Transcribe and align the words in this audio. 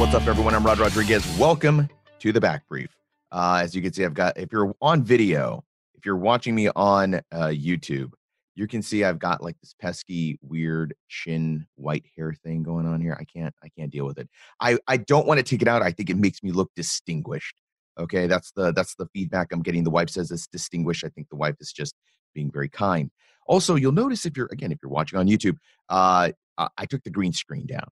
What's 0.00 0.14
up, 0.14 0.26
everyone? 0.26 0.54
I'm 0.54 0.64
Rod 0.64 0.78
Rodriguez. 0.78 1.22
Welcome 1.38 1.86
to 2.20 2.32
the 2.32 2.40
Back 2.40 2.66
Brief. 2.70 2.88
Uh, 3.30 3.60
as 3.62 3.74
you 3.74 3.82
can 3.82 3.92
see, 3.92 4.02
I've 4.02 4.14
got, 4.14 4.38
if 4.38 4.50
you're 4.50 4.74
on 4.80 5.04
video, 5.04 5.62
if 5.94 6.06
you're 6.06 6.16
watching 6.16 6.54
me 6.54 6.70
on 6.74 7.16
uh, 7.16 7.48
YouTube, 7.48 8.12
you 8.54 8.66
can 8.66 8.80
see 8.80 9.04
I've 9.04 9.18
got 9.18 9.42
like 9.42 9.60
this 9.60 9.74
pesky, 9.78 10.38
weird 10.40 10.94
chin 11.08 11.66
white 11.74 12.06
hair 12.16 12.32
thing 12.32 12.62
going 12.62 12.86
on 12.86 13.02
here. 13.02 13.14
I 13.20 13.24
can't, 13.24 13.54
I 13.62 13.68
can't 13.68 13.92
deal 13.92 14.06
with 14.06 14.18
it. 14.18 14.26
I, 14.58 14.78
I 14.88 14.96
don't 14.96 15.26
want 15.26 15.36
to 15.36 15.44
take 15.44 15.60
it 15.60 15.68
out. 15.68 15.82
I 15.82 15.92
think 15.92 16.08
it 16.08 16.16
makes 16.16 16.42
me 16.42 16.50
look 16.50 16.70
distinguished. 16.74 17.60
Okay, 17.98 18.26
that's 18.26 18.52
the 18.52 18.72
that's 18.72 18.94
the 18.94 19.06
feedback 19.12 19.48
I'm 19.52 19.60
getting. 19.60 19.84
The 19.84 19.90
wife 19.90 20.08
says 20.08 20.30
it's 20.30 20.46
distinguished. 20.46 21.04
I 21.04 21.10
think 21.10 21.28
the 21.28 21.36
wife 21.36 21.56
is 21.60 21.74
just 21.74 21.94
being 22.34 22.50
very 22.50 22.70
kind. 22.70 23.10
Also, 23.46 23.74
you'll 23.74 23.92
notice 23.92 24.24
if 24.24 24.34
you're 24.34 24.48
again 24.50 24.72
if 24.72 24.78
you're 24.82 24.90
watching 24.90 25.18
on 25.18 25.28
YouTube, 25.28 25.56
uh, 25.90 26.30
I 26.56 26.68
I 26.78 26.86
took 26.86 27.02
the 27.04 27.10
green 27.10 27.34
screen 27.34 27.66
down, 27.66 27.88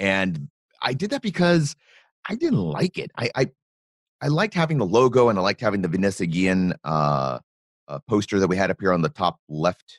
and 0.00 0.48
I 0.84 0.92
did 0.94 1.10
that 1.10 1.22
because 1.22 1.74
I 2.28 2.36
didn't 2.36 2.60
like 2.60 2.98
it. 2.98 3.10
I 3.16 3.30
I, 3.34 3.50
I 4.22 4.28
liked 4.28 4.54
having 4.54 4.78
the 4.78 4.86
logo 4.86 5.28
and 5.28 5.38
I 5.38 5.42
liked 5.42 5.60
having 5.60 5.82
the 5.82 5.88
Vanessa 5.88 6.26
Guillen 6.26 6.74
uh, 6.84 7.38
uh, 7.88 7.98
poster 8.08 8.38
that 8.38 8.48
we 8.48 8.56
had 8.56 8.70
up 8.70 8.76
here 8.80 8.92
on 8.92 9.02
the 9.02 9.08
top 9.08 9.38
left. 9.48 9.98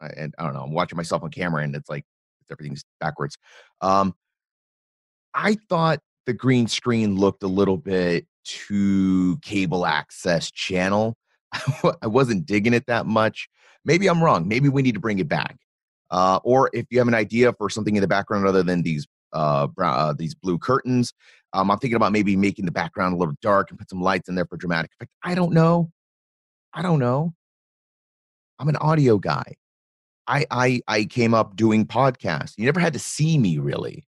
I- 0.00 0.08
And 0.16 0.34
I 0.38 0.44
don't 0.44 0.54
know. 0.54 0.62
I'm 0.62 0.72
watching 0.72 0.96
myself 0.96 1.22
on 1.24 1.30
camera 1.30 1.62
and 1.64 1.74
it's 1.74 1.88
like 1.90 2.04
everything's 2.50 2.84
backwards. 3.00 3.36
Um, 3.80 4.14
I 5.34 5.56
thought 5.68 6.00
the 6.26 6.32
green 6.32 6.66
screen 6.68 7.16
looked 7.16 7.42
a 7.42 7.46
little 7.48 7.76
bit 7.76 8.26
too 8.44 9.38
cable 9.42 9.86
access 9.86 10.50
channel. 10.50 11.16
I 12.02 12.06
wasn't 12.06 12.46
digging 12.46 12.74
it 12.74 12.86
that 12.86 13.06
much. 13.06 13.48
Maybe 13.84 14.08
I'm 14.08 14.22
wrong. 14.22 14.48
Maybe 14.48 14.68
we 14.68 14.82
need 14.82 14.94
to 14.94 15.00
bring 15.00 15.18
it 15.18 15.28
back. 15.28 15.56
Uh, 16.10 16.40
or 16.42 16.70
if 16.72 16.86
you 16.90 16.98
have 16.98 17.08
an 17.08 17.14
idea 17.14 17.52
for 17.52 17.68
something 17.68 17.94
in 17.96 18.00
the 18.00 18.08
background 18.08 18.46
other 18.46 18.62
than 18.62 18.82
these 18.82 19.06
uh, 19.32 19.66
brown, 19.66 19.98
uh, 19.98 20.12
these 20.12 20.34
blue 20.34 20.58
curtains, 20.58 21.12
um, 21.52 21.70
I'm 21.70 21.78
thinking 21.78 21.96
about 21.96 22.12
maybe 22.12 22.36
making 22.36 22.66
the 22.66 22.72
background 22.72 23.14
a 23.14 23.16
little 23.16 23.34
dark 23.40 23.70
and 23.70 23.78
put 23.78 23.88
some 23.88 24.02
lights 24.02 24.28
in 24.28 24.34
there 24.34 24.46
for 24.46 24.56
dramatic 24.56 24.92
effect. 24.92 25.10
I 25.22 25.34
don't 25.34 25.52
know. 25.52 25.90
I 26.74 26.82
don't 26.82 26.98
know. 26.98 27.34
I'm 28.58 28.68
an 28.68 28.76
audio 28.76 29.18
guy. 29.18 29.54
I 30.26 30.44
I 30.50 30.80
I 30.86 31.04
came 31.04 31.32
up 31.32 31.56
doing 31.56 31.86
podcasts. 31.86 32.54
You 32.58 32.66
never 32.66 32.80
had 32.80 32.92
to 32.92 32.98
see 32.98 33.38
me 33.38 33.58
really. 33.58 34.04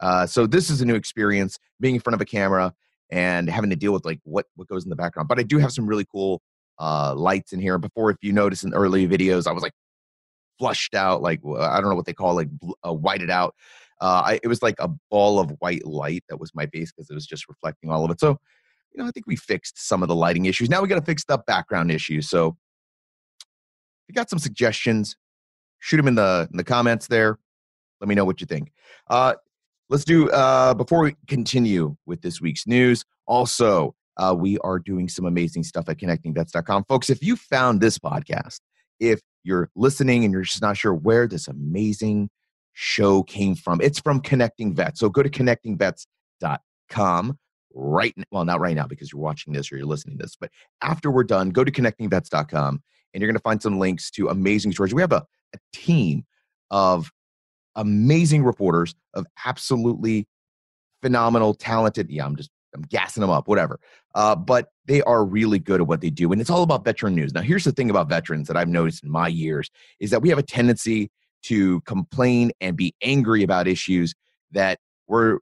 Uh, 0.00 0.26
so 0.26 0.46
this 0.46 0.70
is 0.70 0.80
a 0.80 0.86
new 0.86 0.94
experience 0.94 1.58
being 1.80 1.96
in 1.96 2.00
front 2.00 2.14
of 2.14 2.20
a 2.20 2.24
camera 2.24 2.72
and 3.10 3.50
having 3.50 3.70
to 3.70 3.76
deal 3.76 3.92
with 3.92 4.04
like 4.04 4.20
what 4.24 4.46
what 4.54 4.68
goes 4.68 4.84
in 4.84 4.90
the 4.90 4.96
background. 4.96 5.28
But 5.28 5.38
I 5.38 5.42
do 5.42 5.58
have 5.58 5.72
some 5.72 5.86
really 5.86 6.06
cool 6.10 6.40
uh, 6.78 7.14
lights 7.14 7.52
in 7.52 7.60
here. 7.60 7.78
Before, 7.78 8.10
if 8.10 8.18
you 8.22 8.32
notice 8.32 8.62
in 8.62 8.72
early 8.72 9.06
videos, 9.06 9.46
I 9.46 9.52
was 9.52 9.62
like 9.62 9.72
flushed 10.58 10.94
out, 10.94 11.22
like 11.22 11.40
I 11.44 11.80
don't 11.80 11.90
know 11.90 11.96
what 11.96 12.06
they 12.06 12.14
call 12.14 12.34
like 12.34 12.48
uh, 12.86 12.94
whited 12.94 13.30
out. 13.30 13.54
Uh, 14.00 14.22
I, 14.24 14.40
it 14.42 14.48
was 14.48 14.62
like 14.62 14.76
a 14.78 14.88
ball 15.10 15.40
of 15.40 15.50
white 15.58 15.86
light 15.86 16.24
that 16.28 16.38
was 16.38 16.54
my 16.54 16.66
base 16.66 16.92
because 16.92 17.10
it 17.10 17.14
was 17.14 17.26
just 17.26 17.48
reflecting 17.48 17.90
all 17.90 18.04
of 18.04 18.10
it. 18.10 18.20
So, 18.20 18.38
you 18.92 19.02
know, 19.02 19.08
I 19.08 19.10
think 19.10 19.26
we 19.26 19.36
fixed 19.36 19.86
some 19.86 20.02
of 20.02 20.08
the 20.08 20.14
lighting 20.14 20.46
issues. 20.46 20.70
Now 20.70 20.82
we 20.82 20.88
got 20.88 20.96
to 20.96 21.04
fix 21.04 21.24
the 21.24 21.38
background 21.46 21.90
issues. 21.90 22.28
So, 22.28 22.56
if 23.38 24.08
you 24.08 24.14
got 24.14 24.30
some 24.30 24.38
suggestions, 24.38 25.16
shoot 25.80 25.96
them 25.98 26.08
in 26.08 26.14
the 26.14 26.48
in 26.50 26.56
the 26.56 26.64
comments 26.64 27.06
there. 27.08 27.38
Let 28.00 28.08
me 28.08 28.14
know 28.14 28.24
what 28.24 28.40
you 28.40 28.46
think. 28.46 28.72
Uh, 29.10 29.34
let's 29.90 30.04
do 30.04 30.30
uh, 30.30 30.74
before 30.74 31.02
we 31.02 31.16
continue 31.26 31.96
with 32.06 32.22
this 32.22 32.40
week's 32.40 32.66
news. 32.66 33.04
Also, 33.26 33.94
uh, 34.16 34.34
we 34.36 34.58
are 34.58 34.78
doing 34.78 35.08
some 35.08 35.24
amazing 35.24 35.62
stuff 35.62 35.88
at 35.88 35.98
connectingvets.com, 35.98 36.84
folks. 36.88 37.10
If 37.10 37.22
you 37.22 37.36
found 37.36 37.80
this 37.80 37.98
podcast, 37.98 38.60
if 39.00 39.20
you're 39.44 39.70
listening 39.76 40.24
and 40.24 40.32
you're 40.32 40.42
just 40.42 40.62
not 40.62 40.76
sure 40.76 40.94
where 40.94 41.26
this 41.26 41.48
amazing 41.48 42.30
show 42.80 43.24
came 43.24 43.56
from, 43.56 43.80
it's 43.80 43.98
from 43.98 44.20
Connecting 44.20 44.72
Vets. 44.72 45.00
So 45.00 45.08
go 45.08 45.20
to 45.20 45.28
connectingvets.com 45.28 47.38
right 47.74 48.14
n- 48.16 48.24
well 48.30 48.44
not 48.44 48.60
right 48.60 48.76
now 48.76 48.86
because 48.86 49.12
you're 49.12 49.20
watching 49.20 49.52
this 49.52 49.70
or 49.70 49.76
you're 49.76 49.86
listening 49.86 50.16
to 50.16 50.24
this 50.24 50.36
but 50.40 50.50
after 50.80 51.10
we're 51.10 51.22
done 51.22 51.50
go 51.50 51.62
to 51.62 51.70
connectingvets.com 51.70 52.82
and 53.12 53.20
you're 53.20 53.28
going 53.28 53.36
to 53.36 53.42
find 53.42 53.60
some 53.60 53.78
links 53.78 54.10
to 54.12 54.28
amazing 54.28 54.72
stories. 54.72 54.94
We 54.94 55.02
have 55.02 55.12
a, 55.12 55.26
a 55.54 55.58
team 55.72 56.24
of 56.70 57.10
amazing 57.76 58.44
reporters 58.44 58.94
of 59.14 59.26
absolutely 59.44 60.26
phenomenal 61.02 61.54
talented 61.54 62.10
yeah 62.10 62.24
i'm 62.24 62.36
just 62.36 62.50
i'm 62.74 62.82
gassing 62.82 63.20
them 63.20 63.30
up 63.30 63.46
whatever 63.46 63.78
uh, 64.14 64.34
but 64.34 64.68
they 64.86 65.02
are 65.02 65.24
really 65.24 65.58
good 65.58 65.80
at 65.80 65.86
what 65.86 66.00
they 66.00 66.10
do 66.10 66.32
and 66.32 66.40
it's 66.40 66.50
all 66.50 66.62
about 66.62 66.84
veteran 66.84 67.14
news. 67.14 67.34
Now 67.34 67.42
here's 67.42 67.64
the 67.64 67.72
thing 67.72 67.90
about 67.90 68.08
veterans 68.08 68.48
that 68.48 68.56
i've 68.56 68.68
noticed 68.68 69.04
in 69.04 69.10
my 69.10 69.28
years 69.28 69.70
is 70.00 70.10
that 70.10 70.22
we 70.22 70.28
have 70.28 70.38
a 70.38 70.42
tendency 70.42 71.10
to 71.44 71.80
complain 71.82 72.50
and 72.60 72.76
be 72.76 72.94
angry 73.02 73.42
about 73.42 73.68
issues 73.68 74.14
that 74.52 74.78
we're 75.06 75.38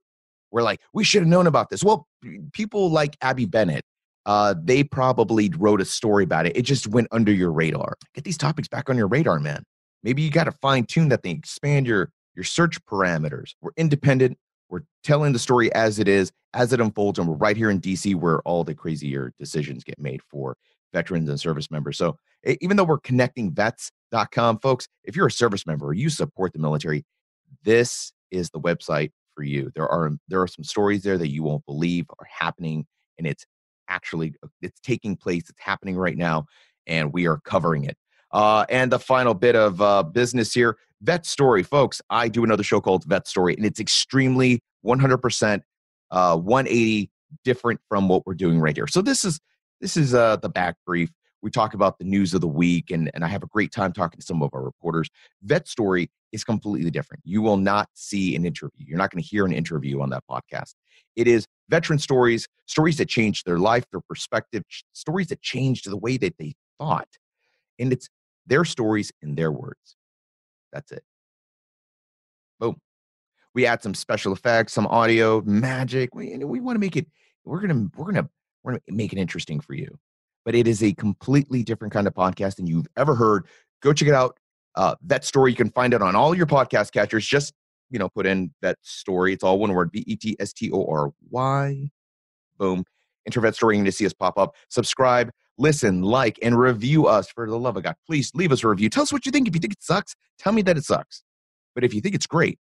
we're 0.51 0.63
like 0.63 0.81
we 0.93 1.05
should 1.05 1.23
have 1.23 1.29
known 1.29 1.47
about 1.47 1.71
this. 1.71 1.83
Well 1.85 2.07
people 2.53 2.91
like 2.91 3.17
abbie 3.21 3.47
bennett 3.47 3.85
uh, 4.27 4.57
they 4.61 4.83
probably 4.83 5.51
wrote 5.57 5.81
a 5.81 5.85
story 5.85 6.25
about 6.25 6.47
it. 6.47 6.57
It 6.57 6.63
just 6.63 6.89
went 6.89 7.07
under 7.13 7.33
your 7.33 7.53
radar. 7.53 7.97
Get 8.13 8.25
these 8.25 8.37
topics 8.37 8.67
back 8.67 8.91
on 8.91 8.97
your 8.97 9.07
radar 9.07 9.39
man. 9.39 9.63
Maybe 10.03 10.21
you 10.21 10.31
got 10.31 10.45
to 10.45 10.53
fine 10.53 10.85
tune 10.85 11.09
that 11.11 11.23
thing 11.23 11.37
expand 11.37 11.87
your 11.87 12.11
your 12.35 12.45
search 12.45 12.85
parameters. 12.85 13.55
We're 13.63 13.71
independent. 13.77 14.37
We're 14.69 14.83
telling 15.05 15.33
the 15.33 15.39
story 15.39 15.73
as 15.73 16.01
it 16.01 16.09
is 16.09 16.33
as 16.55 16.73
it 16.73 16.81
unfolds 16.81 17.19
and 17.19 17.29
we're 17.29 17.37
right 17.37 17.57
here 17.57 17.71
in 17.71 17.81
dc 17.81 18.15
where 18.17 18.41
all 18.41 18.65
the 18.65 18.75
crazier 18.75 19.33
decisions 19.39 19.85
get 19.85 19.99
made 19.99 20.23
for 20.23 20.57
veterans 20.93 21.29
and 21.29 21.39
service 21.39 21.71
members. 21.71 21.97
So 21.97 22.17
even 22.61 22.77
though 22.77 22.85
we're 22.85 22.99
connecting 22.99 23.53
vets.com 23.53 24.59
folks 24.59 24.89
if 25.05 25.17
you're 25.17 25.27
a 25.27 25.31
service 25.31 25.67
member 25.67 25.87
or 25.87 25.93
you 25.93 26.09
support 26.09 26.53
the 26.53 26.59
military 26.59 27.05
this 27.65 28.13
is 28.31 28.51
the 28.51 28.61
website 28.61 29.11
for 29.35 29.43
you. 29.43 29.71
There 29.75 29.89
are 29.89 30.11
there 30.29 30.41
are 30.41 30.49
some 30.49 30.65
stories 30.65 31.03
there 31.03 31.19
that 31.19 31.29
you 31.29 31.43
won't 31.43 31.65
believe 31.67 32.07
are 32.19 32.27
happening 32.29 32.87
and 33.19 33.27
it's 33.27 33.45
actually 33.89 34.35
it's 34.63 34.81
taking 34.81 35.17
place 35.17 35.49
it's 35.49 35.61
happening 35.61 35.97
right 35.97 36.17
now 36.17 36.47
and 36.87 37.13
we 37.13 37.27
are 37.27 37.39
covering 37.45 37.85
it. 37.85 37.97
Uh, 38.33 38.65
and 38.69 38.91
the 38.91 38.99
final 38.99 39.35
bit 39.35 39.55
of 39.55 39.81
uh, 39.81 40.03
business 40.03 40.53
here 40.53 40.79
vet 41.03 41.27
story. 41.27 41.63
Folks 41.63 42.01
i 42.11 42.29
do 42.29 42.43
another 42.43 42.63
show 42.63 42.81
called 42.81 43.05
vet 43.05 43.29
story 43.29 43.55
and 43.55 43.67
it's 43.67 43.79
extremely 43.79 44.61
100% 44.85 45.61
uh, 46.11 46.37
180 46.37 47.11
different 47.45 47.81
from 47.89 48.09
what 48.09 48.27
we're 48.27 48.35
doing 48.35 48.59
right 48.59 48.77
here. 48.77 48.87
So 48.87 49.03
this 49.03 49.25
is 49.25 49.39
this 49.81 49.97
is 49.97 50.15
uh, 50.15 50.37
the 50.37 50.49
back 50.49 50.77
brief 50.87 51.11
we 51.47 51.51
talk 51.53 51.75
about 51.75 51.97
the 52.01 52.05
news 52.05 52.35
of 52.35 52.41
the 52.41 52.49
week 52.49 52.91
and, 52.91 53.09
and 53.15 53.25
i 53.25 53.29
have 53.29 53.45
a 53.45 53.47
great 53.47 53.71
time 53.71 53.93
talking 53.93 54.19
to 54.19 54.27
some 54.27 54.43
of 54.43 54.51
our 54.53 54.65
reporters. 54.65 55.09
Vet 55.45 55.69
story 55.69 56.11
is 56.33 56.43
completely 56.43 56.91
different. 56.91 57.23
You 57.25 57.41
will 57.41 57.57
not 57.57 57.89
see 57.95 58.35
an 58.35 58.45
interview. 58.45 58.85
You're 58.85 58.99
not 58.99 59.13
going 59.13 59.23
to 59.23 59.29
hear 59.29 59.47
an 59.47 59.53
interview 59.53 60.01
on 60.01 60.11
that 60.11 60.25
podcast. 60.29 60.75
It 61.15 61.29
is 61.29 61.47
veteran 61.69 62.01
stories 62.01 62.49
stories 62.67 62.97
that 62.97 63.09
changed 63.09 63.47
their 63.47 63.61
life 63.61 63.85
their 63.93 64.01
perspective 64.01 64.65
stories 64.93 65.29
that 65.29 65.41
changed 65.41 65.89
the 65.89 65.97
way 65.97 66.17
that 66.17 66.37
they 66.37 66.57
thought. 66.81 67.07
And 67.79 67.93
it's 67.93 68.09
their 68.45 68.65
stories 68.65 69.13
in 69.23 69.37
their 69.37 69.53
words. 69.53 69.97
That's 70.73 70.91
it. 70.91 71.05
Boom. 72.59 72.77
We 73.55 73.67
add 73.67 73.85
some 73.85 73.95
special 73.95 74.33
effects 74.33 74.73
some 74.73 74.89
audio 74.89 75.43
magic. 75.43 76.13
We, 76.13 76.39
we 76.39 76.59
want 76.59 76.75
to 76.75 76.81
make 76.81 76.97
it 76.97 77.07
we're 77.45 77.61
gonna 77.61 77.87
we're 77.97 78.07
gonna 78.07 78.29
we're 78.65 78.73
gonna 78.73 78.83
make 78.89 79.13
it 79.13 79.19
interesting 79.21 79.61
for 79.61 79.75
you 79.75 79.97
but 80.47 80.55
it 80.55 80.69
is 80.69 80.83
a 80.83 80.95
completely 80.95 81.65
different 81.65 81.93
kind 81.93 82.07
of 82.07 82.15
podcast 82.15 82.55
than 82.57 82.69
you've 82.69 82.87
ever 82.97 83.17
heard. 83.17 83.47
Go 83.83 83.93
check 83.93 84.09
it 84.09 84.15
out. 84.15 84.39
Uh, 84.77 84.95
Vet 85.03 85.25
Story, 85.25 85.51
you 85.51 85.57
can 85.57 85.71
find 85.71 85.93
it 85.93 86.01
on 86.01 86.15
all 86.15 86.35
your 86.35 86.47
podcast 86.47 86.93
catchers. 86.93 87.27
Just, 87.27 87.53
you 87.91 87.99
know, 87.99 88.09
put 88.09 88.27
in 88.27 88.53
Vet 88.63 88.77
Story. 88.81 89.33
It's 89.33 89.43
all 89.43 89.59
one 89.59 89.75
word 89.75 89.91
B 89.91 90.05
E 90.07 90.15
T 90.15 90.37
S 90.39 90.53
T 90.53 90.71
O 90.71 90.87
R 90.87 91.11
Y. 91.31 91.91
Boom. 92.59 92.85
Enter 93.27 93.41
Vet 93.41 93.57
Story, 93.57 93.77
and 93.77 93.85
to 93.87 93.93
see 93.93 94.07
us 94.07 94.13
pop 94.13 94.39
up. 94.39 94.55
Subscribe, 94.71 95.33
listen, 95.59 96.03
like, 96.03 96.39
and 96.43 96.57
review 96.57 97.09
us 97.09 97.29
for 97.29 97.49
the 97.49 97.59
love 97.59 97.77
of 97.77 97.83
God. 97.83 97.97
Please 98.07 98.31
leave 98.33 98.53
us 98.53 98.63
a 98.63 98.69
review. 98.69 98.89
Tell 98.89 99.03
us 99.03 99.13
what 99.13 99.27
you 99.27 99.33
think. 99.33 99.49
If 99.49 99.55
you 99.55 99.61
think 99.61 99.73
it 99.73 99.83
sucks, 99.83 100.15
tell 100.39 100.53
me 100.53 100.63
that 100.63 100.77
it 100.77 100.85
sucks. 100.85 101.25
But 101.75 101.83
if 101.83 101.93
you 101.93 102.01
think 102.01 102.15
it's 102.15 102.27
great 102.27 102.61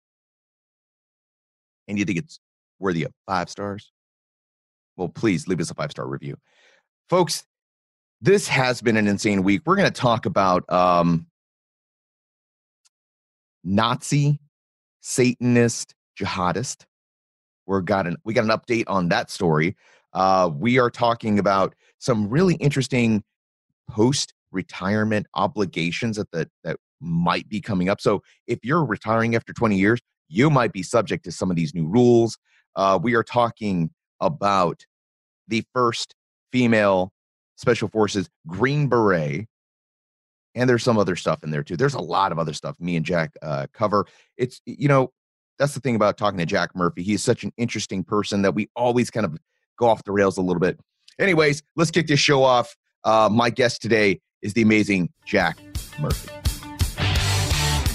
and 1.87 1.97
you 1.97 2.03
think 2.03 2.19
it's 2.19 2.41
worthy 2.77 3.03
of 3.03 3.13
five 3.25 3.49
stars, 3.49 3.93
well, 4.97 5.07
please 5.07 5.47
leave 5.47 5.61
us 5.61 5.71
a 5.71 5.75
five 5.75 5.91
star 5.91 6.05
review. 6.05 6.35
Folks, 7.09 7.45
this 8.21 8.47
has 8.47 8.81
been 8.81 8.97
an 8.97 9.07
insane 9.07 9.43
week. 9.43 9.61
We're 9.65 9.75
going 9.75 9.91
to 9.91 10.01
talk 10.01 10.25
about 10.25 10.69
um, 10.71 11.27
Nazi, 13.63 14.39
Satanist, 15.01 15.95
jihadist. 16.19 16.85
We're 17.65 17.81
got 17.81 18.07
an, 18.07 18.17
we 18.25 18.33
got 18.33 18.43
an 18.43 18.49
update 18.49 18.85
on 18.87 19.09
that 19.09 19.29
story. 19.29 19.75
Uh, 20.13 20.49
we 20.53 20.79
are 20.79 20.89
talking 20.89 21.39
about 21.39 21.75
some 21.99 22.29
really 22.29 22.55
interesting 22.55 23.23
post 23.89 24.33
retirement 24.51 25.27
obligations 25.35 26.17
that, 26.17 26.31
that 26.31 26.49
that 26.63 26.77
might 26.99 27.47
be 27.47 27.61
coming 27.61 27.89
up. 27.89 28.01
So 28.01 28.21
if 28.47 28.59
you're 28.63 28.83
retiring 28.83 29.35
after 29.35 29.53
20 29.53 29.77
years, 29.77 29.99
you 30.27 30.49
might 30.49 30.73
be 30.73 30.83
subject 30.83 31.23
to 31.25 31.31
some 31.31 31.49
of 31.49 31.55
these 31.55 31.73
new 31.73 31.87
rules. 31.87 32.37
Uh, 32.75 32.99
we 33.01 33.15
are 33.15 33.23
talking 33.23 33.91
about 34.19 34.85
the 35.47 35.63
first 35.73 36.15
female 36.51 37.13
special 37.59 37.89
forces 37.89 38.29
green 38.47 38.87
beret 38.87 39.45
and 40.55 40.69
there's 40.69 40.83
some 40.83 40.97
other 40.97 41.15
stuff 41.15 41.43
in 41.43 41.51
there 41.51 41.63
too. 41.63 41.77
There's 41.77 41.93
a 41.93 42.01
lot 42.01 42.31
of 42.31 42.39
other 42.39 42.53
stuff 42.53 42.79
me 42.79 42.95
and 42.95 43.05
jack 43.05 43.31
uh, 43.41 43.67
cover. 43.73 44.05
It's 44.37 44.61
you 44.65 44.87
know 44.87 45.11
that's 45.57 45.73
the 45.73 45.81
thing 45.81 45.95
about 45.95 46.17
talking 46.17 46.39
to 46.39 46.45
jack 46.45 46.75
murphy. 46.75 47.03
He's 47.03 47.21
such 47.21 47.43
an 47.43 47.51
interesting 47.57 48.03
person 48.03 48.41
that 48.43 48.55
we 48.55 48.69
always 48.75 49.11
kind 49.11 49.25
of 49.25 49.37
go 49.77 49.87
off 49.87 50.03
the 50.05 50.11
rails 50.11 50.37
a 50.37 50.41
little 50.41 50.61
bit. 50.61 50.79
Anyways 51.19 51.61
let's 51.75 51.91
kick 51.91 52.07
this 52.07 52.19
show 52.19 52.43
off. 52.43 52.75
Uh, 53.03 53.29
my 53.31 53.49
guest 53.49 53.81
today 53.81 54.21
is 54.41 54.53
the 54.53 54.61
amazing 54.61 55.09
jack 55.25 55.57
murphy. 55.99 56.29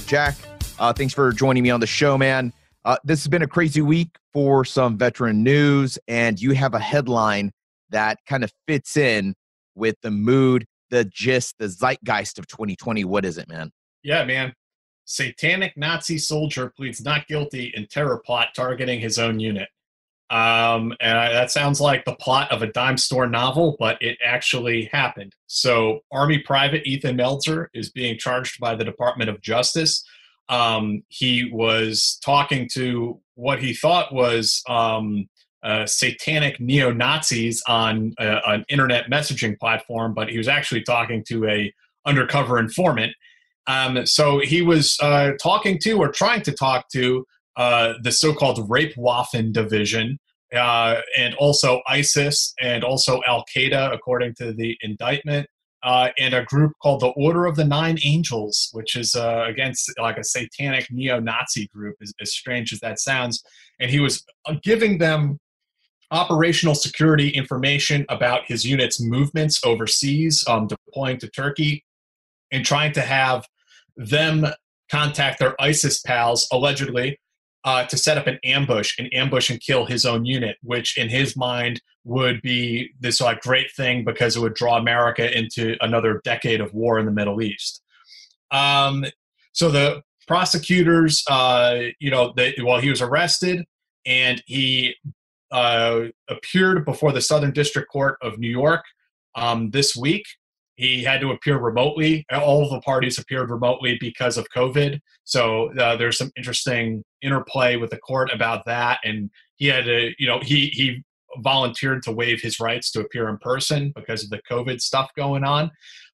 Jack 0.07 0.37
uh, 0.79 0.93
thanks 0.93 1.15
for 1.15 1.33
joining 1.33 1.63
me 1.63 1.71
on 1.71 1.81
the 1.81 1.87
show 1.87 2.19
man. 2.19 2.53
Uh, 2.85 2.99
this 3.03 3.23
has 3.23 3.29
been 3.29 3.43
a 3.43 3.47
crazy 3.47 3.81
week 3.81 4.11
for 4.35 4.63
some 4.63 4.99
veteran 4.99 5.43
news 5.43 5.99
and 6.07 6.39
you 6.39 6.53
have 6.53 6.75
a 6.75 6.79
headline 6.79 7.51
that 7.91 8.19
kind 8.27 8.45
of 8.45 8.53
fits 8.67 8.97
in 8.97 9.35
with 9.75 9.97
the 10.03 10.11
mood, 10.11 10.67
the 10.91 11.05
gist, 11.05 11.57
the 11.59 11.69
zeitgeist 11.69 12.39
of 12.39 12.47
2020. 12.47 13.05
What 13.05 13.25
is 13.25 13.39
it, 13.39 13.49
man? 13.49 13.71
Yeah, 14.03 14.25
man. 14.25 14.53
Satanic 15.05 15.77
Nazi 15.77 16.19
soldier 16.19 16.73
pleads 16.77 17.05
not 17.05 17.27
guilty 17.27 17.73
in 17.75 17.87
terror 17.87 18.23
plot 18.25 18.49
targeting 18.55 19.01
his 19.01 19.19
own 19.19 19.39
unit. 19.39 19.69
Um, 20.31 20.95
and 21.01 21.19
I, 21.19 21.33
that 21.33 21.51
sounds 21.51 21.81
like 21.81 22.05
the 22.05 22.15
plot 22.17 22.51
of 22.51 22.63
a 22.63 22.73
dime 22.73 22.97
store 22.97 23.29
novel, 23.29 23.77
but 23.79 24.01
it 24.01 24.19
actually 24.25 24.89
happened. 24.91 25.35
So, 25.47 26.01
Army 26.11 26.39
Private 26.39 26.87
Ethan 26.87 27.17
Melzer 27.17 27.67
is 27.75 27.91
being 27.91 28.19
charged 28.19 28.59
by 28.59 28.75
the 28.75 28.85
Department 28.85 29.29
of 29.29 29.43
Justice. 29.43 30.03
Um, 30.49 31.03
he 31.09 31.51
was 31.53 32.19
talking 32.25 32.69
to 32.73 33.21
what 33.35 33.61
he 33.61 33.75
thought 33.75 34.15
was 34.15 34.63
um, 34.69 35.29
uh, 35.65 35.87
satanic 35.87 36.61
neo 36.61 36.93
Nazis 36.93 37.63
on 37.67 38.13
uh, 38.19 38.41
an 38.47 38.65
internet 38.69 39.11
messaging 39.11 39.59
platform, 39.59 40.13
but 40.13 40.29
he 40.29 40.39
was 40.39 40.47
actually 40.47 40.83
talking 40.83 41.25
to 41.29 41.47
a 41.49 41.73
undercover 42.07 42.59
informant. 42.59 43.13
Um, 43.67 44.05
so 44.05 44.41
he 44.41 44.61
was 44.61 44.99
uh, 45.01 45.33
talking 45.43 45.79
to 45.85 45.93
or 45.93 46.13
trying 46.13 46.43
to 46.43 46.53
talk 46.53 46.89
to 46.93 47.25
uh, 47.57 47.95
the 48.03 48.13
so-called 48.13 48.69
Rape 48.69 48.95
Waffen 48.97 49.53
division, 49.53 50.19
and 50.53 51.35
also 51.37 51.81
ISIS, 51.89 52.53
and 52.61 52.85
also 52.85 53.23
Al 53.27 53.45
Qaeda, 53.57 53.93
according 53.93 54.35
to 54.35 54.53
the 54.53 54.77
indictment. 54.83 55.49
And 55.83 56.35
a 56.35 56.45
group 56.45 56.73
called 56.83 57.01
the 57.01 57.13
Order 57.17 57.47
of 57.47 57.57
the 57.57 57.65
Nine 57.65 57.99
Angels, 58.05 58.69
which 58.73 58.97
is 58.97 59.17
against 59.17 59.91
like 59.99 60.19
a 60.19 60.25
satanic 60.25 60.87
neo-Nazi 60.91 61.69
group, 61.69 61.97
as, 62.03 62.13
as 62.21 62.33
strange 62.33 62.73
as 62.73 62.81
that 62.81 62.99
sounds. 62.99 63.43
And 63.81 63.91
he 63.91 64.01
was 64.01 64.25
giving 64.63 64.99
them 64.99 65.39
operational 66.15 66.75
security 66.77 67.29
information 67.29 68.07
about 68.09 68.47
his 68.47 68.65
unit's 68.65 69.01
movements 69.01 69.61
overseas, 69.65 70.47
um, 70.47 70.69
deploying 70.69 71.19
to 71.19 71.29
Turkey, 71.29 71.85
and 72.53 72.65
trying 72.65 72.93
to 72.93 73.01
have 73.01 73.47
them 73.97 74.47
contact 74.91 75.41
their 75.41 75.61
ISIS 75.61 76.01
pals, 76.01 76.47
allegedly, 76.53 77.19
uh, 77.65 77.85
to 77.87 77.97
set 77.97 78.17
up 78.17 78.27
an 78.27 78.39
ambush, 78.45 78.97
an 78.99 79.07
ambush 79.13 79.51
and 79.51 79.61
kill 79.61 79.87
his 79.87 80.07
own 80.07 80.25
unit, 80.25 80.57
which 80.63 80.97
in 80.97 81.09
his 81.09 81.37
mind 81.37 81.81
would 82.05 82.41
be 82.43 82.91
this 83.01 83.21
like 83.21 83.41
great 83.41 83.73
thing 83.73 84.05
because 84.05 84.37
it 84.37 84.41
would 84.41 84.55
draw 84.55 84.77
America 84.77 85.37
into 85.37 85.75
another 85.81 86.21
decade 86.23 86.61
of 86.61 86.73
war 86.75 86.99
in 86.99 87.07
the 87.07 87.13
Middle 87.13 87.43
East. 87.43 87.83
Um, 88.51 89.05
so 89.53 89.71
the 89.71 90.03
prosecutors, 90.29 91.25
uh, 91.29 91.79
you 91.99 92.11
know, 92.11 92.33
they, 92.37 92.55
well, 92.63 92.81
he 92.81 92.91
was 92.91 93.01
arrested 93.03 93.65
and 94.07 94.43
he 94.47 94.95
uh, 95.55 96.09
appeared 96.29 96.85
before 96.85 97.13
the 97.13 97.21
Southern 97.21 97.53
District 97.53 97.89
Court 97.89 98.19
of 98.21 98.39
New 98.39 98.51
York 98.51 98.85
um, 99.37 99.71
this 99.71 99.95
week. 99.95 100.25
He 100.75 101.05
had 101.05 101.21
to 101.21 101.31
appear 101.31 101.59
remotely. 101.59 102.27
All 102.33 102.69
the 102.69 102.81
parties 102.81 103.19
appeared 103.19 103.51
remotely 103.51 103.97
because 104.01 104.37
of 104.37 104.49
COVID. 104.55 104.99
So 105.23 105.73
uh, 105.79 105.97
there's 105.97 106.19
some 106.19 106.33
interesting 106.37 107.05
interplay 107.23 107.77
with 107.77 107.91
the 107.91 107.99
court 107.99 108.31
about 108.35 108.65
that. 108.67 108.99
And 109.05 109.31
he 109.55 109.69
had 109.69 109.85
to, 109.85 110.11
you 110.19 110.27
know, 110.27 110.41
he 110.41 110.67
he 110.67 111.05
volunteered 111.39 112.03
to 112.03 112.13
waive 112.13 112.41
his 112.41 112.59
rights 112.59 112.91
to 112.93 113.01
appear 113.01 113.29
in 113.29 113.39
person 113.39 113.93
because 113.95 114.25
of 114.25 114.31
the 114.31 114.41
COVID 114.51 114.81
stuff 114.81 115.09
going 115.17 115.45
on. 115.45 115.71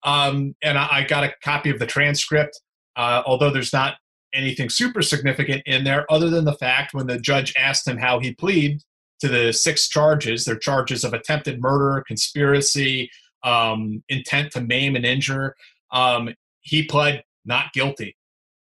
Um, 0.05 0.55
and 0.63 0.79
I, 0.79 0.89
I, 0.91 1.03
got 1.03 1.25
a 1.25 1.33
copy 1.43 1.71
of 1.71 1.79
the 1.79 1.87
transcript. 1.87 2.61
Uh, 2.95 3.23
although 3.27 3.51
there's 3.51 3.73
not 3.73 3.95
anything 4.35 4.69
super 4.69 5.03
significant 5.03 5.63
in 5.67 5.83
there, 5.83 6.05
other 6.13 6.31
than 6.31 6.45
the 6.45 6.57
fact 6.57 6.95
when 6.95 7.07
the 7.07 7.19
judge 7.19 7.55
asked 7.57 7.89
him 7.89 7.97
how 7.97 8.19
he 8.21 8.35
plead, 8.35 8.81
to 9.25 9.31
the 9.31 9.53
six 9.53 9.89
charges. 9.89 10.45
They're 10.45 10.59
charges 10.59 11.03
of 11.03 11.15
attempted 11.15 11.61
murder, 11.61 12.05
conspiracy, 12.07 13.11
um, 13.43 14.03
intent 14.11 14.53
to 14.53 14.61
maim 14.61 14.97
and 14.97 15.05
injure. 15.05 15.55
Um, 15.93 16.35
he 16.61 16.85
pled 16.85 17.23
not 17.47 17.73
guilty. 17.73 18.17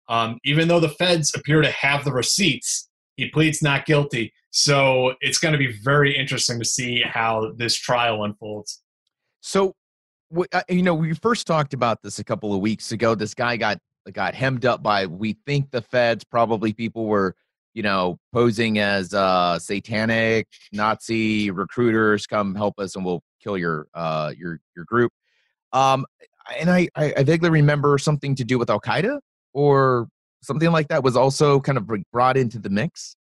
Um, 0.08 0.38
even 0.44 0.68
though 0.68 0.80
the 0.80 0.90
feds 0.90 1.34
appear 1.34 1.62
to 1.62 1.72
have 1.72 2.04
the 2.04 2.12
receipts, 2.12 2.90
he 3.16 3.30
pleads 3.30 3.62
not 3.64 3.86
guilty. 3.86 4.34
So 4.52 5.14
it's 5.22 5.40
going 5.40 5.54
to 5.54 5.58
be 5.58 5.72
very 5.84 6.16
interesting 6.16 6.60
to 6.60 6.66
see 6.66 7.02
how 7.02 7.54
this 7.56 7.76
trial 7.76 8.24
unfolds. 8.24 8.84
So, 9.40 9.74
uh, 10.52 10.62
you 10.70 10.84
know, 10.84 10.94
we 10.94 11.14
first 11.16 11.48
talked 11.48 11.74
about 11.74 12.04
this 12.04 12.20
a 12.20 12.24
couple 12.24 12.54
of 12.54 12.62
weeks 12.62 12.92
ago. 12.92 13.16
This 13.16 13.34
guy 13.34 13.58
got 13.58 13.80
got 14.12 14.36
hemmed 14.36 14.66
up 14.66 14.84
by 14.84 15.06
we 15.08 15.38
think 15.46 15.72
the 15.72 15.82
feds. 15.82 16.24
Probably 16.24 16.74
people 16.74 17.06
were 17.06 17.36
you 17.74 17.84
know, 17.84 18.18
posing 18.34 18.80
as 18.80 19.14
uh, 19.14 19.58
satanic 19.60 20.48
Nazi 20.72 21.52
recruiters, 21.52 22.28
come 22.28 22.56
help 22.56 22.80
us 22.80 22.96
and 22.96 23.06
we'll 23.06 23.24
kill 23.42 23.58
your 23.58 23.88
uh, 23.94 24.34
your 24.38 24.60
your 24.76 24.86
group. 24.86 25.12
Um, 25.74 26.06
and 26.58 26.70
I, 26.70 26.90
I 26.96 27.24
vaguely 27.24 27.50
remember 27.50 27.98
something 27.98 28.36
to 28.36 28.44
do 28.44 28.60
with 28.60 28.70
Al 28.70 28.82
Qaeda 28.82 29.20
or 29.54 30.08
something 30.42 30.72
like 30.72 30.88
that 30.90 31.04
was 31.04 31.16
also 31.16 31.60
kind 31.60 31.78
of 31.78 31.90
brought 32.12 32.38
into 32.38 32.60
the 32.60 32.70
mix. 32.70 33.16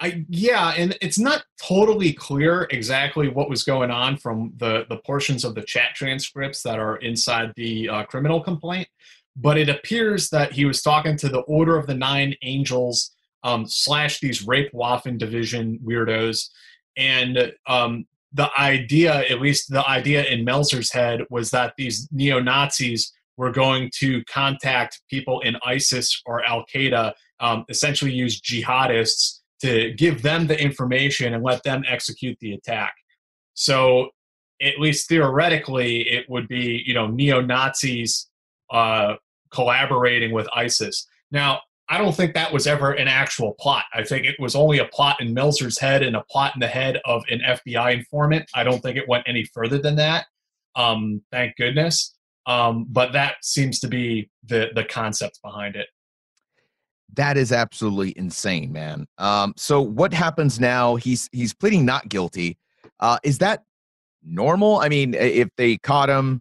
I, 0.00 0.24
yeah, 0.28 0.74
and 0.76 0.96
it's 1.00 1.18
not 1.18 1.44
totally 1.62 2.12
clear 2.12 2.66
exactly 2.70 3.28
what 3.28 3.48
was 3.48 3.62
going 3.62 3.92
on 3.92 4.16
from 4.16 4.52
the 4.56 4.84
the 4.88 4.96
portions 4.96 5.44
of 5.44 5.54
the 5.54 5.62
chat 5.62 5.94
transcripts 5.94 6.62
that 6.62 6.80
are 6.80 6.96
inside 6.96 7.52
the 7.54 7.88
uh, 7.88 8.04
criminal 8.04 8.42
complaint, 8.42 8.88
but 9.36 9.56
it 9.56 9.68
appears 9.68 10.28
that 10.30 10.52
he 10.52 10.64
was 10.64 10.82
talking 10.82 11.16
to 11.18 11.28
the 11.28 11.42
Order 11.42 11.76
of 11.76 11.86
the 11.86 11.94
Nine 11.94 12.34
Angels 12.42 13.12
um, 13.44 13.66
slash 13.66 14.20
these 14.20 14.46
rape 14.46 14.72
Waffen 14.72 15.18
division 15.18 15.78
weirdos. 15.84 16.48
And 16.96 17.52
um, 17.66 18.06
the 18.32 18.48
idea, 18.58 19.24
at 19.30 19.40
least 19.40 19.70
the 19.70 19.86
idea 19.88 20.24
in 20.24 20.44
Melzer's 20.44 20.92
head, 20.92 21.22
was 21.30 21.50
that 21.50 21.74
these 21.76 22.08
neo 22.12 22.40
Nazis 22.40 23.12
were 23.36 23.50
going 23.50 23.90
to 23.96 24.22
contact 24.24 25.00
people 25.10 25.40
in 25.40 25.56
ISIS 25.64 26.20
or 26.26 26.44
Al 26.44 26.64
Qaeda, 26.72 27.12
um, 27.40 27.64
essentially 27.68 28.12
use 28.12 28.40
jihadists 28.40 29.40
to 29.60 29.92
give 29.94 30.22
them 30.22 30.46
the 30.46 30.60
information 30.60 31.34
and 31.34 31.42
let 31.42 31.62
them 31.62 31.82
execute 31.88 32.36
the 32.40 32.52
attack. 32.52 32.94
So, 33.54 34.10
at 34.60 34.78
least 34.78 35.08
theoretically, 35.08 36.02
it 36.02 36.24
would 36.28 36.46
be 36.46 36.82
you 36.86 36.94
know 36.94 37.08
neo 37.08 37.40
Nazis 37.40 38.28
uh, 38.70 39.14
collaborating 39.50 40.32
with 40.32 40.48
ISIS. 40.54 41.06
Now, 41.30 41.60
I 41.92 41.98
don't 41.98 42.16
think 42.16 42.32
that 42.32 42.50
was 42.50 42.66
ever 42.66 42.92
an 42.92 43.06
actual 43.06 43.52
plot. 43.60 43.84
I 43.92 44.02
think 44.02 44.24
it 44.24 44.36
was 44.38 44.54
only 44.54 44.78
a 44.78 44.86
plot 44.86 45.20
in 45.20 45.34
Melzer's 45.34 45.78
head 45.78 46.02
and 46.02 46.16
a 46.16 46.24
plot 46.30 46.52
in 46.54 46.60
the 46.60 46.66
head 46.66 46.98
of 47.04 47.22
an 47.28 47.40
FBI 47.40 47.92
informant. 47.92 48.50
I 48.54 48.64
don't 48.64 48.80
think 48.80 48.96
it 48.96 49.06
went 49.06 49.24
any 49.26 49.44
further 49.52 49.76
than 49.76 49.96
that. 49.96 50.24
Um, 50.74 51.20
thank 51.30 51.54
goodness. 51.56 52.14
Um, 52.46 52.86
but 52.88 53.12
that 53.12 53.34
seems 53.42 53.78
to 53.80 53.88
be 53.88 54.30
the 54.42 54.70
the 54.74 54.84
concept 54.84 55.40
behind 55.44 55.76
it. 55.76 55.86
That 57.12 57.36
is 57.36 57.52
absolutely 57.52 58.14
insane, 58.16 58.72
man. 58.72 59.06
Um, 59.18 59.52
so 59.58 59.82
what 59.82 60.14
happens 60.14 60.58
now? 60.58 60.96
He's 60.96 61.28
he's 61.30 61.52
pleading 61.52 61.84
not 61.84 62.08
guilty. 62.08 62.56
Uh, 63.00 63.18
is 63.22 63.36
that 63.38 63.64
normal? 64.24 64.78
I 64.78 64.88
mean, 64.88 65.12
if 65.12 65.50
they 65.58 65.76
caught 65.76 66.08
him, 66.08 66.40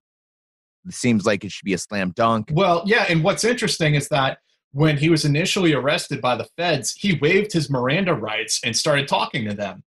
it 0.88 0.94
seems 0.94 1.26
like 1.26 1.44
it 1.44 1.52
should 1.52 1.66
be 1.66 1.74
a 1.74 1.78
slam 1.78 2.12
dunk. 2.16 2.52
Well, 2.54 2.84
yeah, 2.86 3.06
and 3.10 3.22
what's 3.22 3.44
interesting 3.44 3.96
is 3.96 4.08
that 4.08 4.38
when 4.72 4.98
he 4.98 5.10
was 5.10 5.26
initially 5.26 5.74
arrested 5.74 6.22
by 6.22 6.36
the 6.36 6.48
feds, 6.58 6.94
he 6.94 7.20
waived 7.20 7.52
his 7.52 7.70
Miranda 7.70 8.14
rights 8.14 8.60
and 8.64 8.76
started 8.76 9.08
talking 9.08 9.46
to 9.48 9.54
them. 9.54 9.84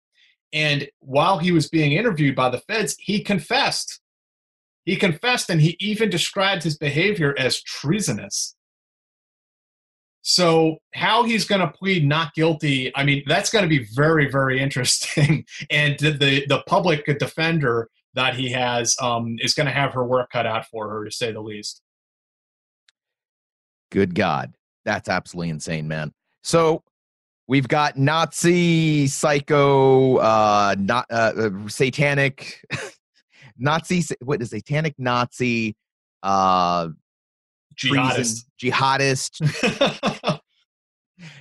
And 0.52 0.88
while 1.00 1.38
he 1.38 1.52
was 1.52 1.68
being 1.68 1.92
interviewed 1.92 2.36
by 2.36 2.50
the 2.50 2.60
feds, 2.60 2.96
he 3.00 3.20
confessed. 3.20 4.00
He 4.84 4.96
confessed 4.96 5.48
and 5.50 5.60
he 5.60 5.76
even 5.80 6.10
described 6.10 6.62
his 6.62 6.76
behavior 6.76 7.34
as 7.38 7.62
treasonous. 7.62 8.54
So, 10.26 10.78
how 10.94 11.24
he's 11.24 11.44
going 11.44 11.60
to 11.60 11.68
plead 11.68 12.06
not 12.06 12.32
guilty, 12.34 12.90
I 12.96 13.04
mean, 13.04 13.24
that's 13.26 13.50
going 13.50 13.62
to 13.62 13.68
be 13.68 13.86
very, 13.94 14.30
very 14.30 14.58
interesting. 14.58 15.44
and 15.70 15.98
the, 15.98 16.46
the 16.48 16.62
public 16.66 17.04
defender 17.18 17.90
that 18.14 18.34
he 18.34 18.50
has 18.52 18.96
um, 19.02 19.36
is 19.40 19.52
going 19.54 19.66
to 19.66 19.72
have 19.72 19.92
her 19.92 20.04
work 20.04 20.30
cut 20.30 20.46
out 20.46 20.66
for 20.66 20.88
her, 20.88 21.04
to 21.04 21.10
say 21.10 21.32
the 21.32 21.42
least. 21.42 21.82
Good 23.90 24.14
God. 24.14 24.54
That's 24.84 25.08
absolutely 25.08 25.50
insane, 25.50 25.88
man. 25.88 26.12
So, 26.42 26.82
we've 27.46 27.68
got 27.68 27.96
Nazi, 27.96 29.06
psycho, 29.06 30.16
uh, 30.16 30.74
not 30.78 31.06
uh, 31.10 31.32
uh 31.36 31.68
satanic, 31.68 32.64
Nazi, 33.58 34.04
what 34.20 34.42
is 34.42 34.50
satanic 34.50 34.94
Nazi, 34.98 35.76
uh, 36.22 36.88
jihadist, 37.76 38.44
jihadist, 38.60 40.40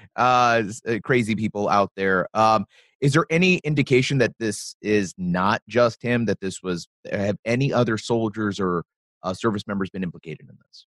uh, 0.15 0.19
uh, 0.19 0.63
crazy 1.03 1.35
people 1.35 1.69
out 1.69 1.91
there. 1.95 2.27
Um, 2.33 2.65
is 3.01 3.13
there 3.13 3.25
any 3.29 3.57
indication 3.57 4.19
that 4.19 4.33
this 4.39 4.75
is 4.81 5.13
not 5.17 5.61
just 5.67 6.01
him? 6.01 6.25
That 6.25 6.39
this 6.39 6.63
was 6.63 6.87
have 7.11 7.37
any 7.43 7.73
other 7.73 7.97
soldiers 7.97 8.59
or 8.59 8.85
uh, 9.23 9.33
service 9.33 9.67
members 9.67 9.89
been 9.89 10.03
implicated 10.03 10.47
in 10.49 10.57
this? 10.65 10.85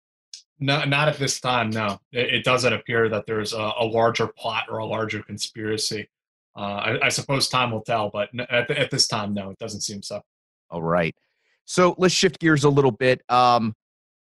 No, 0.58 0.84
not 0.84 1.08
at 1.08 1.18
this 1.18 1.40
time. 1.40 1.70
No, 1.70 2.00
it, 2.12 2.34
it 2.34 2.44
doesn't 2.44 2.72
appear 2.72 3.08
that 3.10 3.26
there's 3.26 3.52
a, 3.52 3.72
a, 3.78 3.84
larger 3.84 4.26
plot 4.26 4.64
or 4.70 4.78
a 4.78 4.86
larger 4.86 5.22
conspiracy. 5.22 6.08
Uh, 6.56 6.60
I, 6.60 7.06
I, 7.06 7.08
suppose 7.10 7.48
time 7.50 7.72
will 7.72 7.82
tell, 7.82 8.08
but 8.10 8.30
at, 8.48 8.70
at, 8.70 8.90
this 8.90 9.06
time, 9.06 9.34
no, 9.34 9.50
it 9.50 9.58
doesn't 9.58 9.82
seem 9.82 10.02
so. 10.02 10.22
All 10.70 10.80
right. 10.80 11.14
So 11.66 11.94
let's 11.98 12.14
shift 12.14 12.38
gears 12.38 12.64
a 12.64 12.70
little 12.70 12.90
bit. 12.90 13.20
Um, 13.28 13.74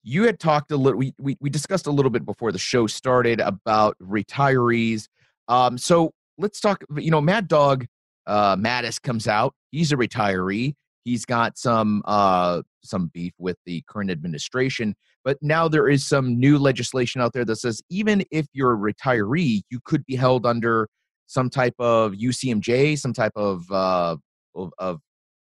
you 0.04 0.24
had 0.24 0.40
talked 0.40 0.72
a 0.72 0.78
little 0.78 0.98
we, 0.98 1.14
we, 1.20 1.38
we 1.40 1.50
discussed 1.50 1.88
a 1.88 1.92
little 1.92 2.12
bit 2.12 2.26
before 2.26 2.52
the 2.52 2.60
show 2.60 2.88
started 2.88 3.40
about 3.40 3.98
retirees 4.02 5.08
um, 5.48 5.78
so 5.78 6.12
let's 6.38 6.60
talk 6.60 6.84
you 6.98 7.12
know 7.12 7.22
mad 7.22 7.48
dog 7.48 7.86
uh, 8.28 8.56
mattis 8.56 9.02
comes 9.02 9.28
out 9.28 9.54
he's 9.72 9.92
a 9.92 9.98
retiree 9.98 10.74
he's 11.04 11.26
got 11.26 11.58
some 11.58 12.02
uh, 12.06 12.62
some 12.84 13.08
beef 13.14 13.34
with 13.38 13.58
the 13.66 13.84
current 13.88 14.10
administration 14.10 14.96
but 15.29 15.38
now 15.43 15.67
there 15.67 15.88
is 15.88 16.03
some 16.03 16.39
new 16.39 16.57
legislation 16.57 17.21
out 17.21 17.33
there 17.33 17.45
that 17.45 17.57
says 17.57 17.83
even 17.91 18.24
if 18.31 18.48
you're 18.51 18.74
a 18.74 18.77
retiree 18.77 19.62
you 19.69 19.79
could 19.86 20.03
be 20.07 20.15
held 20.15 20.43
under 20.43 20.89
some 21.27 21.51
type 21.51 21.75
of 21.77 22.13
ucmj 22.13 22.98
some 22.98 23.13
type 23.13 23.33
of 23.36 23.71
uh, 23.71 24.17
of, 24.55 24.74
of 24.79 25.00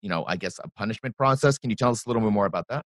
you 0.03 0.09
know 0.09 0.25
i 0.29 0.37
guess 0.37 0.61
a 0.63 0.69
punishment 0.71 1.17
process 1.17 1.59
can 1.59 1.69
you 1.69 1.75
tell 1.75 1.91
us 1.91 2.07
a 2.07 2.09
little 2.09 2.23
bit 2.23 2.31
more 2.31 2.47
about 2.47 2.65
that 2.69 2.85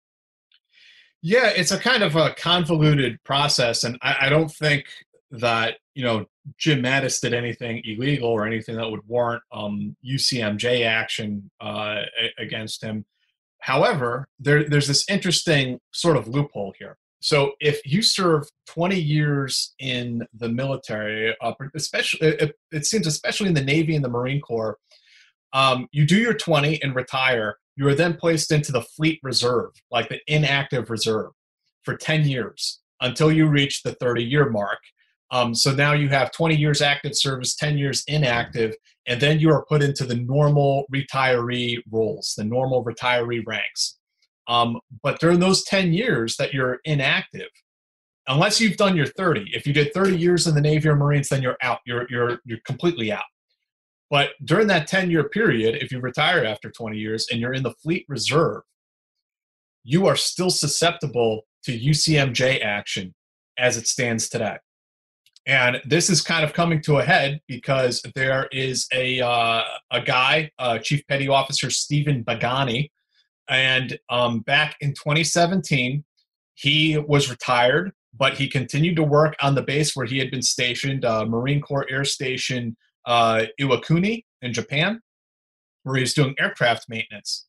yeah, 1.21 1.47
it's 1.47 1.71
a 1.71 1.77
kind 1.77 2.01
of 2.01 2.15
a 2.15 2.33
convoluted 2.33 3.21
process, 3.25 3.83
and 3.83 3.97
I, 4.01 4.15
I 4.21 4.29
don't 4.29 4.49
think 4.49 4.85
that 5.31 5.77
you 5.93 6.03
know 6.03 6.25
Jim 6.57 6.81
Mattis 6.81 7.19
did 7.19 7.33
anything 7.33 7.81
illegal 7.83 8.29
or 8.29 8.47
anything 8.47 8.77
that 8.77 8.89
would 8.89 9.05
warrant 9.05 9.43
um, 9.51 9.95
UCMJ 10.05 10.85
action 10.85 11.51
uh, 11.59 12.03
against 12.37 12.81
him. 12.81 13.05
However, 13.59 14.27
there, 14.39 14.63
there's 14.63 14.87
this 14.87 15.05
interesting 15.09 15.79
sort 15.91 16.17
of 16.17 16.27
loophole 16.27 16.73
here. 16.77 16.97
So, 17.21 17.51
if 17.59 17.81
you 17.85 18.01
serve 18.01 18.47
20 18.67 18.97
years 18.97 19.73
in 19.79 20.25
the 20.33 20.47
military, 20.47 21.35
uh, 21.41 21.53
especially 21.75 22.27
it, 22.71 22.85
seems 22.85 23.07
especially 23.07 23.49
in 23.49 23.53
the 23.53 23.63
Navy 23.63 23.95
and 23.95 24.05
the 24.05 24.09
Marine 24.09 24.39
Corps, 24.39 24.77
um, 25.51 25.87
you 25.91 26.05
do 26.05 26.17
your 26.17 26.33
20 26.33 26.81
and 26.81 26.95
retire 26.95 27.57
you 27.79 27.87
are 27.87 27.95
then 27.95 28.17
placed 28.17 28.51
into 28.51 28.73
the 28.73 28.81
fleet 28.81 29.21
reserve, 29.23 29.71
like 29.89 30.09
the 30.09 30.19
inactive 30.27 30.89
reserve, 30.89 31.31
for 31.83 31.95
10 31.95 32.27
years 32.27 32.81
until 32.99 33.31
you 33.31 33.47
reach 33.47 33.83
the 33.83 33.93
30 33.93 34.21
year 34.21 34.49
mark. 34.49 34.79
Um, 35.31 35.53
so 35.53 35.73
now 35.73 35.93
you 35.93 36.09
have 36.09 36.31
20 36.31 36.55
years 36.55 36.81
active 36.81 37.15
service, 37.15 37.55
10 37.55 37.77
years 37.77 38.03
inactive, 38.07 38.75
and 39.07 39.21
then 39.21 39.39
you 39.39 39.51
are 39.51 39.65
put 39.65 39.83
into 39.83 40.05
the 40.05 40.15
normal 40.15 40.85
retiree 40.93 41.77
roles, 41.91 42.33
the 42.37 42.43
normal 42.43 42.83
retiree 42.83 43.45
ranks. 43.45 43.97
Um, 44.47 44.79
but 45.03 45.19
during 45.19 45.39
those 45.39 45.63
10 45.65 45.93
years 45.93 46.35
that 46.37 46.53
you're 46.53 46.79
inactive, 46.85 47.49
unless 48.27 48.59
you've 48.59 48.77
done 48.77 48.95
your 48.95 49.05
30, 49.05 49.51
if 49.53 49.67
you 49.67 49.73
did 49.73 49.93
30 49.93 50.17
years 50.17 50.47
in 50.47 50.55
the 50.55 50.61
Navy 50.61 50.89
or 50.89 50.95
Marines, 50.95 51.29
then 51.29 51.43
you're 51.43 51.57
out. 51.61 51.79
You're, 51.85 52.07
you're, 52.09 52.39
you're 52.45 52.59
completely 52.65 53.11
out. 53.11 53.23
But 54.09 54.31
during 54.43 54.65
that 54.67 54.87
10 54.87 55.11
year 55.11 55.29
period, 55.29 55.75
if 55.81 55.91
you 55.91 55.99
retire 55.99 56.43
after 56.43 56.71
20 56.71 56.97
years 56.97 57.27
and 57.31 57.39
you're 57.39 57.53
in 57.53 57.61
the 57.61 57.75
fleet 57.83 58.05
reserve, 58.07 58.63
you 59.83 60.07
are 60.07 60.15
still 60.15 60.49
susceptible 60.49 61.43
to 61.63 61.79
UCMJ 61.79 62.63
action 62.63 63.13
as 63.57 63.77
it 63.77 63.87
stands 63.87 64.29
today. 64.29 64.57
And 65.49 65.81
this 65.83 66.11
is 66.11 66.21
kind 66.21 66.45
of 66.45 66.53
coming 66.53 66.79
to 66.83 66.99
a 66.99 67.03
head 67.03 67.41
because 67.47 68.03
there 68.13 68.47
is 68.51 68.87
a, 68.93 69.19
uh, 69.19 69.63
a 69.89 69.99
guy, 69.99 70.51
uh, 70.59 70.77
Chief 70.77 71.01
Petty 71.07 71.27
Officer 71.27 71.71
Stephen 71.71 72.23
Begani, 72.23 72.91
and 73.49 73.97
um, 74.11 74.41
back 74.41 74.75
in 74.79 74.91
2017, 74.91 76.05
he 76.53 76.99
was 76.99 77.31
retired, 77.31 77.93
but 78.15 78.35
he 78.35 78.47
continued 78.47 78.95
to 78.97 79.03
work 79.03 79.35
on 79.41 79.55
the 79.55 79.63
base 79.63 79.95
where 79.95 80.05
he 80.05 80.19
had 80.19 80.29
been 80.29 80.43
stationed, 80.43 81.03
uh, 81.03 81.25
Marine 81.25 81.61
Corps 81.61 81.87
Air 81.89 82.05
Station 82.05 82.77
uh, 83.07 83.45
Iwakuni 83.59 84.25
in 84.43 84.53
Japan, 84.53 85.01
where 85.81 85.95
he's 85.95 86.13
doing 86.13 86.35
aircraft 86.37 86.85
maintenance. 86.89 87.47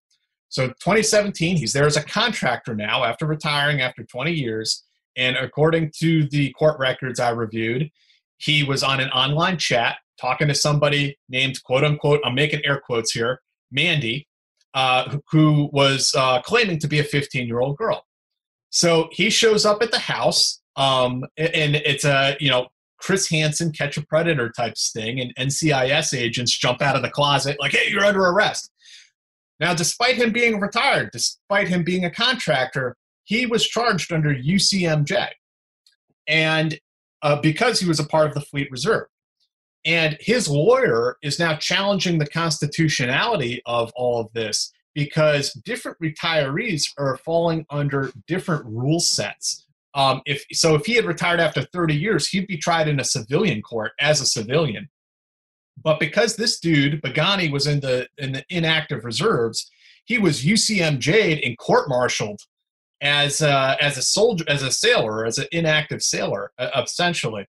So 0.49 0.69
2017, 0.69 1.59
he's 1.59 1.75
there 1.75 1.85
as 1.85 1.99
a 1.99 2.02
contractor 2.02 2.75
now 2.75 3.04
after 3.04 3.26
retiring 3.26 3.83
after 3.83 4.04
20 4.04 4.33
years. 4.33 4.85
And 5.17 5.37
according 5.37 5.93
to 5.99 6.26
the 6.29 6.52
court 6.52 6.79
records 6.79 7.21
I 7.21 7.31
reviewed, 7.31 7.90
he 8.38 8.64
was 8.64 8.83
on 8.83 9.00
an 9.00 9.11
online 9.11 9.59
chat 9.59 9.99
talking 10.21 10.49
to 10.49 10.55
somebody 10.55 11.19
named 11.29 11.62
quote 11.64 11.85
unquote, 11.85 12.21
I'm 12.25 12.35
making 12.35 12.64
air 12.64 12.81
quotes 12.81 13.12
here, 13.12 13.40
Mandy, 13.71 14.26
uh, 14.75 15.17
who 15.31 15.69
was 15.73 16.14
uh, 16.17 16.40
claiming 16.43 16.79
to 16.81 16.88
be 16.88 17.00
a 17.00 17.05
15 17.05 17.47
year 17.47 17.61
old 17.61 17.76
girl. 17.76 18.05
So 18.71 19.09
he 19.11 19.31
shows 19.31 19.67
up 19.67 19.83
at 19.83 19.90
the 19.90 19.99
house, 19.99 20.61
um, 20.76 21.25
and 21.37 21.76
it's 21.76 22.05
a 22.05 22.37
you 22.38 22.49
know 22.49 22.69
Chris 22.99 23.29
Hansen 23.29 23.73
catch 23.73 23.97
a 23.97 24.07
predator 24.07 24.50
type 24.50 24.75
thing, 24.95 25.21
and 25.21 25.35
NCIS 25.37 26.17
agents 26.17 26.57
jump 26.57 26.81
out 26.81 26.97
of 26.97 27.02
the 27.02 27.11
closet 27.11 27.59
like, 27.59 27.73
"Hey, 27.73 27.90
you're 27.90 28.05
under 28.05 28.25
arrest." 28.25 28.71
Now, 29.59 29.75
despite 29.75 30.17
him 30.17 30.33
being 30.33 30.61
retired, 30.61 31.11
despite 31.12 31.69
him 31.69 31.83
being 31.83 32.05
a 32.05 32.11
contractor, 32.11 32.97
he 33.31 33.47
was 33.47 33.65
charged 33.65 34.13
under 34.13 34.35
UCMJ, 34.35 35.29
and 36.27 36.79
uh, 37.23 37.41
because 37.41 37.79
he 37.79 37.87
was 37.87 38.01
a 38.01 38.07
part 38.07 38.27
of 38.27 38.35
the 38.35 38.41
Fleet 38.41 38.69
Reserve. 38.73 39.07
And 39.87 40.19
his 40.21 40.49
lawyer 40.49 41.17
is 41.23 41.39
now 41.39 41.55
challenging 41.55 42.19
the 42.19 42.27
constitutionality 42.27 43.63
of 43.65 43.93
all 43.95 44.21
of 44.21 44.33
this 44.35 44.73
because 44.95 45.53
different 45.65 45.97
retirees 46.03 46.83
are 46.99 47.17
falling 47.19 47.65
under 47.71 48.11
different 48.27 48.67
rule 48.67 49.01
sets 49.01 49.65
um, 49.95 50.23
if 50.25 50.45
so, 50.53 50.75
if 50.75 50.87
he 50.87 50.95
had 50.95 51.05
retired 51.05 51.41
after 51.41 51.63
30 51.63 51.95
years, 51.95 52.29
he'd 52.29 52.47
be 52.47 52.57
tried 52.57 52.87
in 52.87 53.01
a 53.01 53.05
civilian 53.05 53.61
court 53.61 53.93
as 54.01 54.21
a 54.21 54.27
civilian. 54.27 54.89
But 55.83 55.99
because 55.99 56.37
this 56.37 56.61
dude 56.61 57.03
Begani 57.03 57.51
was 57.51 57.67
in 57.67 57.81
the 57.81 58.07
in 58.19 58.33
the 58.33 58.45
inactive 58.51 59.05
reserves, 59.05 59.69
he 60.05 60.19
was 60.19 60.45
UCMJ'd 60.45 61.43
and 61.45 61.59
court-martialed 61.59 62.41
as 63.00 63.40
uh, 63.40 63.76
as 63.80 63.97
a 63.97 64.02
soldier, 64.02 64.45
as 64.49 64.62
a 64.62 64.71
sailor, 64.71 65.25
as 65.26 65.38
an 65.38 65.47
inactive 65.52 66.02
sailor, 66.02 66.52
essentially. 66.76 67.47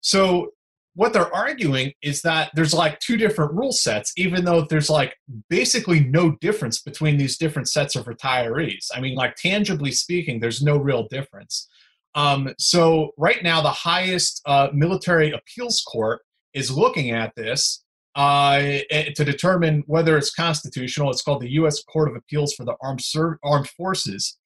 So 0.00 0.50
what 0.94 1.12
they're 1.12 1.34
arguing 1.34 1.92
is 2.02 2.22
that 2.22 2.50
there's 2.54 2.72
like 2.72 2.98
two 3.00 3.16
different 3.16 3.52
rule 3.52 3.72
sets, 3.72 4.12
even 4.16 4.44
though 4.44 4.62
there's 4.62 4.90
like 4.90 5.16
basically 5.50 6.00
no 6.00 6.36
difference 6.40 6.80
between 6.80 7.16
these 7.16 7.36
different 7.36 7.68
sets 7.68 7.96
of 7.96 8.06
retirees. 8.06 8.86
I 8.94 9.00
mean, 9.00 9.16
like 9.16 9.34
tangibly 9.34 9.90
speaking, 9.90 10.38
there's 10.38 10.62
no 10.62 10.76
real 10.76 11.08
difference. 11.08 11.68
Um, 12.14 12.54
so 12.58 13.10
right 13.18 13.42
now, 13.42 13.60
the 13.60 13.70
highest 13.70 14.40
uh, 14.46 14.68
military 14.72 15.32
appeals 15.32 15.82
court 15.82 16.20
is 16.52 16.70
looking 16.70 17.10
at 17.10 17.32
this, 17.34 17.84
uh, 18.14 18.60
eh, 18.90 19.10
to 19.16 19.24
determine 19.24 19.82
whether 19.86 20.16
it's 20.16 20.32
constitutional. 20.32 21.10
It's 21.10 21.22
called 21.22 21.42
the 21.42 21.50
U.S. 21.54 21.82
Court 21.82 22.08
of 22.08 22.14
Appeals 22.14 22.54
for 22.54 22.64
the 22.64 22.76
Armed, 22.80 23.02
Armed 23.42 23.68
Forces. 23.70 24.38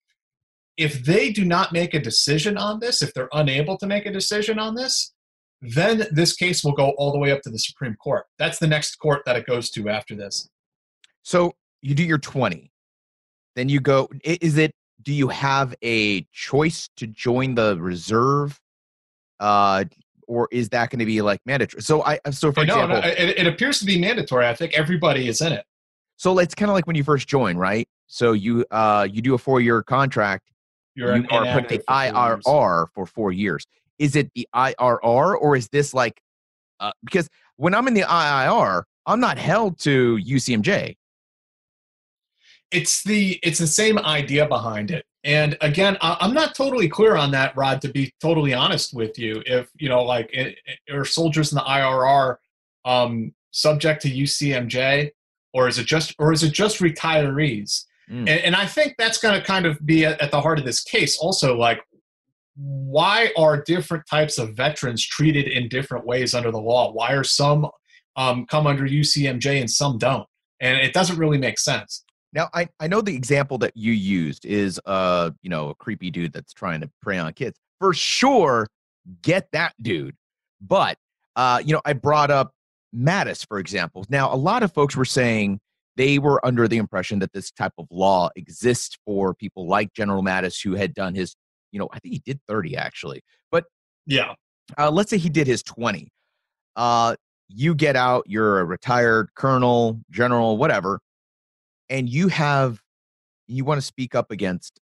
If 0.78 1.04
they 1.04 1.32
do 1.32 1.44
not 1.44 1.72
make 1.72 1.92
a 1.92 1.98
decision 1.98 2.56
on 2.56 2.80
this, 2.80 3.02
if 3.02 3.12
they're 3.12 3.28
unable 3.32 3.76
to 3.78 3.86
make 3.86 4.06
a 4.06 4.12
decision 4.12 4.58
on 4.58 4.74
this, 4.74 5.12
then 5.60 6.06
this 6.12 6.34
case 6.34 6.62
will 6.62 6.72
go 6.72 6.90
all 6.90 7.12
the 7.12 7.18
way 7.18 7.32
up 7.32 7.42
to 7.42 7.50
the 7.50 7.58
Supreme 7.58 7.96
Court. 7.96 8.24
That's 8.38 8.58
the 8.58 8.68
next 8.68 8.96
court 8.96 9.22
that 9.26 9.36
it 9.36 9.44
goes 9.44 9.70
to 9.70 9.88
after 9.88 10.14
this. 10.14 10.48
So 11.22 11.54
you 11.82 11.94
do 11.94 12.04
your 12.04 12.18
20. 12.18 12.70
Then 13.56 13.68
you 13.68 13.80
go, 13.80 14.08
is 14.22 14.56
it, 14.56 14.72
do 15.02 15.12
you 15.12 15.28
have 15.28 15.74
a 15.82 16.22
choice 16.32 16.88
to 16.96 17.08
join 17.08 17.56
the 17.56 17.76
reserve? 17.80 18.60
Uh, 19.40 19.84
or 20.28 20.48
is 20.52 20.68
that 20.68 20.90
going 20.90 21.00
to 21.00 21.06
be 21.06 21.20
like 21.22 21.40
mandatory? 21.44 21.82
So 21.82 22.04
I, 22.04 22.20
so 22.30 22.52
for 22.52 22.64
no, 22.64 22.74
example, 22.74 23.00
no, 23.00 23.08
it, 23.08 23.38
it 23.38 23.46
appears 23.46 23.80
to 23.80 23.84
be 23.84 23.98
mandatory. 23.98 24.46
I 24.46 24.54
think 24.54 24.74
everybody 24.74 25.26
is 25.26 25.40
in 25.40 25.52
it. 25.52 25.64
so 26.16 26.38
it's 26.38 26.54
kind 26.54 26.70
of 26.70 26.74
like 26.74 26.86
when 26.86 26.94
you 26.94 27.02
first 27.02 27.26
join, 27.26 27.56
right? 27.56 27.88
So 28.06 28.32
you, 28.32 28.64
uh, 28.70 29.08
you 29.10 29.22
do 29.22 29.34
a 29.34 29.38
four 29.38 29.60
year 29.60 29.82
contract. 29.82 30.52
You're 30.98 31.16
you 31.16 31.26
are 31.30 31.44
put 31.54 31.68
the 31.68 31.76
years. 31.76 31.84
IRR 31.88 32.86
for 32.94 33.06
four 33.06 33.30
years. 33.32 33.64
Is 34.00 34.16
it 34.16 34.30
the 34.34 34.48
IRR 34.54 35.36
or 35.40 35.56
is 35.56 35.68
this 35.68 35.94
like, 35.94 36.20
uh, 36.80 36.90
because 37.04 37.28
when 37.56 37.72
I'm 37.74 37.86
in 37.86 37.94
the 37.94 38.02
IIR, 38.02 38.82
I'm 39.06 39.20
not 39.20 39.38
held 39.38 39.78
to 39.80 40.18
UCMJ. 40.22 40.96
it's 42.70 43.02
the 43.04 43.38
it's 43.42 43.58
the 43.58 43.66
same 43.66 43.98
idea 44.00 44.46
behind 44.46 44.90
it 44.90 45.06
and 45.24 45.56
again 45.62 45.96
i'm 46.02 46.34
not 46.34 46.54
totally 46.54 46.86
clear 46.86 47.16
on 47.16 47.30
that 47.30 47.56
rod 47.56 47.80
to 47.80 47.88
be 47.88 48.12
totally 48.20 48.52
honest 48.52 48.92
with 48.92 49.18
you 49.18 49.42
if 49.46 49.70
you 49.78 49.88
know 49.88 50.02
like 50.04 50.30
i- 50.36 50.54
i- 50.68 50.92
are 50.94 51.04
soldiers 51.06 51.50
in 51.50 51.56
the 51.56 51.62
irr 51.62 52.36
um 52.84 53.32
subject 53.52 54.02
to 54.02 54.10
ucmj 54.10 55.10
or 55.54 55.66
is 55.66 55.78
it 55.78 55.86
just 55.86 56.14
or 56.18 56.30
is 56.30 56.42
it 56.42 56.52
just 56.52 56.80
retirees 56.80 57.84
Mm. 58.10 58.20
and, 58.20 58.28
and 58.28 58.56
i 58.56 58.66
think 58.66 58.94
that's 58.98 59.18
going 59.18 59.38
to 59.38 59.46
kind 59.46 59.66
of 59.66 59.84
be 59.84 60.04
at, 60.04 60.20
at 60.20 60.30
the 60.30 60.40
heart 60.40 60.58
of 60.58 60.64
this 60.64 60.82
case 60.82 61.18
also 61.18 61.56
like 61.56 61.82
why 62.56 63.30
are 63.36 63.62
different 63.62 64.04
types 64.10 64.38
of 64.38 64.56
veterans 64.56 65.04
treated 65.06 65.46
in 65.46 65.68
different 65.68 66.06
ways 66.06 66.34
under 66.34 66.50
the 66.50 66.60
law 66.60 66.92
why 66.92 67.12
are 67.12 67.24
some 67.24 67.68
um, 68.16 68.46
come 68.46 68.66
under 68.66 68.84
ucmj 68.84 69.60
and 69.60 69.70
some 69.70 69.98
don't 69.98 70.26
and 70.60 70.78
it 70.78 70.92
doesn't 70.92 71.18
really 71.18 71.38
make 71.38 71.58
sense 71.58 72.04
Now, 72.32 72.48
I, 72.52 72.68
I 72.78 72.88
know 72.88 73.00
the 73.00 73.14
example 73.14 73.58
that 73.58 73.76
you 73.76 73.92
used 73.92 74.44
is 74.44 74.80
uh, 74.84 75.30
you 75.42 75.50
know, 75.50 75.70
a 75.70 75.74
creepy 75.74 76.10
dude 76.10 76.32
that's 76.32 76.52
trying 76.52 76.80
to 76.82 76.90
prey 77.00 77.18
on 77.18 77.32
kids. 77.32 77.58
For 77.80 77.94
sure, 77.94 78.68
get 79.22 79.48
that 79.52 79.74
dude. 79.80 80.14
But 80.60 80.98
uh, 81.36 81.62
you 81.64 81.72
know, 81.72 81.80
I 81.84 81.92
brought 81.92 82.30
up 82.30 82.52
Mattis, 82.94 83.46
for 83.46 83.58
example. 83.58 84.04
Now, 84.08 84.32
a 84.32 84.36
lot 84.36 84.62
of 84.62 84.72
folks 84.72 84.96
were 84.96 85.04
saying 85.04 85.60
they 85.98 86.18
were 86.18 86.44
under 86.46 86.66
the 86.66 86.78
impression 86.78 87.18
that 87.18 87.34
this 87.34 87.50
type 87.50 87.74
of 87.76 87.86
law 87.90 88.30
exists 88.36 88.96
for 89.04 89.34
people 89.34 89.68
like 89.68 89.92
General 89.92 90.22
Mattis, 90.22 90.62
who 90.64 90.74
had 90.74 90.94
done 90.94 91.14
his, 91.14 91.36
you 91.72 91.78
know, 91.78 91.90
I 91.92 91.98
think 91.98 92.14
he 92.14 92.22
did 92.24 92.40
30 92.48 92.76
actually. 92.76 93.20
But 93.52 93.66
yeah 94.06 94.34
uh, 94.76 94.90
let's 94.90 95.10
say 95.10 95.18
he 95.18 95.28
did 95.28 95.46
his 95.46 95.62
20 95.62 96.10
uh, 96.76 97.14
you 97.48 97.74
get 97.74 97.96
out 97.96 98.24
you're 98.26 98.60
a 98.60 98.64
retired 98.64 99.28
colonel 99.34 100.00
general 100.10 100.56
whatever 100.56 101.00
and 101.88 102.08
you 102.08 102.28
have 102.28 102.80
you 103.46 103.64
want 103.64 103.78
to 103.78 103.86
speak 103.86 104.14
up 104.14 104.30
against 104.30 104.80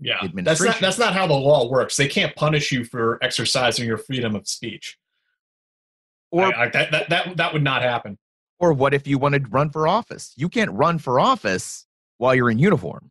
Yeah, 0.00 0.14
that's 0.14 0.22
not 0.22 0.28
administration. 0.30 0.78
that's 0.80 0.98
not 0.98 1.14
how 1.14 1.26
the 1.26 1.34
law 1.34 1.68
works. 1.68 1.96
They 1.96 2.06
can't 2.06 2.34
punish 2.36 2.70
you 2.70 2.84
for 2.84 3.18
exercising 3.22 3.86
your 3.86 3.98
freedom 3.98 4.36
of 4.36 4.46
speech. 4.46 4.96
or 6.30 6.54
I, 6.54 6.64
I, 6.64 6.68
that, 6.70 6.90
that 6.92 7.08
that 7.10 7.36
that 7.36 7.52
would 7.52 7.64
not 7.64 7.82
happen. 7.82 8.18
Or 8.60 8.72
what 8.72 8.94
if 8.94 9.06
you 9.06 9.18
want 9.18 9.34
to 9.34 9.40
run 9.50 9.70
for 9.70 9.86
office? 9.88 10.32
You 10.36 10.48
can't 10.48 10.70
run 10.72 10.98
for 10.98 11.20
office 11.20 11.86
while 12.18 12.34
you're 12.34 12.50
in 12.50 12.58
uniform. 12.58 13.10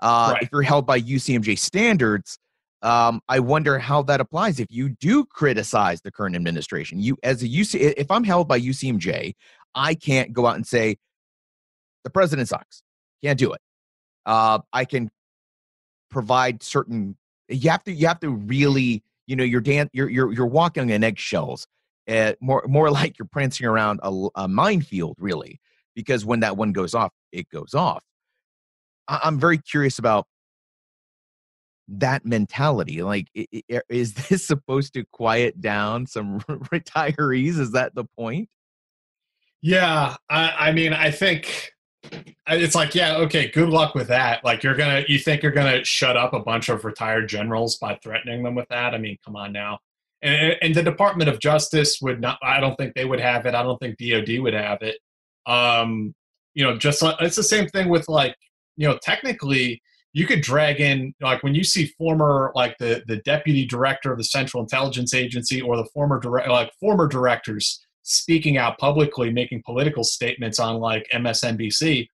Uh, 0.00 0.30
Right. 0.34 0.42
if 0.42 0.50
you're 0.52 0.60
held 0.62 0.86
by 0.86 1.00
ucmj 1.00 1.58
standards 1.58 2.38
um, 2.82 3.22
i 3.30 3.38
wonder 3.40 3.78
how 3.78 4.02
that 4.02 4.20
applies 4.20 4.60
if 4.60 4.66
you 4.70 4.90
do 4.90 5.24
criticize 5.24 6.02
the 6.02 6.10
current 6.12 6.36
administration. 6.36 7.00
You 7.00 7.16
as 7.22 7.42
a 7.42 7.48
uc 7.48 7.74
if 7.74 8.10
i'm 8.10 8.22
held 8.22 8.46
by 8.46 8.60
ucmj 8.60 9.34
i 9.74 9.94
can't 9.94 10.34
go 10.34 10.46
out 10.46 10.56
and 10.56 10.66
say 10.66 10.98
the 12.04 12.10
president 12.10 12.48
sucks. 12.48 12.82
Can't 13.24 13.38
do 13.38 13.54
it. 13.54 13.60
Uh, 14.26 14.58
i 14.74 14.84
can 14.84 15.08
provide 16.10 16.62
certain 16.62 17.16
you 17.48 17.70
have 17.70 17.82
to 17.84 17.92
you 17.92 18.06
have 18.06 18.20
to 18.20 18.28
really 18.30 19.02
you 19.26 19.34
know 19.34 19.44
you're 19.44 19.62
dan- 19.62 19.88
you're 19.94 20.10
you're, 20.10 20.30
you're 20.32 20.46
walking 20.46 20.92
on 20.92 21.02
eggshells 21.02 21.66
uh, 22.08 22.32
more 22.40 22.64
more 22.68 22.90
like 23.00 23.18
you're 23.18 23.28
prancing 23.30 23.66
around 23.66 24.00
a 24.36 24.48
minefield 24.48 25.16
really 25.18 25.60
because 25.94 26.24
when 26.24 26.40
that 26.40 26.56
one 26.56 26.72
goes 26.72 26.94
off 26.94 27.12
it 27.32 27.48
goes 27.50 27.74
off 27.74 28.02
I- 29.08 29.20
i'm 29.24 29.38
very 29.38 29.58
curious 29.58 29.98
about 29.98 30.26
that 31.88 32.24
mentality 32.26 33.02
like 33.02 33.28
is 33.88 34.14
this 34.14 34.46
supposed 34.46 34.94
to 34.94 35.04
quiet 35.12 35.60
down 35.60 36.06
some 36.06 36.40
retirees 36.72 37.58
is 37.58 37.72
that 37.72 37.94
the 37.94 38.04
point 38.18 38.48
Yeah, 39.62 40.16
I, 40.28 40.68
I 40.68 40.72
mean, 40.72 40.92
I 40.92 41.10
think 41.10 41.72
it's 42.46 42.74
like, 42.74 42.94
yeah, 42.94 43.16
okay, 43.16 43.48
good 43.50 43.68
luck 43.68 43.94
with 43.94 44.08
that. 44.08 44.44
Like, 44.44 44.62
you're 44.62 44.74
gonna, 44.76 45.04
you 45.08 45.18
think 45.18 45.42
you're 45.42 45.52
gonna 45.52 45.84
shut 45.84 46.16
up 46.16 46.32
a 46.34 46.40
bunch 46.40 46.68
of 46.68 46.84
retired 46.84 47.28
generals 47.28 47.76
by 47.76 47.96
threatening 48.02 48.42
them 48.42 48.54
with 48.54 48.68
that? 48.68 48.94
I 48.94 48.98
mean, 48.98 49.18
come 49.24 49.36
on 49.36 49.52
now. 49.52 49.78
And, 50.22 50.56
and 50.62 50.74
the 50.74 50.82
Department 50.82 51.28
of 51.28 51.38
Justice 51.38 52.00
would 52.00 52.20
not. 52.20 52.38
I 52.42 52.60
don't 52.60 52.76
think 52.76 52.94
they 52.94 53.04
would 53.04 53.20
have 53.20 53.46
it. 53.46 53.54
I 53.54 53.62
don't 53.62 53.78
think 53.78 53.98
DoD 53.98 54.40
would 54.40 54.54
have 54.54 54.82
it. 54.82 54.98
Um, 55.46 56.14
you 56.54 56.64
know, 56.64 56.76
just 56.76 57.02
it's 57.20 57.36
the 57.36 57.42
same 57.42 57.68
thing 57.68 57.88
with 57.88 58.08
like, 58.08 58.34
you 58.76 58.88
know, 58.88 58.98
technically, 59.02 59.82
you 60.12 60.26
could 60.26 60.40
drag 60.40 60.80
in 60.80 61.14
like 61.20 61.42
when 61.42 61.54
you 61.54 61.62
see 61.62 61.92
former 61.98 62.50
like 62.54 62.76
the 62.78 63.02
the 63.06 63.18
deputy 63.18 63.66
director 63.66 64.10
of 64.10 64.18
the 64.18 64.24
Central 64.24 64.62
Intelligence 64.62 65.12
Agency 65.12 65.60
or 65.60 65.76
the 65.76 65.84
former 65.92 66.18
direct 66.18 66.48
like 66.48 66.72
former 66.80 67.06
directors 67.06 67.84
speaking 68.02 68.56
out 68.56 68.78
publicly, 68.78 69.30
making 69.30 69.62
political 69.64 70.04
statements 70.04 70.58
on 70.58 70.76
like 70.76 71.06
MSNBC, 71.12 72.08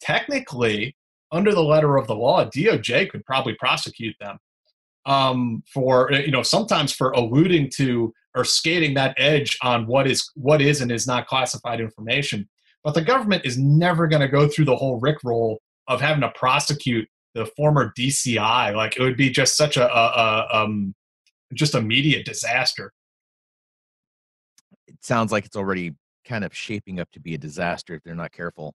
technically, 0.00 0.96
under 1.30 1.52
the 1.52 1.62
letter 1.62 1.96
of 1.96 2.06
the 2.06 2.14
law, 2.14 2.44
DOJ 2.46 3.10
could 3.10 3.24
probably 3.24 3.54
prosecute 3.54 4.16
them 4.18 4.38
um, 5.06 5.62
for 5.72 6.12
you 6.12 6.30
know 6.30 6.42
sometimes 6.42 6.92
for 6.92 7.12
alluding 7.12 7.70
to 7.76 8.12
or 8.34 8.44
skating 8.44 8.92
that 8.94 9.14
edge 9.16 9.56
on 9.62 9.86
what 9.86 10.06
is 10.06 10.30
what 10.34 10.60
is 10.60 10.82
and 10.82 10.92
is 10.92 11.06
not 11.06 11.26
classified 11.26 11.80
information. 11.80 12.48
But 12.84 12.94
the 12.94 13.02
government 13.02 13.44
is 13.44 13.58
never 13.58 14.06
going 14.06 14.20
to 14.20 14.28
go 14.28 14.46
through 14.46 14.66
the 14.66 14.76
whole 14.76 15.00
rickroll 15.00 15.56
of 15.88 16.00
having 16.00 16.20
to 16.20 16.30
prosecute 16.30 17.08
the 17.34 17.46
former 17.56 17.92
DCI. 17.98 18.74
Like 18.74 18.96
it 18.96 19.02
would 19.02 19.16
be 19.16 19.30
just 19.30 19.56
such 19.56 19.76
a, 19.76 19.90
a, 19.90 20.06
a 20.08 20.48
um, 20.64 20.94
just 21.54 21.74
a 21.74 21.80
media 21.80 22.22
disaster. 22.22 22.92
it 24.86 25.04
sounds 25.04 25.32
like 25.32 25.46
it's 25.46 25.56
already 25.56 25.94
kind 26.24 26.44
of 26.44 26.54
shaping 26.54 27.00
up 27.00 27.10
to 27.12 27.20
be 27.20 27.34
a 27.34 27.38
disaster 27.38 27.94
if 27.94 28.02
they're 28.02 28.14
not 28.14 28.32
careful 28.32 28.74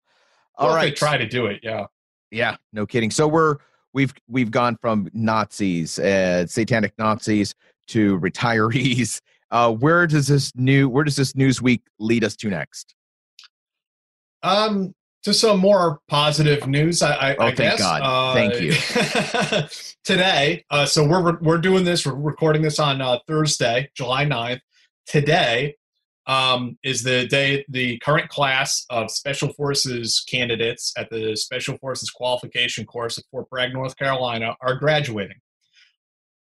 All 0.56 0.70
right, 0.70 0.76
right 0.76 0.96
try 0.96 1.18
to 1.18 1.28
do 1.28 1.48
it. 1.48 1.60
Yeah. 1.62 1.86
Yeah, 2.32 2.56
no 2.72 2.86
kidding. 2.86 3.12
So 3.12 3.28
we're 3.28 3.58
we've 3.94 4.14
we've 4.28 4.52
gone 4.52 4.78
from 4.82 5.10
Nazis, 5.14 6.00
uh, 6.00 6.46
satanic 6.48 6.94
Nazis, 6.98 7.56
to 7.88 8.20
retirees. 8.20 9.22
Uh, 9.52 9.70
where 9.70 10.08
does 10.08 10.28
this 10.28 10.56
new 10.56 10.88
Where 10.88 11.04
does 11.04 11.18
this 11.18 11.36
news 11.36 11.62
week 11.62 11.82
lead 12.00 12.24
us 12.24 12.38
to 12.38 12.48
next? 12.48 12.96
Um, 14.44 14.96
to 15.24 15.34
some 15.34 15.60
more 15.60 16.00
positive 16.08 16.68
news, 16.68 17.02
I, 17.02 17.12
I, 17.12 17.36
Oh, 17.36 17.46
I 17.48 17.54
thank 17.54 17.58
guess. 17.58 17.80
God. 17.80 18.34
Thank 18.34 18.62
you. 18.62 18.72
today, 20.06 20.64
uh, 20.70 20.86
so 20.86 21.06
we're 21.06 21.38
we're 21.40 21.58
doing 21.58 21.84
this. 21.84 22.06
We're 22.06 22.16
recording 22.16 22.62
this 22.62 22.80
on 22.80 23.02
uh, 23.02 23.20
Thursday, 23.28 23.92
July 23.94 24.26
9th. 24.26 24.62
Today 25.06 25.76
um, 26.28 26.78
is 26.84 27.04
the 27.04 27.28
day 27.28 27.66
the 27.70 27.98
current 28.00 28.30
class 28.30 28.86
of 28.90 29.12
Special 29.12 29.52
Forces 29.54 30.24
candidates 30.30 30.94
at 30.98 31.10
the 31.10 31.36
Special 31.36 31.78
Forces 31.78 32.10
qualification 32.10 32.86
course 32.86 33.18
at 33.18 33.24
Fort 33.32 33.50
Bragg, 33.50 33.74
North 33.74 33.98
Carolina, 33.98 34.56
are 34.62 34.76
graduating. 34.76 35.38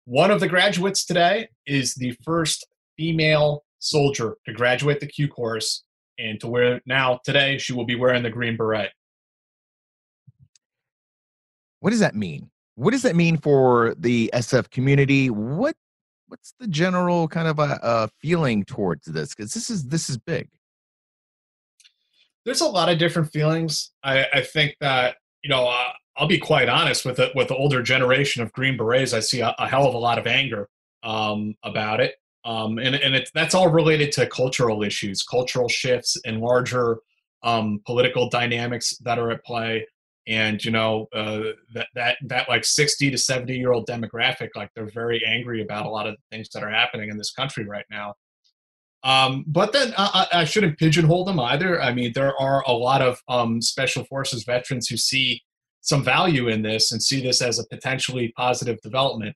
One 0.06 0.32
of 0.32 0.39
the 0.39 0.47
graduates 0.47 1.06
today 1.06 1.49
is 1.65 1.93
the 1.95 2.17
first 2.23 2.65
female 2.97 3.63
soldier 3.80 4.38
to 4.45 4.53
graduate 4.53 4.99
the 4.99 5.08
Q 5.08 5.27
course 5.27 5.84
and 6.17 6.39
to 6.39 6.47
wear 6.47 6.82
now 6.86 7.19
today 7.23 7.58
she 7.58 7.73
will 7.73 7.86
be 7.86 7.95
wearing 7.95 8.23
the 8.23 8.30
green 8.30 8.58
beret 8.58 8.91
What 11.80 11.91
does 11.91 11.99
that 11.99 12.15
mean? 12.15 12.49
What 12.75 12.91
does 12.91 13.03
that 13.03 13.15
mean 13.15 13.38
for 13.38 13.95
the 13.97 14.32
SF 14.34 14.69
community? 14.69 15.30
What 15.30 15.75
What's 16.28 16.54
the 16.60 16.68
general 16.68 17.28
kind 17.28 17.48
of 17.48 17.60
a, 17.60 17.80
a 17.82 18.10
feeling 18.22 18.63
towards 18.66 19.06
this? 19.06 19.34
Because 19.34 19.54
this 19.54 19.70
is 19.70 19.86
this 19.86 20.10
is 20.10 20.18
big. 20.18 20.50
there's 22.46 22.62
a 22.62 22.68
lot 22.68 22.90
of 22.90 22.98
different 22.98 23.32
feelings 23.32 23.92
i, 24.04 24.26
I 24.34 24.42
think 24.42 24.76
that 24.80 25.18
you 25.44 25.50
know 25.50 25.68
uh, 25.68 25.92
i'll 26.18 26.28
be 26.28 26.38
quite 26.40 26.70
honest 26.70 27.06
with 27.06 27.20
it 27.20 27.32
with 27.36 27.50
the 27.50 27.56
older 27.56 27.82
generation 27.84 28.42
of 28.42 28.52
green 28.54 28.78
berets 28.78 29.13
i 29.13 29.20
see 29.20 29.42
a, 29.42 29.54
a 29.60 29.68
hell 29.68 29.86
of 29.88 29.94
a 29.94 29.98
lot 29.98 30.18
of 30.18 30.28
anger 30.28 30.70
um, 31.04 31.56
about 31.63 32.00
it 32.00 32.16
Um, 32.46 32.80
and 32.80 32.96
and 32.96 33.13
it's, 33.16 33.32
that's 33.32 33.54
all 33.54 33.70
related 33.70 34.12
to 34.13 34.26
cultural 34.28 34.82
issues, 34.84 35.22
cultural 35.24 35.68
shifts, 35.68 36.18
and 36.26 36.40
larger 36.40 37.00
um, 37.44 37.82
political 37.86 38.30
dynamics 38.30 38.98
that 39.04 39.20
are 39.20 39.32
at 39.32 39.44
play. 39.44 39.86
And 40.28 40.63
you 40.63 40.72
know 40.72 41.08
uh, 41.13 41.52
that 41.74 41.88
that 41.96 42.18
that 42.26 42.50
like 42.50 42.66
sixty 42.66 43.10
to 43.10 43.18
seventy 43.18 43.58
year 43.58 43.72
old 43.72 43.88
demographic, 43.88 44.50
like 44.56 44.70
they're 44.76 44.90
very 44.94 45.24
angry 45.26 45.62
about 45.62 45.86
a 45.86 45.90
lot 45.90 46.08
of 46.08 46.16
things 46.32 46.50
that 46.50 46.63
are 46.63 46.70
happening 46.70 47.10
in 47.10 47.18
this 47.18 47.32
country 47.32 47.66
right 47.66 47.86
now. 47.90 48.13
Um, 49.04 49.46
but 49.48 49.72
then 49.72 49.94
I, 49.98 50.28
I, 50.34 50.44
shouldn't 50.44 50.80
pigeonhole 50.80 51.24
them 51.24 51.40
either. 51.40 51.82
I 51.82 51.94
mean, 51.94 52.12
there 52.13 52.34
are 52.42 52.63
a 52.66 52.74
lot 52.74 53.02
of 53.02 53.22
um, 53.30 53.62
special 53.62 54.04
forces 54.06 54.44
veterans 54.44 54.88
who 54.88 54.98
see 54.98 55.42
some 55.82 56.04
value 56.04 56.50
in 56.50 56.62
this 56.62 56.92
and 56.92 57.02
see 57.02 57.22
this 57.22 57.42
as 57.42 57.60
a 57.60 57.68
potentially 57.68 58.34
positive 58.36 58.82
development. 58.82 59.36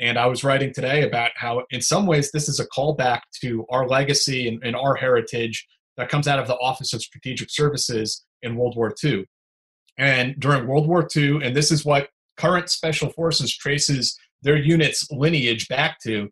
And 0.00 0.18
I 0.18 0.26
was 0.26 0.42
writing 0.42 0.72
today 0.72 1.02
about 1.02 1.30
how, 1.36 1.62
in 1.70 1.80
some 1.80 2.06
ways, 2.06 2.32
this 2.32 2.48
is 2.48 2.58
a 2.58 2.66
callback 2.68 3.20
to 3.42 3.64
our 3.70 3.86
legacy 3.86 4.48
and, 4.48 4.60
and 4.64 4.74
our 4.74 4.96
heritage 4.96 5.64
that 5.96 6.08
comes 6.08 6.26
out 6.26 6.40
of 6.40 6.48
the 6.48 6.56
Office 6.56 6.92
of 6.92 7.02
Strategic 7.02 7.50
Services 7.50 8.24
in 8.40 8.56
World 8.56 8.76
War 8.76 8.92
II. 9.04 9.24
And 9.98 10.38
during 10.38 10.66
World 10.66 10.86
War 10.86 11.06
II, 11.14 11.44
and 11.44 11.54
this 11.54 11.70
is 11.70 11.84
what 11.84 12.08
current 12.36 12.70
special 12.70 13.10
forces 13.10 13.54
traces 13.54 14.18
their 14.42 14.56
unit's 14.56 15.10
lineage 15.10 15.68
back 15.68 16.00
to, 16.00 16.30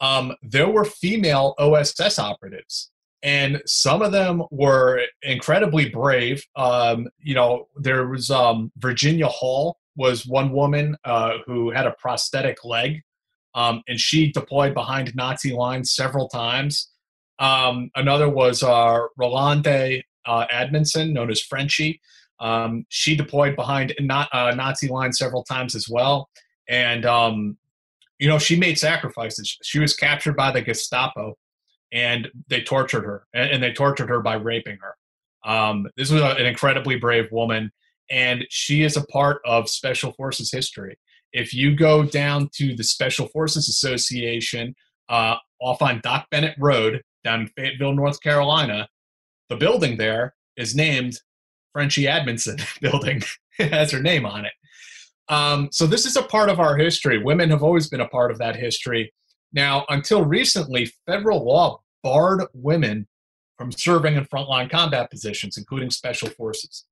um, 0.00 0.34
there 0.42 0.68
were 0.68 0.84
female 0.84 1.54
OSS 1.58 2.18
operatives. 2.18 2.90
And 3.22 3.62
some 3.66 4.02
of 4.02 4.10
them 4.10 4.42
were 4.50 5.02
incredibly 5.22 5.88
brave. 5.88 6.44
Um, 6.56 7.06
you 7.20 7.34
know, 7.34 7.68
there 7.76 8.08
was 8.08 8.30
um, 8.30 8.72
Virginia 8.78 9.28
Hall 9.28 9.78
was 9.96 10.26
one 10.26 10.50
woman 10.52 10.96
uh, 11.04 11.38
who 11.46 11.70
had 11.70 11.86
a 11.86 11.94
prosthetic 12.00 12.64
leg, 12.64 13.02
um, 13.54 13.82
and 13.86 14.00
she 14.00 14.32
deployed 14.32 14.74
behind 14.74 15.14
Nazi 15.14 15.52
lines 15.52 15.94
several 15.94 16.28
times. 16.28 16.90
Um, 17.38 17.90
another 17.94 18.28
was 18.28 18.62
uh, 18.62 19.00
Rolande 19.16 20.02
uh, 20.26 20.46
known 20.96 21.30
as 21.30 21.42
Frenchie. 21.42 22.00
Um, 22.42 22.84
she 22.90 23.16
deployed 23.16 23.56
behind 23.56 23.94
not, 24.00 24.28
uh, 24.32 24.50
Nazi 24.50 24.88
lines 24.88 25.16
several 25.16 25.44
times 25.44 25.74
as 25.74 25.88
well. 25.88 26.28
And 26.68 27.06
um, 27.06 27.56
you 28.18 28.28
know, 28.28 28.38
she 28.38 28.54
made 28.54 28.78
sacrifices. 28.78 29.58
She 29.64 29.80
was 29.80 29.96
captured 29.96 30.36
by 30.36 30.52
the 30.52 30.62
Gestapo, 30.62 31.36
and 31.92 32.28
they 32.48 32.60
tortured 32.62 33.04
her, 33.04 33.26
and, 33.34 33.60
they 33.60 33.72
tortured 33.72 34.08
her 34.08 34.20
by 34.20 34.34
raping 34.34 34.78
her. 34.78 34.96
Um, 35.50 35.88
this 35.96 36.08
was 36.10 36.22
a, 36.22 36.36
an 36.36 36.46
incredibly 36.46 36.96
brave 36.96 37.26
woman, 37.32 37.72
and 38.10 38.44
she 38.48 38.84
is 38.84 38.96
a 38.96 39.04
part 39.06 39.40
of 39.44 39.68
Special 39.68 40.12
Forces 40.12 40.52
history. 40.52 40.96
If 41.32 41.52
you 41.52 41.74
go 41.74 42.04
down 42.04 42.48
to 42.54 42.76
the 42.76 42.84
Special 42.84 43.26
Forces 43.26 43.68
Association 43.68 44.76
uh, 45.08 45.34
off 45.60 45.82
on 45.82 46.00
Doc 46.04 46.26
Bennett 46.30 46.54
Road 46.60 47.02
down 47.24 47.40
in 47.40 47.46
Fayetteville, 47.48 47.94
North 47.94 48.20
Carolina, 48.20 48.88
the 49.48 49.56
building 49.56 49.96
there 49.96 50.34
is 50.56 50.76
named 50.76 51.18
Frenchie 51.72 52.08
Amundsen 52.08 52.58
Building. 52.80 53.22
has 53.58 53.90
her 53.92 54.00
name 54.00 54.26
on 54.26 54.44
it. 54.44 54.52
Um, 55.28 55.68
so 55.72 55.86
this 55.86 56.04
is 56.04 56.16
a 56.16 56.22
part 56.22 56.48
of 56.50 56.60
our 56.60 56.76
history. 56.76 57.22
Women 57.22 57.50
have 57.50 57.62
always 57.62 57.88
been 57.88 58.00
a 58.00 58.08
part 58.08 58.30
of 58.30 58.38
that 58.38 58.56
history. 58.56 59.12
Now, 59.52 59.84
until 59.88 60.24
recently, 60.24 60.90
federal 61.06 61.44
law 61.44 61.80
barred 62.02 62.42
women 62.54 63.06
from 63.56 63.70
serving 63.70 64.16
in 64.16 64.24
frontline 64.24 64.70
combat 64.70 65.10
positions, 65.10 65.56
including 65.56 65.90
special 65.90 66.28
forces. 66.30 66.84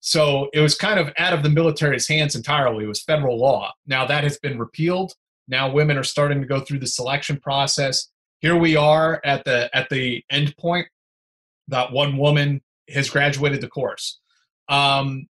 So 0.00 0.48
it 0.52 0.60
was 0.60 0.74
kind 0.76 1.00
of 1.00 1.12
out 1.18 1.32
of 1.32 1.42
the 1.42 1.50
military's 1.50 2.08
hands 2.08 2.36
entirely. 2.36 2.84
It 2.84 2.88
was 2.88 3.02
federal 3.02 3.38
law. 3.38 3.72
Now 3.86 4.06
that 4.06 4.24
has 4.24 4.38
been 4.38 4.58
repealed. 4.58 5.12
Now 5.48 5.70
women 5.70 5.98
are 5.98 6.04
starting 6.04 6.40
to 6.40 6.46
go 6.46 6.60
through 6.60 6.78
the 6.78 6.86
selection 6.86 7.38
process. 7.38 8.08
Here 8.40 8.56
we 8.56 8.76
are 8.76 9.20
at 9.24 9.44
the 9.44 9.68
at 9.76 9.88
the 9.90 10.22
end 10.30 10.54
point 10.58 10.86
that 11.68 11.92
one 11.92 12.16
woman 12.16 12.60
has 12.88 13.10
graduated 13.10 13.60
the 13.60 13.68
course. 13.68 14.20
Um, 14.68 15.26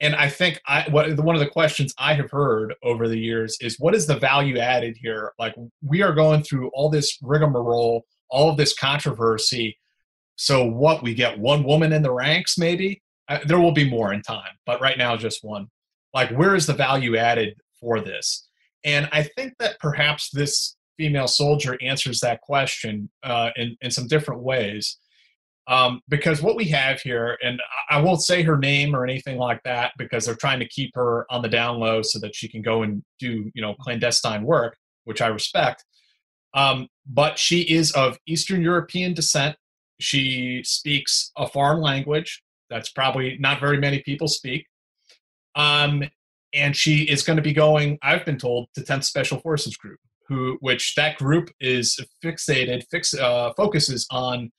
and 0.00 0.14
I 0.16 0.28
think 0.28 0.60
I 0.66 0.88
what 0.90 1.14
one 1.18 1.36
of 1.36 1.40
the 1.40 1.48
questions 1.48 1.94
I 1.98 2.14
have 2.14 2.30
heard 2.30 2.74
over 2.82 3.06
the 3.06 3.18
years 3.18 3.58
is 3.60 3.78
what 3.78 3.94
is 3.94 4.06
the 4.06 4.18
value 4.18 4.58
added 4.58 4.96
here? 5.00 5.32
Like 5.38 5.54
we 5.82 6.02
are 6.02 6.14
going 6.14 6.42
through 6.42 6.70
all 6.72 6.88
this 6.88 7.18
rigmarole, 7.22 8.06
all 8.30 8.50
of 8.50 8.56
this 8.56 8.74
controversy. 8.74 9.78
So 10.36 10.64
what 10.64 11.02
we 11.02 11.12
get 11.12 11.38
one 11.38 11.64
woman 11.64 11.92
in 11.92 12.02
the 12.02 12.12
ranks 12.12 12.56
maybe? 12.56 13.02
Uh, 13.28 13.40
there 13.44 13.60
will 13.60 13.72
be 13.72 13.88
more 13.88 14.12
in 14.12 14.22
time, 14.22 14.52
but 14.64 14.80
right 14.80 14.96
now 14.96 15.16
just 15.16 15.44
one. 15.44 15.68
Like 16.14 16.30
where 16.30 16.54
is 16.54 16.66
the 16.66 16.72
value 16.74 17.16
added 17.16 17.54
for 17.78 18.00
this? 18.00 18.48
And 18.84 19.08
I 19.12 19.22
think 19.22 19.52
that 19.58 19.78
perhaps 19.80 20.30
this 20.30 20.76
female 20.96 21.28
soldier 21.28 21.76
answers 21.82 22.20
that 22.20 22.40
question 22.40 23.10
uh, 23.22 23.50
in 23.56 23.76
in 23.82 23.90
some 23.90 24.06
different 24.06 24.42
ways. 24.42 24.96
Um, 25.70 26.00
because 26.08 26.42
what 26.42 26.56
we 26.56 26.64
have 26.66 27.00
here, 27.00 27.38
and 27.44 27.60
I 27.88 28.02
won't 28.02 28.22
say 28.22 28.42
her 28.42 28.58
name 28.58 28.94
or 28.94 29.04
anything 29.04 29.38
like 29.38 29.62
that 29.62 29.92
because 29.96 30.26
they're 30.26 30.34
trying 30.34 30.58
to 30.58 30.68
keep 30.68 30.90
her 30.96 31.26
on 31.30 31.42
the 31.42 31.48
down 31.48 31.78
low 31.78 32.02
so 32.02 32.18
that 32.18 32.34
she 32.34 32.48
can 32.48 32.60
go 32.60 32.82
and 32.82 33.04
do, 33.20 33.48
you 33.54 33.62
know, 33.62 33.74
clandestine 33.74 34.42
work, 34.42 34.76
which 35.04 35.22
I 35.22 35.28
respect. 35.28 35.84
Um, 36.54 36.88
but 37.06 37.38
she 37.38 37.60
is 37.60 37.92
of 37.92 38.18
Eastern 38.26 38.62
European 38.62 39.14
descent. 39.14 39.56
She 40.00 40.62
speaks 40.64 41.30
a 41.36 41.46
foreign 41.46 41.80
language 41.80 42.42
that's 42.68 42.90
probably 42.90 43.36
not 43.38 43.60
very 43.60 43.78
many 43.78 44.00
people 44.00 44.26
speak. 44.26 44.66
Um, 45.54 46.02
and 46.52 46.76
she 46.76 47.02
is 47.02 47.22
going 47.22 47.36
to 47.36 47.42
be 47.42 47.52
going, 47.52 47.96
I've 48.02 48.24
been 48.24 48.38
told, 48.38 48.68
to 48.74 48.80
10th 48.80 49.04
Special 49.04 49.38
Forces 49.38 49.76
Group, 49.76 50.00
who, 50.26 50.56
which 50.60 50.96
that 50.96 51.16
group 51.16 51.50
is 51.60 52.00
fixated, 52.24 52.82
fix, 52.90 53.14
uh, 53.14 53.52
focuses 53.56 54.06
on 54.10 54.50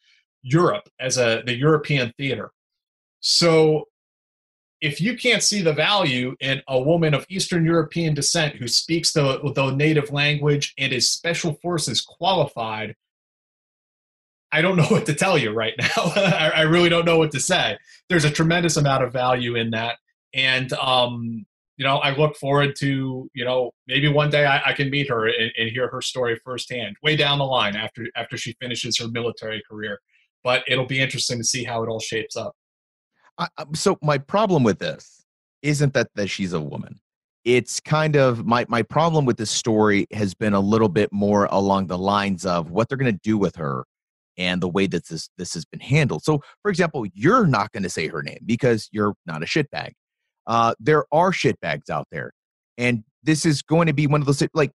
Europe 0.43 0.89
as 0.99 1.17
a 1.17 1.43
the 1.45 1.55
European 1.55 2.13
theater. 2.17 2.51
So 3.19 3.85
if 4.81 4.99
you 4.99 5.15
can't 5.15 5.43
see 5.43 5.61
the 5.61 5.73
value 5.73 6.35
in 6.39 6.61
a 6.67 6.81
woman 6.81 7.13
of 7.13 7.25
Eastern 7.29 7.63
European 7.63 8.15
descent 8.15 8.55
who 8.55 8.67
speaks 8.67 9.13
the, 9.13 9.39
the 9.53 9.71
native 9.71 10.11
language 10.11 10.73
and 10.77 10.91
is 10.91 11.09
special 11.09 11.53
forces 11.61 12.01
qualified, 12.01 12.95
I 14.51 14.61
don't 14.61 14.75
know 14.75 14.83
what 14.89 15.05
to 15.05 15.13
tell 15.13 15.37
you 15.37 15.51
right 15.51 15.75
now. 15.77 15.87
I, 15.95 16.51
I, 16.55 16.61
really 16.61 16.89
don't 16.89 17.05
know 17.05 17.17
what 17.17 17.31
to 17.31 17.39
say. 17.39 17.77
There's 18.09 18.25
a 18.25 18.31
tremendous 18.31 18.75
amount 18.75 19.03
of 19.03 19.13
value 19.13 19.55
in 19.55 19.69
that. 19.71 19.97
And, 20.33 20.73
um, 20.73 21.45
you 21.77 21.85
know, 21.85 21.97
I 21.97 22.15
look 22.15 22.35
forward 22.35 22.75
to, 22.79 23.29
you 23.33 23.45
know, 23.45 23.71
maybe 23.87 24.07
one 24.07 24.31
day 24.31 24.45
I, 24.45 24.69
I 24.69 24.73
can 24.73 24.89
meet 24.89 25.09
her 25.09 25.27
and, 25.27 25.51
and 25.57 25.69
hear 25.69 25.89
her 25.89 26.01
story 26.01 26.39
firsthand 26.43 26.95
way 27.03 27.15
down 27.15 27.37
the 27.37 27.45
line 27.45 27.75
after, 27.75 28.07
after 28.15 28.35
she 28.35 28.55
finishes 28.59 28.97
her 28.97 29.07
military 29.07 29.61
career 29.69 29.99
but 30.43 30.63
it'll 30.67 30.85
be 30.85 30.99
interesting 30.99 31.37
to 31.37 31.43
see 31.43 31.63
how 31.63 31.83
it 31.83 31.87
all 31.87 31.99
shapes 31.99 32.35
up. 32.35 32.53
I, 33.37 33.47
so 33.73 33.97
my 34.01 34.17
problem 34.17 34.63
with 34.63 34.79
this 34.79 35.23
isn't 35.61 35.93
that 35.93 36.09
that 36.15 36.27
she's 36.27 36.53
a 36.53 36.61
woman. 36.61 36.99
It's 37.43 37.79
kind 37.79 38.15
of 38.15 38.45
my 38.45 38.65
my 38.69 38.83
problem 38.83 39.25
with 39.25 39.37
this 39.37 39.51
story 39.51 40.07
has 40.13 40.33
been 40.33 40.53
a 40.53 40.59
little 40.59 40.89
bit 40.89 41.11
more 41.11 41.45
along 41.45 41.87
the 41.87 41.97
lines 41.97 42.45
of 42.45 42.71
what 42.71 42.87
they're 42.87 42.97
going 42.97 43.13
to 43.13 43.19
do 43.23 43.37
with 43.37 43.55
her 43.55 43.85
and 44.37 44.61
the 44.61 44.69
way 44.69 44.87
that 44.87 45.07
this 45.07 45.29
this 45.37 45.53
has 45.53 45.65
been 45.65 45.79
handled. 45.79 46.23
So, 46.23 46.41
for 46.61 46.69
example, 46.69 47.05
you're 47.13 47.47
not 47.47 47.71
going 47.71 47.83
to 47.83 47.89
say 47.89 48.07
her 48.07 48.21
name 48.21 48.39
because 48.45 48.89
you're 48.91 49.13
not 49.25 49.43
a 49.43 49.45
shitbag. 49.45 49.91
Uh, 50.47 50.73
there 50.79 51.05
are 51.11 51.31
shitbags 51.31 51.89
out 51.89 52.07
there, 52.11 52.31
and 52.77 53.03
this 53.23 53.45
is 53.45 53.61
going 53.61 53.87
to 53.87 53.93
be 53.93 54.07
one 54.07 54.21
of 54.21 54.27
those 54.27 54.43
like 54.53 54.71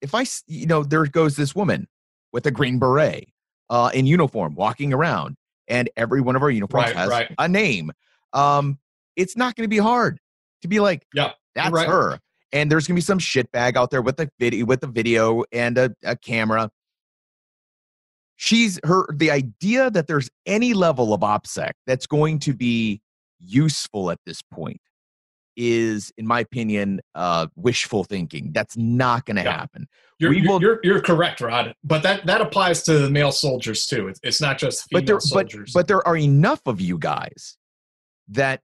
if 0.00 0.14
I 0.14 0.24
you 0.46 0.66
know 0.66 0.82
there 0.82 1.04
goes 1.06 1.36
this 1.36 1.54
woman 1.54 1.86
with 2.32 2.46
a 2.46 2.50
green 2.50 2.78
beret 2.78 3.28
uh, 3.70 3.90
in 3.94 4.04
uniform 4.04 4.54
walking 4.54 4.92
around, 4.92 5.36
and 5.68 5.88
every 5.96 6.20
one 6.20 6.36
of 6.36 6.42
our 6.42 6.50
uniforms 6.50 6.88
right, 6.88 6.96
has 6.96 7.08
right. 7.08 7.34
a 7.38 7.48
name. 7.48 7.92
Um, 8.32 8.78
it's 9.16 9.36
not 9.36 9.54
going 9.54 9.64
to 9.64 9.68
be 9.68 9.78
hard 9.78 10.18
to 10.62 10.68
be 10.68 10.80
like, 10.80 11.06
yeah, 11.14 11.32
that's 11.54 11.70
right. 11.70 11.88
her. 11.88 12.18
And 12.52 12.70
there's 12.70 12.86
going 12.86 12.96
to 12.96 12.98
be 12.98 13.04
some 13.04 13.20
shitbag 13.20 13.76
out 13.76 13.90
there 13.90 14.02
with 14.02 14.16
the 14.16 14.28
video, 14.40 14.66
with 14.66 14.80
the 14.80 14.88
video 14.88 15.44
and 15.52 15.78
a, 15.78 15.94
a 16.04 16.16
camera. 16.16 16.70
She's 18.36 18.80
her. 18.84 19.06
The 19.14 19.30
idea 19.30 19.90
that 19.90 20.08
there's 20.08 20.30
any 20.46 20.74
level 20.74 21.14
of 21.14 21.20
OPSEC 21.20 21.72
that's 21.86 22.06
going 22.06 22.40
to 22.40 22.54
be 22.54 23.00
useful 23.38 24.10
at 24.10 24.18
this 24.26 24.42
point 24.42 24.80
is, 25.56 26.12
in 26.16 26.26
my 26.26 26.40
opinion, 26.40 27.00
uh, 27.14 27.46
wishful 27.56 28.04
thinking. 28.04 28.52
That's 28.52 28.76
not 28.76 29.26
going 29.26 29.36
to 29.36 29.42
yeah. 29.42 29.58
happen. 29.58 29.88
You're, 30.18 30.32
will, 30.46 30.60
you're, 30.60 30.80
you're 30.82 31.00
correct, 31.00 31.40
Rod. 31.40 31.74
But 31.82 32.02
that, 32.02 32.26
that 32.26 32.40
applies 32.40 32.82
to 32.84 32.98
the 32.98 33.10
male 33.10 33.32
soldiers 33.32 33.86
too. 33.86 34.08
It's, 34.08 34.20
it's 34.22 34.40
not 34.40 34.58
just 34.58 34.88
female 34.88 35.00
but 35.00 35.06
there, 35.06 35.20
soldiers. 35.20 35.72
But, 35.72 35.80
but 35.80 35.88
there 35.88 36.06
are 36.06 36.16
enough 36.16 36.60
of 36.66 36.80
you 36.80 36.98
guys 36.98 37.56
that 38.28 38.60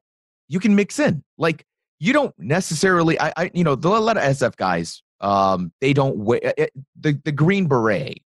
you 0.49 0.61
can 0.61 0.75
mix 0.75 0.99
in. 0.99 1.25
Like 1.39 1.65
you 1.99 2.13
don't 2.13 2.35
necessarily. 2.39 3.19
I, 3.21 3.33
I 3.37 3.51
you 3.55 3.65
know, 3.65 3.73
a 3.73 3.75
lot 3.75 4.17
of 4.17 4.23
SF 4.23 4.57
guys. 4.57 5.03
Um, 5.21 5.73
they 5.81 5.93
don't 5.93 6.17
wear 6.19 6.41
eh, 6.45 6.53
eh, 6.59 6.67
the 7.01 7.21
the 7.25 7.33
green 7.33 7.67
beret. 7.69 8.23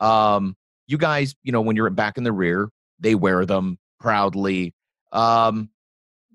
Um, 0.00 0.56
you 0.86 0.98
guys, 0.98 1.34
you 1.42 1.52
know, 1.52 1.60
when 1.60 1.76
you're 1.76 1.90
back 1.90 2.16
in 2.16 2.24
the 2.24 2.32
rear, 2.32 2.68
they 3.00 3.14
wear 3.14 3.44
them 3.44 3.78
proudly. 3.98 4.74
Um, 5.12 5.70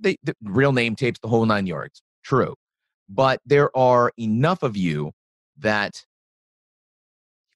they, 0.04 0.18
the 0.24 0.36
real 0.44 0.74
name 0.74 0.96
tapes, 0.96 1.20
the 1.22 1.28
whole 1.28 1.46
nine 1.46 1.66
yards. 1.66 2.02
True. 2.24 2.56
But 3.10 3.40
there 3.46 3.76
are 3.76 4.12
enough 4.18 4.64
of 4.64 4.78
you 4.78 5.12
that 5.60 6.04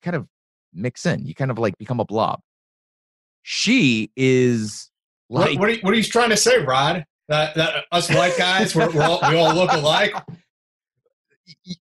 kind 0.01 0.15
of 0.15 0.27
mix 0.73 1.05
in. 1.05 1.25
You 1.25 1.35
kind 1.35 1.51
of 1.51 1.57
like 1.57 1.77
become 1.77 1.99
a 1.99 2.05
blob. 2.05 2.39
She 3.43 4.11
is 4.15 4.89
like 5.29 5.51
what, 5.51 5.59
what, 5.59 5.69
are 5.69 5.71
you, 5.73 5.79
what 5.81 5.93
are 5.93 5.97
you 5.97 6.03
trying 6.03 6.29
to 6.29 6.37
say, 6.37 6.59
Rod? 6.59 7.05
That, 7.29 7.55
that 7.55 7.85
us 7.91 8.09
white 8.09 8.37
guys, 8.37 8.75
we're, 8.75 8.89
we're 8.89 9.03
all, 9.03 9.19
we 9.29 9.37
all 9.37 9.53
look 9.53 9.71
alike. 9.71 10.13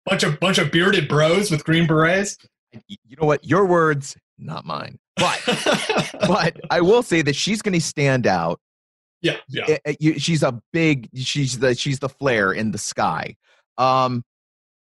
Bunch 0.05 0.23
of 0.23 0.39
bunch 0.39 0.57
of 0.57 0.71
bearded 0.71 1.07
bros 1.07 1.49
with 1.49 1.63
green 1.63 1.87
berets. 1.87 2.37
you 2.87 3.17
know 3.19 3.27
what? 3.27 3.45
Your 3.45 3.65
words, 3.65 4.17
not 4.37 4.65
mine. 4.65 4.99
But 5.15 5.41
but 6.27 6.57
I 6.69 6.81
will 6.81 7.03
say 7.03 7.21
that 7.21 7.35
she's 7.35 7.61
going 7.61 7.73
to 7.73 7.81
stand 7.81 8.27
out. 8.27 8.59
Yeah, 9.23 9.37
yeah. 9.49 9.63
Eh, 9.67 9.77
eh, 9.85 9.95
you- 9.99 10.19
She's 10.19 10.43
a 10.43 10.59
big. 10.71 11.09
She's 11.15 11.57
the 11.59 11.73
she's 11.75 11.99
the 11.99 12.09
flare 12.09 12.51
in 12.53 12.71
the 12.71 12.77
sky. 12.77 13.35
Um, 13.77 14.23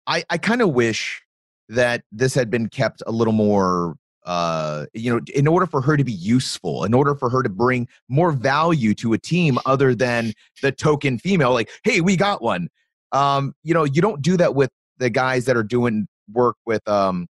I 0.07 0.25
I 0.29 0.37
kind 0.39 0.61
of 0.61 0.71
wish 0.71 1.23
that 1.71 2.03
this 2.13 2.35
had 2.35 2.51
been 2.51 2.69
kept 2.69 3.03
a 3.07 3.13
little 3.13 3.33
more. 3.33 3.97
Uh, 4.25 4.87
you 4.95 5.13
know, 5.13 5.21
in 5.35 5.49
order 5.49 5.67
for 5.67 5.81
her 5.81 5.97
to 5.97 6.05
be 6.05 6.13
useful, 6.13 6.85
in 6.85 6.95
order 6.95 7.13
for 7.17 7.29
her 7.29 7.43
to 7.43 7.49
bring 7.49 7.89
more 8.09 8.31
value 8.31 8.95
to 8.95 9.15
a 9.15 9.19
team 9.19 9.59
other 9.67 9.97
than 9.97 10.33
the 10.63 10.71
token 10.71 11.19
female, 11.19 11.53
like, 11.53 11.69
hey, 11.83 12.01
we 12.01 12.17
got 12.17 12.41
one. 12.41 12.69
Um, 13.11 13.53
you 13.65 13.75
know, 13.75 13.83
you 13.83 14.01
don't 14.01 14.23
do 14.23 14.37
that 14.37 14.55
with 14.55 14.71
the 14.99 15.11
guys 15.11 15.45
that 15.47 15.57
are 15.57 15.65
doing 15.65 16.07
work 16.33 16.55
with 16.67 16.87
um, 16.89 17.27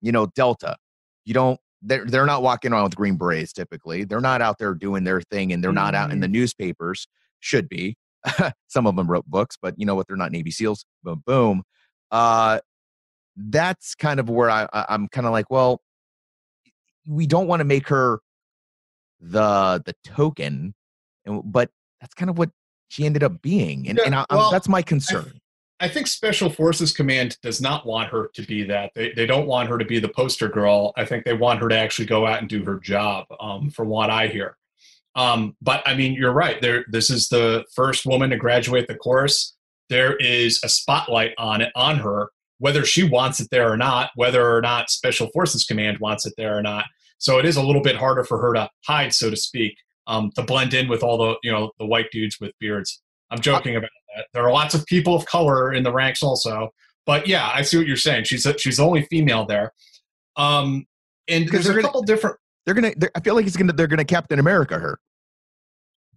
you 0.00 0.12
know, 0.12 0.26
Delta. 0.36 0.76
You 1.24 1.34
don't 1.34 1.58
they're 1.82 2.04
they're 2.04 2.26
not 2.26 2.42
walking 2.42 2.72
around 2.72 2.84
with 2.84 2.96
green 2.96 3.16
berets 3.16 3.52
typically. 3.52 4.04
They're 4.04 4.20
not 4.20 4.40
out 4.40 4.58
there 4.58 4.74
doing 4.74 5.04
their 5.04 5.20
thing 5.20 5.52
and 5.52 5.62
they're 5.62 5.72
not 5.72 5.94
out 5.94 6.10
in 6.10 6.20
the 6.20 6.28
newspapers. 6.28 7.06
Should 7.40 7.68
be. 7.68 7.96
Some 8.68 8.86
of 8.86 8.94
them 8.96 9.10
wrote 9.10 9.26
books, 9.26 9.56
but 9.60 9.74
you 9.76 9.84
know 9.84 9.94
what? 9.94 10.06
They're 10.06 10.16
not 10.16 10.30
Navy 10.30 10.52
SEALs. 10.52 10.84
Boom, 11.02 11.22
boom. 11.26 11.62
Uh, 12.10 12.60
that's 13.36 13.94
kind 13.94 14.20
of 14.20 14.30
where 14.30 14.50
I, 14.50 14.68
I 14.72 14.86
I'm 14.90 15.08
kind 15.08 15.26
of 15.26 15.32
like, 15.32 15.50
well, 15.50 15.80
we 17.06 17.26
don't 17.26 17.48
want 17.48 17.60
to 17.60 17.64
make 17.64 17.88
her 17.88 18.20
the 19.20 19.82
the 19.84 19.94
token, 20.04 20.74
and, 21.24 21.42
but 21.44 21.70
that's 22.00 22.14
kind 22.14 22.30
of 22.30 22.38
what 22.38 22.50
she 22.88 23.06
ended 23.06 23.22
up 23.22 23.40
being, 23.42 23.88
and, 23.88 23.98
Yeah, 23.98 24.04
and 24.06 24.14
I, 24.14 24.26
well, 24.30 24.50
that's 24.50 24.68
my 24.68 24.82
concern. 24.82 25.40
I 25.82 25.88
think 25.88 26.06
Special 26.06 26.48
Forces 26.48 26.92
Command 26.92 27.36
does 27.42 27.60
not 27.60 27.84
want 27.84 28.08
her 28.10 28.30
to 28.34 28.42
be 28.42 28.62
that. 28.64 28.92
They, 28.94 29.12
they 29.14 29.26
don't 29.26 29.48
want 29.48 29.68
her 29.68 29.78
to 29.78 29.84
be 29.84 29.98
the 29.98 30.08
poster 30.08 30.48
girl. 30.48 30.92
I 30.96 31.04
think 31.04 31.24
they 31.24 31.34
want 31.34 31.60
her 31.60 31.68
to 31.68 31.76
actually 31.76 32.06
go 32.06 32.24
out 32.24 32.38
and 32.38 32.48
do 32.48 32.64
her 32.64 32.78
job, 32.78 33.26
um, 33.40 33.68
from 33.68 33.88
what 33.88 34.08
I 34.08 34.28
hear. 34.28 34.56
Um, 35.16 35.56
but 35.60 35.82
I 35.84 35.96
mean, 35.96 36.14
you're 36.14 36.32
right. 36.32 36.62
There, 36.62 36.84
this 36.88 37.10
is 37.10 37.28
the 37.28 37.64
first 37.74 38.06
woman 38.06 38.30
to 38.30 38.36
graduate 38.36 38.86
the 38.86 38.94
course. 38.94 39.56
There 39.88 40.14
is 40.18 40.60
a 40.62 40.68
spotlight 40.68 41.32
on 41.36 41.60
it 41.60 41.72
on 41.74 41.98
her, 41.98 42.30
whether 42.58 42.84
she 42.84 43.02
wants 43.02 43.40
it 43.40 43.48
there 43.50 43.70
or 43.70 43.76
not, 43.76 44.10
whether 44.14 44.56
or 44.56 44.60
not 44.60 44.88
Special 44.88 45.30
Forces 45.34 45.64
Command 45.64 45.98
wants 45.98 46.26
it 46.26 46.34
there 46.38 46.56
or 46.56 46.62
not. 46.62 46.84
So 47.18 47.40
it 47.40 47.44
is 47.44 47.56
a 47.56 47.62
little 47.62 47.82
bit 47.82 47.96
harder 47.96 48.22
for 48.22 48.38
her 48.38 48.54
to 48.54 48.70
hide, 48.86 49.12
so 49.12 49.30
to 49.30 49.36
speak, 49.36 49.74
um, 50.06 50.30
to 50.36 50.44
blend 50.44 50.74
in 50.74 50.88
with 50.88 51.02
all 51.02 51.18
the 51.18 51.34
you 51.42 51.50
know 51.50 51.72
the 51.80 51.86
white 51.86 52.10
dudes 52.12 52.38
with 52.40 52.52
beards. 52.60 53.02
I'm 53.32 53.40
joking 53.40 53.76
about 53.76 53.90
that. 54.16 54.26
There 54.34 54.44
are 54.46 54.52
lots 54.52 54.74
of 54.74 54.84
people 54.86 55.14
of 55.14 55.24
color 55.26 55.72
in 55.72 55.82
the 55.82 55.92
ranks 55.92 56.22
also, 56.22 56.70
but 57.06 57.26
yeah, 57.26 57.50
I 57.52 57.62
see 57.62 57.76
what 57.76 57.86
you're 57.86 57.96
saying. 57.96 58.24
She's 58.24 58.46
a, 58.46 58.56
she's 58.58 58.76
the 58.78 58.84
only 58.84 59.02
female 59.06 59.44
there, 59.46 59.72
um, 60.36 60.84
and 61.28 61.44
Because 61.44 61.64
there's 61.64 61.76
a 61.76 61.80
gonna- 61.80 61.88
couple 61.88 62.02
different. 62.02 62.36
they're 62.66 62.74
gonna 62.74 62.92
they're, 62.96 63.10
i 63.14 63.20
feel 63.20 63.34
like 63.34 63.46
it's 63.46 63.56
gonna 63.56 63.72
they're 63.72 63.86
gonna 63.88 64.04
captain 64.04 64.38
america 64.38 64.78
her 64.78 64.98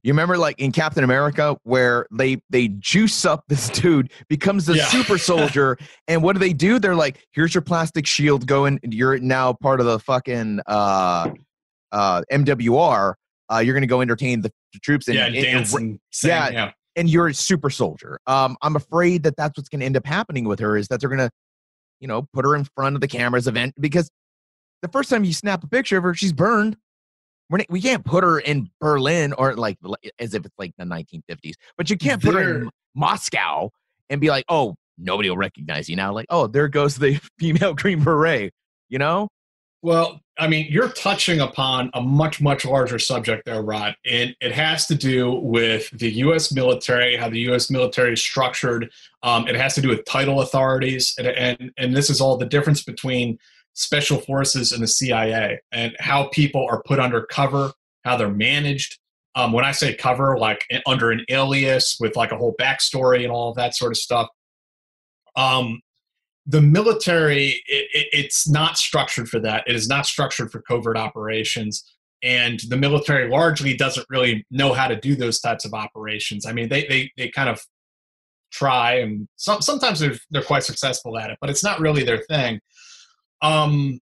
you 0.03 0.11
remember 0.13 0.37
like 0.37 0.59
in 0.59 0.71
captain 0.71 1.03
america 1.03 1.55
where 1.63 2.05
they 2.11 2.37
they 2.49 2.67
juice 2.79 3.25
up 3.25 3.43
this 3.49 3.69
dude 3.69 4.11
becomes 4.29 4.69
a 4.69 4.75
Yeah. 4.75 4.85
super 4.85 5.17
soldier 5.17 5.77
and 6.07 6.21
what 6.21 6.33
do 6.33 6.39
they 6.39 6.53
do 6.53 6.77
they're 6.79 6.95
like 6.95 7.19
here's 7.33 7.53
your 7.55 7.61
plastic 7.63 8.05
shield 8.05 8.45
going 8.47 8.79
you're 8.83 9.17
now 9.19 9.53
part 9.53 9.79
of 9.79 9.85
the 9.87 9.99
fucking 9.99 10.59
uh 10.67 11.29
uh 11.91 12.21
mwr 12.31 13.13
uh 13.51 13.57
you're 13.57 13.73
gonna 13.73 13.87
go 13.87 14.01
entertain 14.01 14.41
the, 14.41 14.51
the 14.73 14.79
troops 14.79 15.07
and, 15.07 15.15
yeah, 15.17 15.25
and- 15.27 15.35
and 15.35 15.57
and 15.57 15.67
sing. 15.67 15.99
yeah. 16.29 16.49
Yeah, 16.49 16.71
and 16.95 17.09
you're 17.09 17.27
a 17.27 17.33
super 17.33 17.69
soldier. 17.69 18.19
Um, 18.27 18.57
I'm 18.61 18.75
afraid 18.75 19.23
that 19.23 19.35
that's 19.37 19.57
what's 19.57 19.69
going 19.69 19.79
to 19.81 19.85
end 19.85 19.97
up 19.97 20.05
happening 20.05 20.45
with 20.45 20.59
her 20.59 20.77
is 20.77 20.87
that 20.87 20.99
they're 20.99 21.09
going 21.09 21.19
to, 21.19 21.29
you 21.99 22.07
know, 22.07 22.27
put 22.33 22.45
her 22.45 22.55
in 22.55 22.65
front 22.75 22.95
of 22.95 23.01
the 23.01 23.07
cameras 23.07 23.47
event 23.47 23.73
because 23.79 24.09
the 24.81 24.87
first 24.87 25.09
time 25.09 25.23
you 25.23 25.33
snap 25.33 25.63
a 25.63 25.67
picture 25.67 25.97
of 25.97 26.03
her, 26.03 26.13
she's 26.13 26.33
burned. 26.33 26.77
We're 27.49 27.59
not, 27.59 27.67
we 27.69 27.81
can't 27.81 28.03
put 28.03 28.23
her 28.23 28.39
in 28.39 28.69
Berlin 28.81 29.33
or 29.33 29.55
like 29.55 29.77
as 30.19 30.33
if 30.33 30.45
it's 30.45 30.55
like 30.57 30.73
the 30.77 30.85
1950s, 30.85 31.53
but 31.77 31.89
you 31.89 31.97
can't 31.97 32.21
put 32.21 32.33
her 32.33 32.61
in 32.61 32.69
Moscow 32.95 33.69
and 34.09 34.19
be 34.19 34.29
like, 34.29 34.45
oh, 34.49 34.75
nobody 34.97 35.29
will 35.29 35.37
recognize 35.37 35.89
you 35.89 35.95
now. 35.95 36.11
Like, 36.11 36.25
oh, 36.29 36.47
there 36.47 36.67
goes 36.67 36.95
the 36.95 37.19
female 37.39 37.73
Green 37.73 38.03
Beret. 38.03 38.51
You 38.89 38.99
know, 38.99 39.27
Well, 39.81 40.21
I 40.37 40.47
mean, 40.47 40.67
you're 40.69 40.89
touching 40.89 41.39
upon 41.39 41.89
a 41.93 42.01
much, 42.01 42.41
much 42.41 42.65
larger 42.65 42.99
subject 42.99 43.45
there, 43.45 43.61
Rod. 43.61 43.95
And 44.05 44.35
it 44.41 44.51
has 44.51 44.85
to 44.87 44.95
do 44.95 45.31
with 45.31 45.89
the 45.91 46.11
U.S. 46.11 46.51
military, 46.51 47.15
how 47.15 47.29
the 47.29 47.39
U.S. 47.41 47.69
military 47.69 48.13
is 48.13 48.21
structured. 48.21 48.91
Um, 49.23 49.47
it 49.47 49.55
has 49.55 49.75
to 49.75 49.81
do 49.81 49.87
with 49.87 50.03
title 50.03 50.41
authorities. 50.41 51.15
And, 51.17 51.27
and, 51.27 51.71
and 51.77 51.95
this 51.95 52.09
is 52.09 52.19
all 52.19 52.35
the 52.37 52.45
difference 52.45 52.83
between 52.83 53.39
special 53.75 54.19
forces 54.19 54.71
and 54.71 54.83
the 54.83 54.87
CIA 54.87 55.59
and 55.71 55.95
how 55.99 56.27
people 56.29 56.65
are 56.69 56.81
put 56.83 56.99
under 56.99 57.25
cover, 57.25 57.71
how 58.03 58.17
they're 58.17 58.29
managed. 58.29 58.99
Um, 59.35 59.51
when 59.51 59.65
I 59.65 59.71
say 59.71 59.93
cover, 59.93 60.37
like 60.37 60.65
eh, 60.71 60.79
under 60.85 61.11
an 61.11 61.25
alias 61.29 61.97
with 61.99 62.15
like 62.15 62.31
a 62.31 62.37
whole 62.37 62.55
backstory 62.59 63.23
and 63.23 63.31
all 63.31 63.53
that 63.53 63.75
sort 63.75 63.91
of 63.91 63.97
stuff. 63.97 64.29
Um, 65.35 65.81
the 66.45 66.61
military 66.61 67.61
it, 67.67 67.87
it, 67.93 68.07
it's 68.11 68.47
not 68.47 68.77
structured 68.77 69.29
for 69.29 69.39
that. 69.39 69.63
It 69.67 69.75
is 69.75 69.87
not 69.87 70.05
structured 70.05 70.51
for 70.51 70.61
covert 70.61 70.97
operations. 70.97 71.83
And 72.23 72.59
the 72.69 72.77
military 72.77 73.29
largely 73.29 73.75
doesn't 73.75 74.05
really 74.09 74.45
know 74.49 74.73
how 74.73 74.87
to 74.87 74.95
do 74.95 75.15
those 75.15 75.39
types 75.39 75.65
of 75.65 75.73
operations. 75.73 76.45
I 76.45 76.53
mean 76.53 76.69
they 76.69 76.85
they, 76.87 77.11
they 77.17 77.29
kind 77.29 77.49
of 77.49 77.61
try 78.51 78.99
and 78.99 79.27
some, 79.35 79.61
sometimes 79.61 79.99
they're, 79.99 80.15
they're 80.29 80.41
quite 80.41 80.63
successful 80.63 81.17
at 81.17 81.29
it 81.29 81.37
but 81.41 81.49
it's 81.49 81.63
not 81.63 81.79
really 81.79 82.03
their 82.03 82.19
thing. 82.29 82.59
Um 83.41 83.99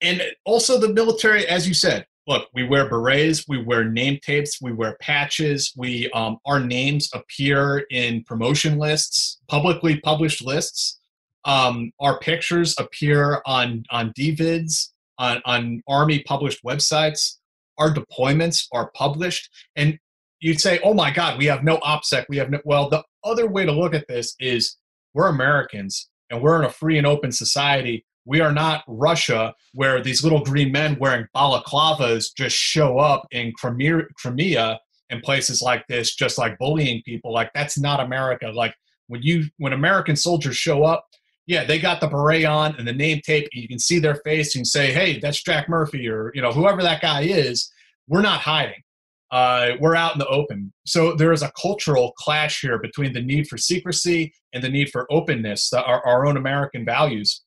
and 0.00 0.22
also 0.44 0.78
the 0.78 0.92
military 0.92 1.46
as 1.46 1.68
you 1.68 1.74
said 1.74 2.06
look 2.26 2.48
we 2.54 2.64
wear 2.64 2.88
berets 2.88 3.46
we 3.48 3.62
wear 3.62 3.84
name 3.84 4.18
tapes 4.22 4.60
we 4.60 4.72
wear 4.72 4.96
patches 5.00 5.72
we 5.76 6.10
um, 6.10 6.38
our 6.46 6.60
names 6.60 7.10
appear 7.14 7.84
in 7.90 8.22
promotion 8.24 8.78
lists 8.78 9.40
publicly 9.48 10.00
published 10.00 10.44
lists. 10.44 10.98
Um, 11.44 11.90
our 11.98 12.20
pictures 12.20 12.76
appear 12.78 13.42
on 13.46 13.84
on 13.90 14.12
dvids 14.12 14.90
on, 15.18 15.42
on 15.44 15.82
army 15.88 16.20
published 16.20 16.64
websites. 16.64 17.38
Our 17.78 17.92
deployments 17.92 18.66
are 18.72 18.90
published 18.94 19.50
and 19.76 19.98
you'd 20.40 20.60
say 20.60 20.78
oh 20.84 20.92
my 20.92 21.10
god 21.10 21.38
we 21.38 21.46
have 21.46 21.64
no 21.64 21.78
opsec 21.78 22.26
we 22.28 22.36
have 22.36 22.50
no 22.50 22.60
well 22.64 22.90
the 22.90 23.02
other 23.24 23.48
way 23.48 23.64
to 23.64 23.72
look 23.72 23.94
at 23.94 24.06
this 24.08 24.34
is 24.40 24.76
we're 25.14 25.28
americans 25.28 26.10
and 26.30 26.42
we're 26.42 26.58
in 26.58 26.64
a 26.66 26.70
free 26.70 26.98
and 26.98 27.06
open 27.06 27.32
society 27.32 28.04
we 28.24 28.40
are 28.40 28.52
not 28.52 28.84
Russia, 28.86 29.54
where 29.74 30.02
these 30.02 30.22
little 30.22 30.44
green 30.44 30.70
men 30.72 30.96
wearing 31.00 31.26
balaclavas 31.34 32.34
just 32.36 32.56
show 32.56 32.98
up 32.98 33.26
in 33.30 33.52
Crimea, 33.58 34.78
and 35.12 35.22
places 35.22 35.62
like 35.62 35.86
this, 35.88 36.16
just 36.16 36.38
like 36.38 36.58
bullying 36.58 37.02
people. 37.04 37.32
Like 37.32 37.52
that's 37.54 37.78
not 37.78 38.00
America. 38.00 38.48
Like 38.48 38.74
when 39.06 39.22
you 39.22 39.44
when 39.58 39.74
American 39.74 40.16
soldiers 40.16 40.56
show 40.56 40.84
up, 40.84 41.06
yeah, 41.46 41.64
they 41.64 41.78
got 41.78 42.00
the 42.00 42.08
beret 42.08 42.46
on 42.46 42.74
and 42.76 42.88
the 42.88 42.92
name 42.92 43.20
tape. 43.24 43.48
And 43.52 43.62
you 43.62 43.68
can 43.68 43.78
see 43.78 43.98
their 43.98 44.16
face 44.16 44.56
and 44.56 44.66
say, 44.66 44.92
"Hey, 44.92 45.20
that's 45.20 45.42
Jack 45.42 45.68
Murphy," 45.68 46.08
or 46.08 46.32
you 46.34 46.42
know, 46.42 46.50
whoever 46.50 46.82
that 46.82 47.02
guy 47.02 47.22
is. 47.22 47.70
We're 48.08 48.22
not 48.22 48.40
hiding. 48.40 48.82
Uh, 49.30 49.76
we're 49.80 49.96
out 49.96 50.14
in 50.14 50.18
the 50.18 50.26
open. 50.28 50.72
So 50.84 51.14
there 51.14 51.32
is 51.32 51.42
a 51.42 51.52
cultural 51.60 52.12
clash 52.18 52.60
here 52.60 52.78
between 52.78 53.12
the 53.12 53.22
need 53.22 53.48
for 53.48 53.56
secrecy 53.56 54.34
and 54.52 54.62
the 54.62 54.68
need 54.68 54.90
for 54.90 55.06
openness, 55.10 55.70
the, 55.70 55.82
our, 55.82 56.04
our 56.04 56.26
own 56.26 56.36
American 56.36 56.84
values. 56.84 57.42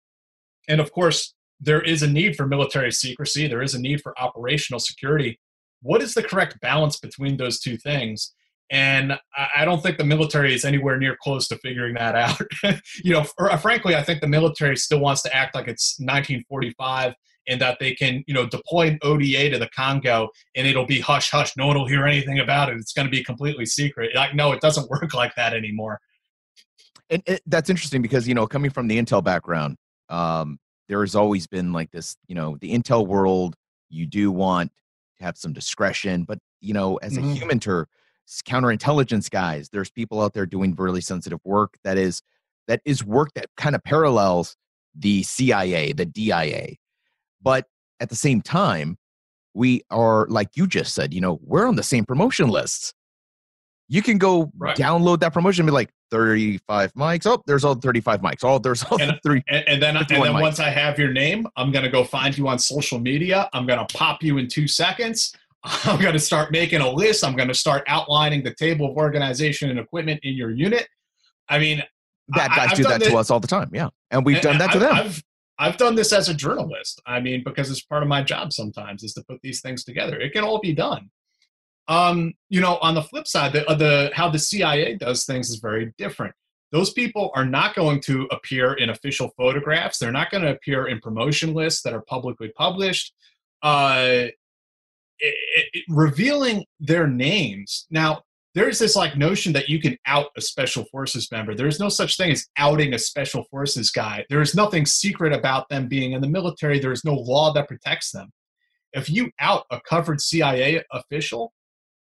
And 0.68 0.82
of 0.82 0.92
course, 0.92 1.34
there 1.60 1.82
is 1.82 2.04
a 2.04 2.08
need 2.08 2.36
for 2.36 2.48
military 2.48 2.92
secrecy, 2.92 3.48
there 3.48 3.62
is 3.62 3.74
a 3.74 3.82
need 3.82 4.02
for 4.02 4.20
operational 4.20 4.80
security. 4.80 5.40
What 5.82 6.02
is 6.02 6.14
the 6.14 6.24
correct 6.24 6.60
balance 6.62 6.98
between 6.98 7.38
those 7.38 7.60
two 7.60 7.78
things? 7.78 8.34
And 8.72 9.18
I 9.56 9.64
don't 9.64 9.84
think 9.84 9.98
the 9.98 10.04
military 10.04 10.54
is 10.54 10.66
anywhere 10.66 10.98
near 10.98 11.16
close 11.22 11.48
to 11.50 11.58
figuring 11.58 11.94
that 11.96 12.16
out. 12.16 12.42
you 13.04 13.14
know, 13.14 13.24
or, 13.38 13.52
uh, 13.52 13.58
frankly, 13.58 13.96
I 13.96 14.02
think 14.02 14.22
the 14.22 14.28
military 14.28 14.76
still 14.76 15.00
wants 15.00 15.22
to 15.24 15.36
act 15.36 15.54
like 15.54 15.68
it's 15.68 15.98
1945 16.00 17.14
and 17.48 17.62
that 17.62 17.78
they 17.80 17.94
can, 17.94 18.24
you 18.26 18.34
know, 18.34 18.48
deploy 18.48 18.88
an 18.88 19.00
ODA 19.04 19.52
to 19.52 19.60
the 19.60 19.70
Congo 19.76 20.30
and 20.56 20.66
it'll 20.66 20.88
be 20.88 21.00
hush 21.00 21.30
hush. 21.30 21.56
No 21.56 21.68
one 21.68 21.78
will 21.78 21.88
hear 21.88 22.08
anything 22.08 22.40
about 22.40 22.70
it. 22.70 22.78
It's 22.78 22.92
going 22.92 23.06
to 23.06 23.12
be 23.12 23.24
completely 23.24 23.68
secret. 23.68 24.16
Like, 24.16 24.34
no, 24.34 24.52
it 24.52 24.62
doesn't 24.62 24.90
work 24.90 25.14
like 25.14 25.36
that 25.36 25.54
anymore. 25.54 26.00
and 27.12 27.22
it, 27.28 27.44
that's 27.46 27.70
interesting 27.70 28.02
because 28.02 28.28
you 28.28 28.34
know 28.34 28.48
coming 28.48 28.72
from 28.72 28.88
the 28.88 29.00
intel 29.00 29.24
background 29.24 29.78
um, 30.10 30.60
there 30.88 31.02
has 31.02 31.16
always 31.16 31.48
been 31.48 31.74
like 31.74 31.92
this 31.92 32.18
you 32.28 32.36
know 32.36 32.58
the 32.62 32.74
intel 32.74 33.06
world 33.08 33.56
you 33.90 34.06
do 34.06 34.32
want 34.32 34.72
to 35.18 35.24
have 35.24 35.38
some 35.38 35.54
discretion 35.54 36.24
but 36.24 36.40
you 36.62 36.74
know 36.74 36.98
as 36.98 37.18
Mhm. 37.18 37.24
a 37.24 37.34
human 37.36 37.60
ter 37.60 37.88
counterintelligence 38.48 39.30
guys 39.30 39.70
there's 39.70 39.92
people 39.92 40.22
out 40.22 40.34
there 40.34 40.46
doing 40.46 40.74
really 40.76 41.02
sensitive 41.02 41.40
work 41.44 41.76
that 41.84 41.98
is 41.98 42.22
that 42.68 42.82
is 42.86 43.04
work 43.04 43.30
that 43.36 43.48
kind 43.58 43.76
of 43.76 43.84
parallels 43.84 44.56
the 44.96 45.22
cia 45.24 45.94
the 45.94 46.06
dia 46.06 46.76
But 47.42 47.66
at 48.00 48.10
the 48.10 48.16
same 48.16 48.42
time, 48.42 48.98
we 49.54 49.82
are 49.90 50.26
like 50.30 50.50
you 50.56 50.68
just 50.68 50.94
said, 50.94 51.14
you 51.14 51.22
know, 51.22 51.40
we're 51.44 51.68
on 51.68 51.76
the 51.76 51.84
same 51.84 52.06
promotion 52.06 52.50
lists. 52.50 52.94
You 53.88 54.02
can 54.02 54.18
go 54.18 54.52
Right. 54.58 54.76
download 54.78 55.20
that 55.20 55.34
promotion 55.34 55.62
and 55.62 55.68
be 55.68 55.74
like 55.74 55.92
35 56.12 56.94
mics. 56.94 57.26
Oh, 57.26 57.42
there's 57.48 57.64
all 57.64 57.76
35 57.76 58.22
mics. 58.22 58.44
Oh, 58.44 58.58
there's 58.60 58.84
all 58.84 59.02
And- 59.02 59.20
three. 59.26 59.44
And, 59.48 59.68
and 59.68 59.82
then, 59.82 59.98
and 59.98 60.06
then 60.08 60.20
mics. 60.22 60.42
once 60.42 60.60
I 60.60 60.70
have 60.70 60.98
your 61.00 61.12
name, 61.12 61.48
I'm 61.56 61.72
gonna 61.72 61.90
go 61.90 62.04
find 62.04 62.38
you 62.38 62.48
on 62.48 62.60
social 62.60 63.00
media. 63.00 63.50
I'm 63.54 63.66
gonna 63.66 63.86
pop 63.94 64.24
you 64.24 64.38
in 64.38 64.48
two 64.48 64.68
seconds. 64.68 65.34
I'm 65.64 66.00
gonna 66.02 66.20
start 66.20 66.52
making 66.52 66.82
a 66.82 66.90
list. 66.90 67.24
I'm 67.24 67.36
gonna 67.36 67.54
start 67.54 67.84
outlining 67.88 68.44
the 68.44 68.54
table 68.54 68.90
of 68.92 68.98
organization 68.98 69.70
and 69.70 69.80
equipment 69.80 70.20
in 70.24 70.34
your 70.36 70.52
unit. 70.52 70.88
I 71.50 71.60
mean, 71.60 71.84
Bad 72.30 72.52
I- 72.52 72.56
guys 72.56 72.70
I've 72.72 72.78
do 72.78 72.84
that 72.84 73.02
to 73.04 73.16
us 73.18 73.30
all 73.30 73.40
the 73.40 73.48
time. 73.48 73.70
Yeah. 73.74 73.90
And 74.12 74.26
we've 74.26 74.38
And 74.38 74.44
done 74.44 74.58
that 74.60 74.72
to 74.72 74.78
I've- 74.78 74.86
them. 74.86 74.96
I've 74.96 75.24
I've 75.58 75.78
done 75.78 75.96
this 75.96 76.12
as 76.12 76.28
a 76.28 76.34
journalist. 76.34 77.02
I 77.06 77.22
mean, 77.22 77.42
because 77.46 77.72
it's 77.72 77.80
part 77.82 78.04
of 78.04 78.10
my 78.10 78.22
job 78.22 78.52
sometimes 78.52 79.04
is 79.04 79.14
to 79.14 79.24
put 79.24 79.40
these 79.42 79.62
things 79.62 79.86
together. 79.86 80.20
It 80.20 80.34
can 80.34 80.44
all 80.44 80.60
be 80.60 80.74
done. 80.74 81.10
Um, 81.88 82.34
you 82.50 82.62
know, 82.62 82.78
on 82.78 82.96
the 82.96 83.04
flip 83.04 83.28
side, 83.28 83.54
the, 83.54 83.70
uh, 83.70 83.76
the 83.76 84.12
how 84.14 84.30
the 84.30 84.40
CIA 84.40 84.96
does 84.96 85.26
things 85.26 85.50
is 85.50 85.58
very 85.58 85.94
different. 85.98 86.34
Those 86.72 86.92
people 86.92 87.32
are 87.36 87.46
not 87.46 87.76
going 87.76 88.02
to 88.02 88.28
appear 88.32 88.74
in 88.74 88.90
official 88.90 89.32
photographs. 89.38 90.00
They're 90.00 90.12
not 90.12 90.32
going 90.32 90.44
to 90.44 90.52
appear 90.52 90.88
in 90.88 91.00
promotion 91.00 91.54
lists 91.54 91.84
that 91.84 91.94
are 91.94 92.02
publicly 92.02 92.52
published. 92.58 93.14
Uh, 93.62 94.26
it, 95.20 95.36
it, 95.74 95.84
revealing 95.90 96.66
their 96.80 97.08
names 97.08 97.88
now 97.90 98.22
there's 98.54 98.80
this 98.80 98.96
like 98.96 99.18
notion 99.18 99.52
that 99.54 99.70
you 99.70 99.80
can 99.80 99.98
out 100.06 100.28
a 100.36 100.42
special 100.42 100.86
forces 100.92 101.32
member 101.32 101.56
there's 101.56 101.80
no 101.80 101.90
such 101.90 102.18
thing 102.18 102.32
as 102.32 102.48
outing 102.58 102.94
a 102.94 103.00
special 103.00 103.46
forces 103.50 103.92
guy 103.92 104.26
there 104.30 104.42
is 104.42 104.56
nothing 104.56 104.86
secret 104.86 105.32
about 105.32 105.70
them 105.70 105.88
being 105.88 106.12
in 106.12 106.22
the 106.22 106.28
military 106.28 106.80
there 106.80 106.92
is 106.92 107.06
no 107.06 107.14
law 107.14 107.54
that 107.54 107.68
protects 107.68 108.12
them 108.12 108.30
if 108.92 109.10
you 109.10 109.32
out 109.40 109.66
a 109.72 109.80
covered 109.88 110.20
cia 110.20 110.84
official 110.92 111.54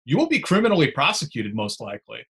you 0.06 0.18
will 0.18 0.28
be 0.28 0.40
criminally 0.40 0.92
prosecuted 0.92 1.54
most 1.56 1.82
likely 1.82 2.26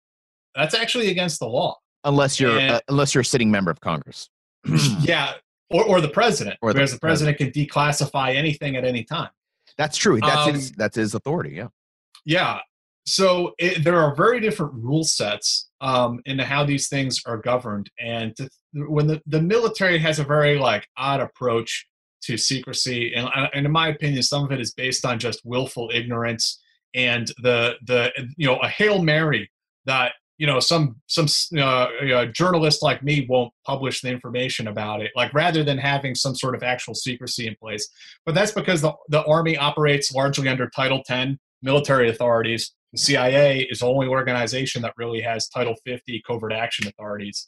that's 0.55 0.73
actually 0.75 1.09
against 1.09 1.39
the 1.39 1.47
law 1.47 1.75
unless 2.05 2.39
you're 2.39 2.57
and- 2.57 2.71
uh, 2.71 2.81
unless 2.89 3.13
you're 3.13 3.21
a 3.21 3.25
sitting 3.25 3.49
member 3.51 3.71
of 3.71 3.79
Congress. 3.81 4.29
yeah 5.01 5.33
or, 5.69 5.83
or 5.86 6.01
the 6.01 6.09
president 6.09 6.57
Or 6.62 6.71
the 6.71 6.79
because 6.79 6.93
the 6.93 6.99
president 6.99 7.38
can 7.38 7.51
declassify 7.51 8.36
anything 8.36 8.75
at 8.75 8.86
any 8.86 9.03
time 9.03 9.29
That's 9.77 9.97
true. 9.97 10.19
That's 10.19 10.47
Um, 10.47 10.53
his, 10.53 10.71
that's 10.73 10.95
his 10.95 11.15
authority. 11.15 11.55
Yeah. 11.55 11.67
Yeah. 12.25 12.59
So 13.05 13.53
it, 13.57 13.83
there 13.83 13.99
are 13.99 14.15
very 14.15 14.39
different 14.39 14.73
rule 14.75 15.03
sets 15.03 15.69
um, 15.81 16.21
into 16.25 16.45
how 16.45 16.63
these 16.63 16.88
things 16.88 17.21
are 17.25 17.38
governed, 17.38 17.89
and 17.99 18.33
to, 18.38 18.47
when 18.73 19.07
the, 19.07 19.21
the 19.25 19.41
military 19.41 19.97
has 19.97 20.19
a 20.19 20.23
very 20.23 20.57
like 20.57 20.88
odd 20.95 21.19
approach 21.19 21.86
to 22.23 22.38
secrecy, 22.38 23.13
and, 23.13 23.27
uh, 23.27 23.49
and 23.53 23.65
in 23.65 23.71
my 23.71 23.89
opinion, 23.89 24.23
some 24.23 24.45
of 24.45 24.53
it 24.53 24.62
is 24.62 24.73
based 24.73 25.05
on 25.05 25.19
just 25.19 25.41
willful 25.43 25.91
ignorance 25.93 26.62
and 26.95 27.27
the 27.41 27.75
the 27.86 28.12
you 28.38 28.47
know 28.47 28.58
a 28.58 28.67
hail 28.67 29.01
mary 29.01 29.49
that 29.86 30.13
you 30.38 30.47
know 30.47 30.60
some 30.60 30.95
some 31.08 31.27
uh, 31.60 32.25
journalist 32.34 32.82
like 32.82 33.03
me 33.03 33.25
won't 33.29 33.53
publish 33.65 34.01
the 34.01 34.10
information 34.10 34.67
about 34.67 35.01
it 35.01 35.12
like 35.15 35.34
rather 35.34 35.63
than 35.63 35.77
having 35.77 36.15
some 36.15 36.36
sort 36.36 36.56
of 36.56 36.63
actual 36.63 36.95
secrecy 36.95 37.47
in 37.47 37.56
place. 37.56 37.88
But 38.25 38.36
that's 38.36 38.51
because 38.51 38.82
the, 38.82 38.93
the 39.10 39.23
army 39.25 39.58
operates 39.58 40.13
largely 40.13 40.47
under 40.49 40.69
title 40.69 41.01
10 41.06 41.38
military 41.62 42.10
authorities. 42.10 42.73
The 42.91 42.97
cia 42.97 43.62
is 43.69 43.79
the 43.79 43.88
only 43.88 44.08
organization 44.08 44.82
that 44.82 44.93
really 44.97 45.21
has 45.21 45.47
title 45.47 45.75
50 45.86 46.21
covert 46.27 46.53
action 46.53 46.88
authorities. 46.88 47.47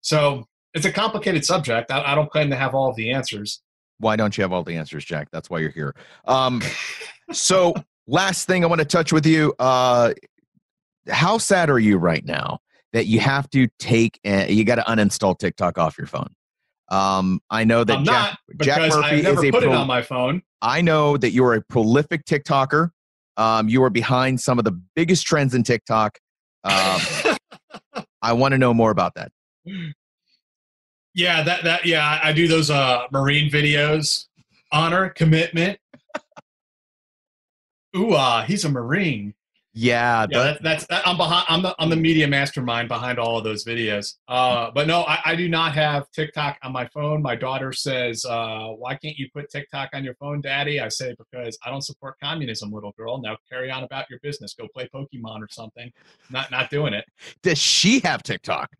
So 0.00 0.44
it's 0.74 0.86
a 0.86 0.92
complicated 0.92 1.44
subject. 1.44 1.90
I, 1.90 2.12
I 2.12 2.14
don't 2.14 2.30
claim 2.30 2.50
to 2.50 2.56
have 2.56 2.74
all 2.74 2.90
of 2.90 2.96
the 2.96 3.10
answers. 3.10 3.62
Why 3.98 4.16
don't 4.16 4.36
you 4.38 4.42
have 4.42 4.52
all 4.52 4.62
the 4.62 4.76
answers, 4.76 5.04
Jack? 5.04 5.28
That's 5.32 5.50
why 5.50 5.58
you're 5.58 5.70
here. 5.70 5.94
Um, 6.26 6.62
so 7.32 7.74
last 8.08 8.46
thing 8.46 8.64
I 8.64 8.66
want 8.66 8.80
to 8.80 8.84
touch 8.84 9.12
with 9.12 9.26
you. 9.26 9.54
Uh, 9.58 10.14
how 11.08 11.38
sad 11.38 11.70
are 11.70 11.78
you 11.78 11.98
right 11.98 12.24
now 12.24 12.58
that 12.92 13.06
you 13.06 13.20
have 13.20 13.48
to 13.50 13.68
take 13.78 14.18
and 14.24 14.50
you 14.50 14.64
got 14.64 14.76
to 14.76 14.82
uninstall 14.82 15.38
TikTok 15.38 15.78
off 15.78 15.96
your 15.96 16.06
phone? 16.06 16.34
Um, 16.90 17.40
I 17.50 17.64
know 17.64 17.84
that 17.84 17.98
i'm 17.98 18.04
Jack, 18.04 18.38
Jack 18.62 18.90
Murphy 18.90 19.16
is 19.18 19.44
a 19.44 19.50
put 19.50 19.62
it 19.62 19.68
on 19.68 19.86
my 19.86 20.00
phone 20.00 20.42
I 20.62 20.80
know 20.80 21.16
that 21.18 21.30
you're 21.32 21.54
a 21.54 21.62
prolific 21.62 22.24
TikToker. 22.24 22.90
Um, 23.36 23.68
you 23.68 23.82
are 23.84 23.90
behind 23.90 24.40
some 24.40 24.58
of 24.58 24.64
the 24.64 24.72
biggest 24.96 25.24
trends 25.26 25.54
in 25.54 25.62
TikTok. 25.62 26.18
Um, 26.64 27.00
I 28.22 28.32
want 28.32 28.52
to 28.52 28.58
know 28.58 28.74
more 28.74 28.90
about 28.90 29.14
that. 29.14 29.30
Yeah, 31.14 31.42
that 31.42 31.62
that 31.64 31.86
yeah, 31.86 32.04
I- 32.04 32.30
I 32.30 32.32
do 32.32 32.48
those 32.48 32.70
uh 32.70 33.02
marine 33.12 33.50
videos. 33.50 34.26
Honor, 34.72 35.10
commitment. 35.10 35.78
Ooh, 37.98 38.14
ah, 38.14 38.42
he's 38.46 38.64
a 38.64 38.68
marine. 38.68 39.34
Yeah, 39.74 40.26
Yeah, 40.30 40.38
that- 40.38 40.44
that, 40.54 40.62
that's 40.62 40.86
that, 40.86 41.06
I'm 41.06 41.16
behind. 41.16 41.44
I'm 41.48 41.62
the 41.62 41.74
I'm 41.78 41.88
the 41.90 41.96
media 41.96 42.26
mastermind 42.26 42.88
behind 42.88 43.18
all 43.18 43.38
of 43.38 43.44
those 43.44 43.64
videos. 43.64 44.14
Uh, 44.26 44.70
but 44.74 44.86
no, 44.88 45.02
I, 45.02 45.20
I 45.24 45.36
do 45.36 45.48
not 45.48 45.72
have 45.74 46.10
TikTok 46.10 46.58
on 46.62 46.72
my 46.72 46.88
phone. 46.88 47.22
My 47.22 47.36
daughter 47.36 47.72
says, 47.72 48.24
uh, 48.24 48.68
"Why 48.68 48.96
can't 48.96 49.16
you 49.16 49.28
put 49.32 49.50
TikTok 49.50 49.90
on 49.92 50.02
your 50.04 50.14
phone, 50.14 50.40
Daddy?" 50.40 50.80
I 50.80 50.88
say 50.88 51.14
because 51.18 51.58
I 51.64 51.70
don't 51.70 51.82
support 51.84 52.16
communism, 52.20 52.72
little 52.72 52.92
girl. 52.96 53.20
Now 53.20 53.36
carry 53.48 53.70
on 53.70 53.84
about 53.84 54.06
your 54.10 54.18
business. 54.20 54.54
Go 54.54 54.66
play 54.74 54.88
Pokemon 54.92 55.42
or 55.42 55.48
something. 55.50 55.92
Not 56.30 56.50
not 56.50 56.70
doing 56.70 56.94
it. 56.94 57.04
does 57.42 57.58
she 57.58 58.00
have 58.00 58.22
TikTok? 58.22 58.70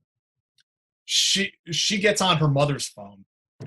She 1.05 1.53
she 1.71 1.99
gets 1.99 2.21
on 2.21 2.39
her 2.39 2.49
mother's 2.49 2.89
phone 2.89 3.25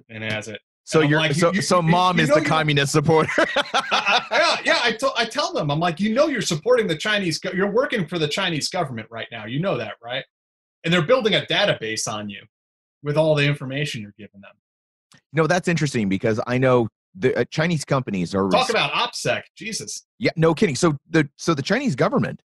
and 0.09 0.23
has 0.23 0.47
it. 0.47 0.59
So 0.91 1.01
you're 1.01 1.19
like, 1.19 1.33
so 1.33 1.49
you- 1.49 1.55
you- 1.55 1.61
so 1.61 1.81
mom 1.81 2.17
you 2.17 2.23
is 2.23 2.29
the 2.29 2.41
communist 2.41 2.91
supporter. 2.91 3.31
I- 3.91 4.59
yeah, 4.65 4.73
yeah. 4.93 5.07
I, 5.17 5.21
I 5.21 5.25
tell 5.25 5.53
them, 5.53 5.71
I'm 5.71 5.79
like, 5.79 5.99
you 5.99 6.13
know, 6.13 6.27
you're 6.27 6.41
supporting 6.41 6.87
the 6.87 6.97
Chinese. 6.97 7.39
go- 7.39 7.51
You're 7.53 7.71
working 7.71 8.05
for 8.07 8.19
the 8.19 8.27
Chinese 8.27 8.67
government 8.69 9.07
right 9.09 9.27
now. 9.31 9.45
You 9.45 9.59
know 9.59 9.77
that, 9.77 9.93
right? 10.03 10.25
And 10.83 10.93
they're 10.93 11.01
building 11.05 11.35
a 11.35 11.41
database 11.41 12.11
on 12.11 12.29
you 12.29 12.41
with 13.03 13.15
all 13.17 13.35
the 13.35 13.45
information 13.45 14.01
you're 14.01 14.13
giving 14.17 14.41
them. 14.41 14.51
no, 15.33 15.47
that's 15.47 15.67
interesting 15.67 16.09
because 16.09 16.39
I 16.45 16.57
know 16.57 16.87
the 17.15 17.35
uh, 17.39 17.45
Chinese 17.51 17.85
companies 17.85 18.33
are 18.35 18.49
Talk 18.49 18.69
about 18.69 18.91
OPSEC, 18.91 19.43
Jesus. 19.55 20.05
Yeah, 20.19 20.31
no 20.35 20.53
kidding. 20.53 20.75
So 20.75 20.97
the 21.09 21.27
so 21.37 21.53
the 21.53 21.61
Chinese 21.61 21.95
government 21.95 22.41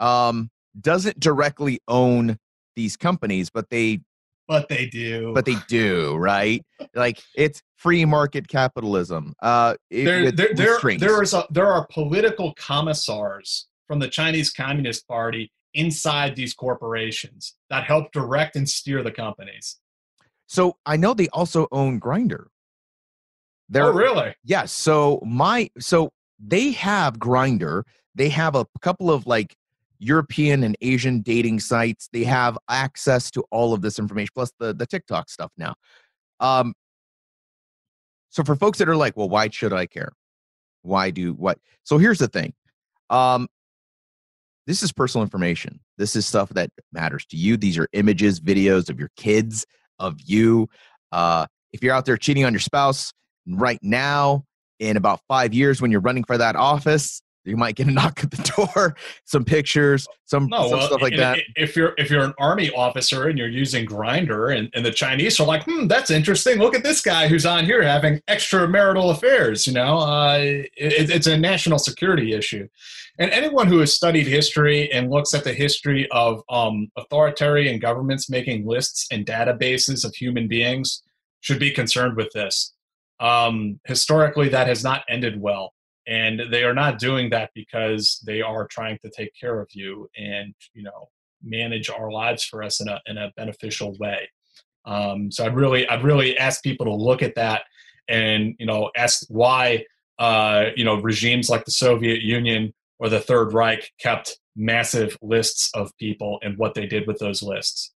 um 0.00 0.50
doesn't 0.80 1.18
directly 1.20 1.80
own 1.88 2.38
these 2.76 2.96
companies, 2.96 3.50
but 3.50 3.70
they 3.70 4.00
But 4.46 4.68
they 4.68 4.86
do. 4.86 5.32
but 5.34 5.44
they 5.46 5.56
do, 5.68 6.16
right? 6.16 6.62
like 6.94 7.22
it's 7.34 7.62
free 7.76 8.04
market 8.04 8.46
capitalism. 8.48 9.32
Uh 9.42 9.74
it- 9.90 10.04
there, 10.04 10.24
with- 10.24 10.36
there, 10.36 10.48
with 10.48 10.56
there, 10.58 10.78
strings. 10.78 11.00
there 11.00 11.22
is 11.22 11.32
a, 11.34 11.46
there 11.50 11.72
are 11.72 11.86
political 11.90 12.52
commissars 12.54 13.68
from 13.86 13.98
the 13.98 14.08
Chinese 14.08 14.50
Communist 14.50 15.06
Party 15.08 15.50
inside 15.74 16.36
these 16.36 16.54
corporations 16.54 17.54
that 17.70 17.84
help 17.84 18.12
direct 18.12 18.54
and 18.56 18.68
steer 18.68 19.02
the 19.02 19.10
companies. 19.10 19.78
so 20.46 20.76
I 20.86 20.96
know 20.96 21.14
they 21.14 21.28
also 21.28 21.66
own 21.72 21.98
Grindr. 22.00 22.46
They're 23.68 23.86
oh, 23.86 23.92
really? 23.92 24.34
Yes. 24.44 24.72
So 24.72 25.20
my 25.24 25.70
so 25.78 26.10
they 26.38 26.72
have 26.72 27.18
Grindr. 27.18 27.82
They 28.14 28.28
have 28.28 28.54
a 28.54 28.66
couple 28.82 29.10
of 29.10 29.26
like 29.26 29.56
European 30.04 30.62
and 30.62 30.76
Asian 30.80 31.20
dating 31.20 31.60
sites. 31.60 32.08
They 32.12 32.24
have 32.24 32.58
access 32.68 33.30
to 33.32 33.44
all 33.50 33.72
of 33.72 33.82
this 33.82 33.98
information, 33.98 34.30
plus 34.34 34.52
the 34.58 34.74
the 34.74 34.86
TikTok 34.86 35.28
stuff 35.28 35.50
now. 35.56 35.74
Um. 36.40 36.74
So 38.30 38.42
for 38.42 38.56
folks 38.56 38.78
that 38.78 38.88
are 38.88 38.96
like, 38.96 39.16
well, 39.16 39.28
why 39.28 39.48
should 39.48 39.72
I 39.72 39.86
care? 39.86 40.12
Why 40.82 41.10
do 41.10 41.32
what? 41.34 41.58
So 41.84 41.98
here's 41.98 42.18
the 42.18 42.28
thing. 42.28 42.52
Um. 43.10 43.48
This 44.66 44.82
is 44.82 44.92
personal 44.92 45.22
information. 45.22 45.80
This 45.98 46.16
is 46.16 46.24
stuff 46.24 46.48
that 46.50 46.70
matters 46.90 47.26
to 47.26 47.36
you. 47.36 47.58
These 47.58 47.76
are 47.76 47.86
images, 47.92 48.40
videos 48.40 48.88
of 48.88 48.98
your 48.98 49.10
kids, 49.16 49.66
of 49.98 50.18
you. 50.24 50.70
Uh, 51.12 51.46
if 51.74 51.82
you're 51.82 51.94
out 51.94 52.06
there 52.06 52.16
cheating 52.16 52.46
on 52.46 52.54
your 52.54 52.60
spouse, 52.60 53.12
right 53.46 53.78
now 53.82 54.44
in 54.78 54.96
about 54.96 55.20
five 55.28 55.52
years 55.54 55.80
when 55.80 55.90
you're 55.90 56.00
running 56.00 56.24
for 56.24 56.38
that 56.38 56.56
office 56.56 57.22
you 57.44 57.56
might 57.56 57.76
get 57.76 57.86
a 57.86 57.90
knock 57.92 58.22
at 58.22 58.30
the 58.30 58.52
door 58.56 58.96
some 59.24 59.44
pictures 59.44 60.06
some, 60.26 60.46
No, 60.46 60.68
some 60.68 60.78
well, 60.78 60.86
stuff 60.86 61.02
like 61.02 61.16
that 61.16 61.38
If 61.54 61.76
you're 61.76 61.92
if 61.98 62.10
you're 62.10 62.24
an 62.24 62.34
army 62.38 62.70
officer 62.72 63.28
and 63.28 63.38
you're 63.38 63.48
using 63.48 63.86
Grindr, 63.86 64.56
and, 64.56 64.70
and 64.74 64.84
the 64.84 64.90
Chinese 64.90 65.38
are 65.38 65.46
like, 65.46 65.64
hmm, 65.64 65.86
that's 65.86 66.10
interesting. 66.10 66.58
Look 66.58 66.74
at 66.74 66.82
this 66.82 67.02
guy 67.02 67.28
who's 67.28 67.44
on 67.44 67.64
here 67.64 67.82
having 67.82 68.20
extramarital 68.28 69.10
affairs. 69.10 69.66
You 69.66 69.74
know, 69.74 69.98
uh, 69.98 70.38
it, 70.38 71.10
it's 71.10 71.26
a 71.26 71.36
national 71.36 71.78
security 71.78 72.32
issue. 72.32 72.66
And 73.18 73.30
anyone 73.30 73.68
who 73.68 73.78
has 73.78 73.94
studied 73.94 74.26
history 74.26 74.90
and 74.92 75.10
looks 75.10 75.34
at 75.34 75.44
the 75.44 75.52
history 75.52 76.08
of 76.10 76.42
um, 76.48 76.90
authoritarian 76.96 77.78
governments 77.78 78.28
making 78.28 78.66
lists 78.66 79.06
and 79.12 79.24
databases 79.24 80.04
of 80.04 80.14
human 80.14 80.48
beings 80.48 81.02
should 81.40 81.60
be 81.60 81.70
concerned 81.70 82.16
with 82.16 82.32
this. 82.32 82.72
Um, 83.20 83.78
historically, 83.84 84.48
that 84.48 84.66
has 84.66 84.82
not 84.82 85.04
ended 85.08 85.40
well 85.40 85.73
and 86.06 86.42
they 86.50 86.64
are 86.64 86.74
not 86.74 86.98
doing 86.98 87.30
that 87.30 87.50
because 87.54 88.22
they 88.26 88.42
are 88.42 88.66
trying 88.66 88.98
to 89.04 89.10
take 89.10 89.32
care 89.38 89.60
of 89.60 89.68
you 89.72 90.08
and 90.16 90.54
you 90.72 90.82
know 90.82 91.08
manage 91.42 91.90
our 91.90 92.10
lives 92.10 92.44
for 92.44 92.62
us 92.62 92.80
in 92.80 92.88
a 92.88 93.00
in 93.06 93.18
a 93.18 93.32
beneficial 93.36 93.96
way. 93.98 94.28
Um, 94.84 95.30
so 95.30 95.44
I'd 95.44 95.56
really 95.56 95.88
I'd 95.88 96.04
really 96.04 96.36
ask 96.38 96.62
people 96.62 96.86
to 96.86 96.94
look 96.94 97.22
at 97.22 97.34
that 97.36 97.62
and 98.08 98.54
you 98.58 98.66
know 98.66 98.90
ask 98.96 99.24
why 99.28 99.84
uh, 100.18 100.66
you 100.76 100.84
know 100.84 101.00
regimes 101.00 101.48
like 101.48 101.64
the 101.64 101.70
Soviet 101.70 102.22
Union 102.22 102.74
or 102.98 103.08
the 103.08 103.20
Third 103.20 103.52
Reich 103.52 103.90
kept 103.98 104.38
massive 104.56 105.16
lists 105.22 105.70
of 105.74 105.96
people 105.98 106.38
and 106.42 106.56
what 106.58 106.74
they 106.74 106.86
did 106.86 107.06
with 107.06 107.18
those 107.18 107.42
lists. 107.42 107.93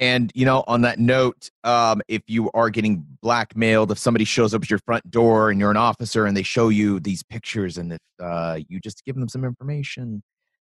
And 0.00 0.32
you 0.34 0.44
know, 0.44 0.64
on 0.66 0.82
that 0.82 0.98
note, 0.98 1.50
um, 1.62 2.02
if 2.08 2.22
you 2.26 2.50
are 2.52 2.68
getting 2.68 3.06
blackmailed, 3.22 3.92
if 3.92 3.98
somebody 3.98 4.24
shows 4.24 4.52
up 4.52 4.62
at 4.62 4.70
your 4.70 4.80
front 4.84 5.08
door 5.10 5.50
and 5.50 5.60
you're 5.60 5.70
an 5.70 5.76
officer 5.76 6.26
and 6.26 6.36
they 6.36 6.42
show 6.42 6.68
you 6.68 6.98
these 7.00 7.22
pictures, 7.22 7.78
and 7.78 7.92
if 7.92 8.00
uh, 8.22 8.58
you 8.68 8.80
just 8.80 9.04
give 9.04 9.14
them 9.14 9.28
some 9.28 9.44
information, 9.44 10.22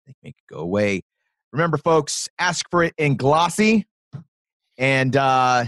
they 0.06 0.14
make 0.24 0.36
it 0.38 0.54
go 0.54 0.60
away. 0.60 1.02
Remember, 1.52 1.78
folks, 1.78 2.30
ask 2.40 2.66
for 2.72 2.84
it 2.84 2.94
in 2.98 3.18
glossy, 3.18 3.86
and 4.78 5.16
uh, 5.16 5.66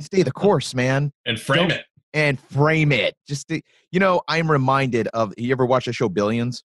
stay 0.00 0.22
the 0.22 0.32
course, 0.32 0.74
man. 0.74 1.12
And 1.26 1.38
frame 1.38 1.68
Don't- 1.68 1.78
it. 1.78 1.84
And 2.14 2.40
frame 2.40 2.92
it. 2.92 3.14
Just 3.28 3.48
to, 3.48 3.60
you 3.92 4.00
know, 4.00 4.22
I'm 4.26 4.50
reminded 4.50 5.06
of. 5.08 5.34
You 5.36 5.52
ever 5.52 5.66
watch 5.66 5.84
the 5.84 5.92
show 5.92 6.08
Billions? 6.08 6.64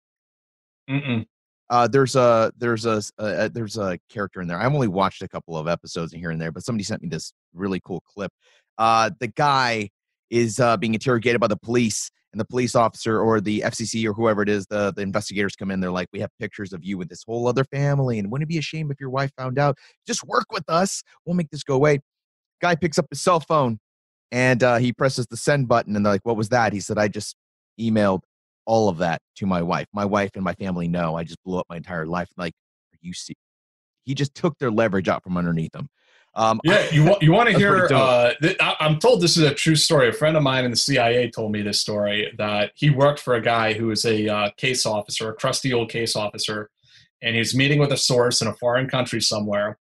Mm-mm. 0.89 1.27
Uh, 1.71 1.87
there's 1.87 2.17
a 2.17 2.53
there's 2.59 2.85
a, 2.85 3.01
a 3.19 3.49
there's 3.49 3.79
a 3.79 3.99
character 4.11 4.41
in 4.41 4.49
there. 4.49 4.59
I've 4.59 4.75
only 4.75 4.89
watched 4.89 5.23
a 5.23 5.29
couple 5.29 5.57
of 5.57 5.69
episodes 5.69 6.13
here 6.13 6.31
and 6.31 6.41
there, 6.41 6.51
but 6.51 6.65
somebody 6.65 6.83
sent 6.83 7.01
me 7.01 7.09
this 7.09 7.33
really 7.55 7.81
cool 7.85 8.01
clip. 8.01 8.33
Uh, 8.77 9.11
the 9.21 9.29
guy 9.29 9.89
is 10.31 10.59
uh, 10.59 10.77
being 10.77 10.95
interrogated 10.95 11.41
by 11.41 11.47
the 11.47 11.57
police, 11.57 12.11
and 12.33 12.41
the 12.41 12.45
police 12.45 12.75
officer 12.75 13.21
or 13.21 13.41
the 13.41 13.61
FCC 13.61 14.05
or 14.05 14.13
whoever 14.13 14.43
it 14.43 14.49
is, 14.49 14.67
the 14.67 14.93
the 14.93 15.03
investigators 15.03 15.55
come 15.55 15.71
in. 15.71 15.79
They're 15.79 15.93
like, 15.93 16.09
"We 16.13 16.19
have 16.21 16.31
pictures 16.41 16.73
of 16.73 16.85
you 16.85 16.99
with 16.99 17.09
this 17.09 17.23
whole 17.25 17.47
other 17.47 17.65
family, 17.65 18.19
and 18.19 18.33
wouldn't 18.33 18.49
it 18.49 18.53
be 18.53 18.59
a 18.59 18.63
shame 18.63 18.91
if 18.91 18.99
your 18.99 19.11
wife 19.11 19.31
found 19.39 19.57
out? 19.57 19.79
Just 20.09 20.25
work 20.25 20.47
with 20.51 20.65
us. 20.69 21.05
We'll 21.25 21.37
make 21.37 21.51
this 21.51 21.63
go 21.63 21.75
away." 21.75 22.01
Guy 22.61 22.75
picks 22.75 22.99
up 22.99 23.07
his 23.11 23.21
cell 23.21 23.39
phone, 23.39 23.79
and 24.33 24.63
uh, 24.65 24.79
he 24.79 24.93
presses 24.93 25.29
the 25.29 25.37
send 25.37 25.69
button, 25.69 25.95
and 25.95 26.05
they're 26.05 26.15
like, 26.15 26.27
"What 26.27 26.37
was 26.37 26.49
that?" 26.49 26.73
He 26.73 26.81
said, 26.81 26.99
"I 26.99 27.07
just 27.07 27.37
emailed." 27.81 28.23
All 28.71 28.89
of 28.89 28.99
that 28.99 29.21
to 29.35 29.47
my 29.47 29.61
wife. 29.61 29.89
My 29.93 30.05
wife 30.05 30.31
and 30.37 30.45
my 30.45 30.55
family 30.55 30.87
know 30.87 31.17
I 31.17 31.25
just 31.25 31.43
blew 31.43 31.59
up 31.59 31.67
my 31.69 31.77
entire 31.77 32.07
life. 32.07 32.29
Like, 32.37 32.53
you 33.01 33.13
see? 33.13 33.35
He 34.05 34.15
just 34.15 34.33
took 34.33 34.57
their 34.59 34.71
leverage 34.71 35.09
out 35.09 35.25
from 35.25 35.37
underneath 35.37 35.73
them. 35.73 35.89
Um, 36.37 36.61
Yeah, 36.63 36.89
you 36.93 37.03
want 37.03 37.21
you 37.21 37.33
want 37.33 37.49
to 37.51 37.59
hear? 37.59 37.89
Uh, 37.93 38.33
th- 38.41 38.57
I, 38.61 38.77
I'm 38.79 39.01
told 39.01 39.23
this 39.23 39.37
is 39.37 39.43
a 39.43 39.53
true 39.53 39.75
story. 39.75 40.09
A 40.09 40.13
friend 40.13 40.37
of 40.37 40.45
mine 40.45 40.65
in 40.65 40.71
the 40.71 40.77
CIA 40.77 41.29
told 41.33 41.51
me 41.51 41.63
this 41.63 41.81
story 41.81 42.33
that 42.39 42.71
he 42.77 42.91
worked 42.91 43.19
for 43.19 43.35
a 43.35 43.43
guy 43.43 43.73
who 43.73 43.89
was 43.89 44.05
a 44.05 44.29
uh, 44.29 44.51
case 44.57 44.87
officer, 44.87 45.31
a 45.31 45.35
crusty 45.35 45.73
old 45.73 45.91
case 45.91 46.15
officer, 46.15 46.71
and 47.23 47.35
he 47.35 47.41
was 47.41 47.57
meeting 47.57 47.81
with 47.81 47.91
a 47.91 47.97
source 47.97 48.41
in 48.41 48.47
a 48.47 48.55
foreign 48.55 48.89
country 48.89 49.21
somewhere, 49.21 49.79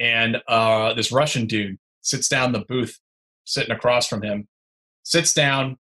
and 0.00 0.42
uh, 0.48 0.94
this 0.94 1.12
Russian 1.12 1.46
dude 1.46 1.78
sits 2.00 2.28
down 2.28 2.46
in 2.46 2.52
the 2.60 2.66
booth, 2.66 2.98
sitting 3.44 3.70
across 3.70 4.08
from 4.08 4.22
him, 4.22 4.48
sits 5.04 5.32
down, 5.32 5.78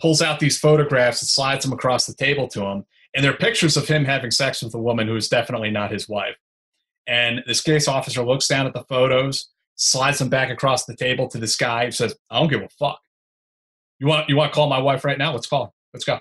pulls 0.00 0.22
out 0.22 0.40
these 0.40 0.58
photographs 0.58 1.22
and 1.22 1.28
slides 1.28 1.64
them 1.64 1.72
across 1.72 2.06
the 2.06 2.14
table 2.14 2.48
to 2.48 2.62
him, 2.62 2.84
and 3.14 3.24
they're 3.24 3.32
pictures 3.32 3.76
of 3.76 3.88
him 3.88 4.04
having 4.04 4.30
sex 4.30 4.62
with 4.62 4.74
a 4.74 4.78
woman 4.78 5.08
who 5.08 5.16
is 5.16 5.28
definitely 5.28 5.70
not 5.70 5.90
his 5.90 6.08
wife. 6.08 6.36
And 7.06 7.42
this 7.46 7.60
case 7.60 7.88
officer 7.88 8.22
looks 8.22 8.46
down 8.46 8.66
at 8.66 8.74
the 8.74 8.84
photos, 8.84 9.48
slides 9.76 10.18
them 10.18 10.28
back 10.28 10.50
across 10.50 10.84
the 10.84 10.96
table 10.96 11.28
to 11.28 11.38
this 11.38 11.56
guy, 11.56 11.90
says, 11.90 12.14
"I 12.30 12.38
don't 12.38 12.48
give 12.48 12.62
a 12.62 12.68
fuck. 12.68 13.00
You 13.98 14.06
want 14.06 14.28
you 14.28 14.36
want 14.36 14.52
to 14.52 14.54
call 14.54 14.68
my 14.68 14.78
wife 14.78 15.04
right 15.04 15.18
now? 15.18 15.32
Let's 15.32 15.46
call 15.46 15.66
her. 15.66 15.72
Let's 15.92 16.04
go." 16.04 16.20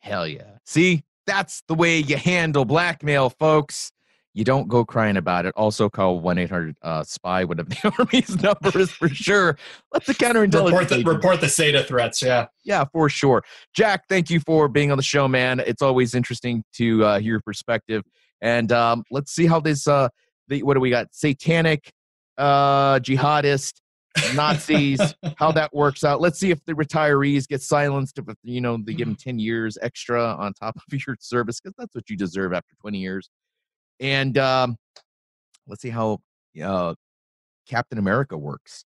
hell 0.00 0.26
yeah. 0.26 0.58
See, 0.64 1.04
that's 1.26 1.62
the 1.68 1.74
way 1.74 1.98
you 1.98 2.16
handle 2.16 2.64
blackmail, 2.64 3.30
folks. 3.30 3.92
You 4.38 4.44
don't 4.44 4.68
go 4.68 4.84
crying 4.84 5.16
about 5.16 5.46
it. 5.46 5.54
Also, 5.56 5.90
call 5.90 6.20
one 6.20 6.38
eight 6.38 6.48
hundred 6.48 6.76
uh, 6.82 7.02
spy, 7.02 7.42
whatever 7.42 7.68
the 7.70 7.92
army's 7.98 8.40
number 8.40 8.78
is 8.78 8.88
for 8.88 9.08
sure. 9.08 9.58
Let 9.92 10.04
the 10.04 10.14
counterintelligence 10.14 10.64
Report 10.66 10.88
the 10.88 11.02
report 11.02 11.40
the 11.40 11.48
SAEDA 11.48 11.84
threats. 11.88 12.22
Yeah. 12.22 12.46
Yeah, 12.62 12.84
for 12.92 13.08
sure. 13.08 13.42
Jack, 13.74 14.04
thank 14.08 14.30
you 14.30 14.38
for 14.38 14.68
being 14.68 14.92
on 14.92 14.96
the 14.96 15.02
show, 15.02 15.26
man. 15.26 15.58
It's 15.66 15.82
always 15.82 16.14
interesting 16.14 16.62
to 16.74 17.04
uh, 17.04 17.18
hear 17.18 17.32
your 17.32 17.40
perspective. 17.40 18.04
And 18.40 18.70
um, 18.70 19.02
let's 19.10 19.32
see 19.32 19.46
how 19.46 19.58
this, 19.58 19.88
uh, 19.88 20.08
the, 20.46 20.62
what 20.62 20.74
do 20.74 20.80
we 20.80 20.90
got? 20.90 21.08
Satanic, 21.10 21.90
uh, 22.36 23.00
jihadist, 23.00 23.80
Nazis, 24.36 25.00
how 25.36 25.50
that 25.50 25.74
works 25.74 26.04
out. 26.04 26.20
Let's 26.20 26.38
see 26.38 26.52
if 26.52 26.64
the 26.64 26.74
retirees 26.74 27.48
get 27.48 27.60
silenced, 27.60 28.18
if, 28.18 28.26
you 28.44 28.60
know, 28.60 28.78
they 28.80 28.94
give 28.94 29.08
them 29.08 29.16
10 29.16 29.40
years 29.40 29.76
extra 29.82 30.22
on 30.22 30.52
top 30.52 30.76
of 30.76 30.82
your 30.92 31.16
service, 31.18 31.58
because 31.60 31.74
that's 31.76 31.96
what 31.96 32.08
you 32.08 32.16
deserve 32.16 32.52
after 32.52 32.76
20 32.80 32.98
years. 32.98 33.28
And 34.00 34.36
um, 34.38 34.76
let's 35.66 35.82
see 35.82 35.90
how 35.90 36.18
uh, 36.62 36.94
Captain 37.68 37.98
America 37.98 38.36
works. 38.36 38.84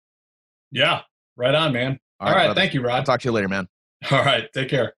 Yeah. 0.71 1.01
Right 1.35 1.55
on, 1.55 1.73
man. 1.73 1.99
All 2.19 2.31
right. 2.33 2.45
brother. 2.45 2.59
Thank 2.59 2.73
you, 2.73 2.81
I'll 2.81 2.87
Rod. 2.87 3.05
talk 3.05 3.21
to 3.21 3.27
you 3.27 3.31
later, 3.31 3.47
man. 3.47 3.67
All 4.11 4.23
right. 4.23 4.51
Take 4.53 4.69
care. 4.69 4.93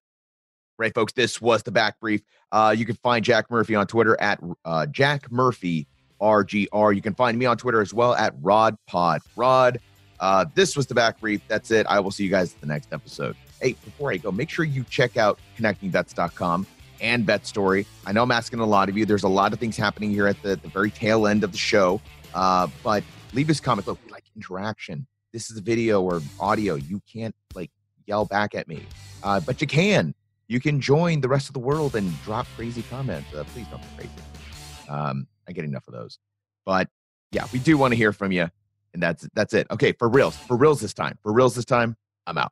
Right, 0.77 0.93
folks, 0.95 1.11
this 1.11 1.41
was 1.41 1.61
the 1.63 1.71
back 1.71 1.99
brief. 1.99 2.21
Uh, 2.53 2.73
you 2.77 2.85
can 2.85 2.95
find 2.95 3.23
Jack 3.23 3.51
Murphy 3.51 3.75
on 3.75 3.85
Twitter 3.85 4.19
at 4.21 4.39
uh, 4.63 4.85
Jack 4.85 5.29
Murphy 5.29 5.87
RGR. 6.21 6.95
You 6.95 7.01
can 7.01 7.13
find 7.13 7.37
me 7.37 7.45
on 7.45 7.57
Twitter 7.57 7.81
as 7.81 7.93
well 7.93 8.15
at 8.15 8.33
Rod 8.41 8.77
Pod. 8.87 9.21
Rod, 9.35 9.79
uh, 10.21 10.45
this 10.55 10.77
was 10.77 10.87
the 10.87 10.95
back 10.95 11.19
brief. 11.19 11.41
That's 11.49 11.71
it. 11.71 11.85
I 11.87 11.99
will 11.99 12.11
see 12.11 12.23
you 12.23 12.29
guys 12.29 12.53
at 12.53 12.61
the 12.61 12.67
next 12.67 12.93
episode. 12.93 13.35
Hey, 13.61 13.73
before 13.83 14.13
I 14.13 14.17
go, 14.17 14.31
make 14.31 14.49
sure 14.49 14.63
you 14.63 14.85
check 14.89 15.17
out 15.17 15.37
connectingvets.com 15.57 16.65
and 17.01 17.25
VetStory. 17.25 17.85
I 18.05 18.11
know 18.11 18.23
I'm 18.23 18.31
asking 18.31 18.59
a 18.59 18.65
lot 18.65 18.89
of 18.89 18.97
you. 18.97 19.05
There's 19.05 19.23
a 19.23 19.29
lot 19.29 19.53
of 19.53 19.59
things 19.59 19.77
happening 19.77 20.11
here 20.11 20.27
at 20.27 20.41
the, 20.41 20.55
the 20.55 20.67
very 20.67 20.91
tail 20.91 21.27
end 21.27 21.43
of 21.43 21.51
the 21.51 21.57
show. 21.57 22.01
Uh, 22.33 22.67
but 22.83 23.03
leave 23.33 23.49
us 23.49 23.59
comments. 23.59 23.87
Look, 23.87 23.99
we 24.05 24.11
like 24.11 24.25
interaction. 24.35 25.07
This 25.33 25.51
is 25.51 25.57
a 25.57 25.61
video 25.61 26.01
or 26.01 26.21
audio. 26.39 26.75
You 26.75 27.01
can't 27.11 27.35
like 27.53 27.71
yell 28.05 28.25
back 28.25 28.55
at 28.55 28.67
me, 28.67 28.85
uh, 29.23 29.39
but 29.39 29.61
you 29.61 29.67
can 29.67 30.13
you 30.47 30.59
can 30.59 30.81
join 30.81 31.21
the 31.21 31.29
rest 31.29 31.47
of 31.47 31.53
the 31.53 31.59
world 31.59 31.95
and 31.95 32.11
drop 32.23 32.47
crazy 32.55 32.83
comments. 32.89 33.33
Uh, 33.33 33.43
please 33.53 33.67
don't 33.67 33.81
be 33.81 33.87
crazy. 33.97 34.11
Um, 34.89 35.27
I 35.47 35.51
get 35.51 35.63
enough 35.63 35.87
of 35.87 35.93
those. 35.93 36.17
But 36.65 36.89
yeah, 37.31 37.45
we 37.53 37.59
do 37.59 37.77
want 37.77 37.91
to 37.91 37.95
hear 37.95 38.11
from 38.11 38.31
you. 38.31 38.49
And 38.93 39.03
that's 39.03 39.29
that's 39.35 39.53
it. 39.53 39.67
Okay, 39.69 39.91
for 39.91 40.09
reals. 40.09 40.35
For 40.35 40.57
reals 40.57 40.81
this 40.81 40.93
time. 40.93 41.17
For 41.21 41.31
reals 41.31 41.55
this 41.55 41.65
time, 41.65 41.95
I'm 42.25 42.39
out. 42.39 42.51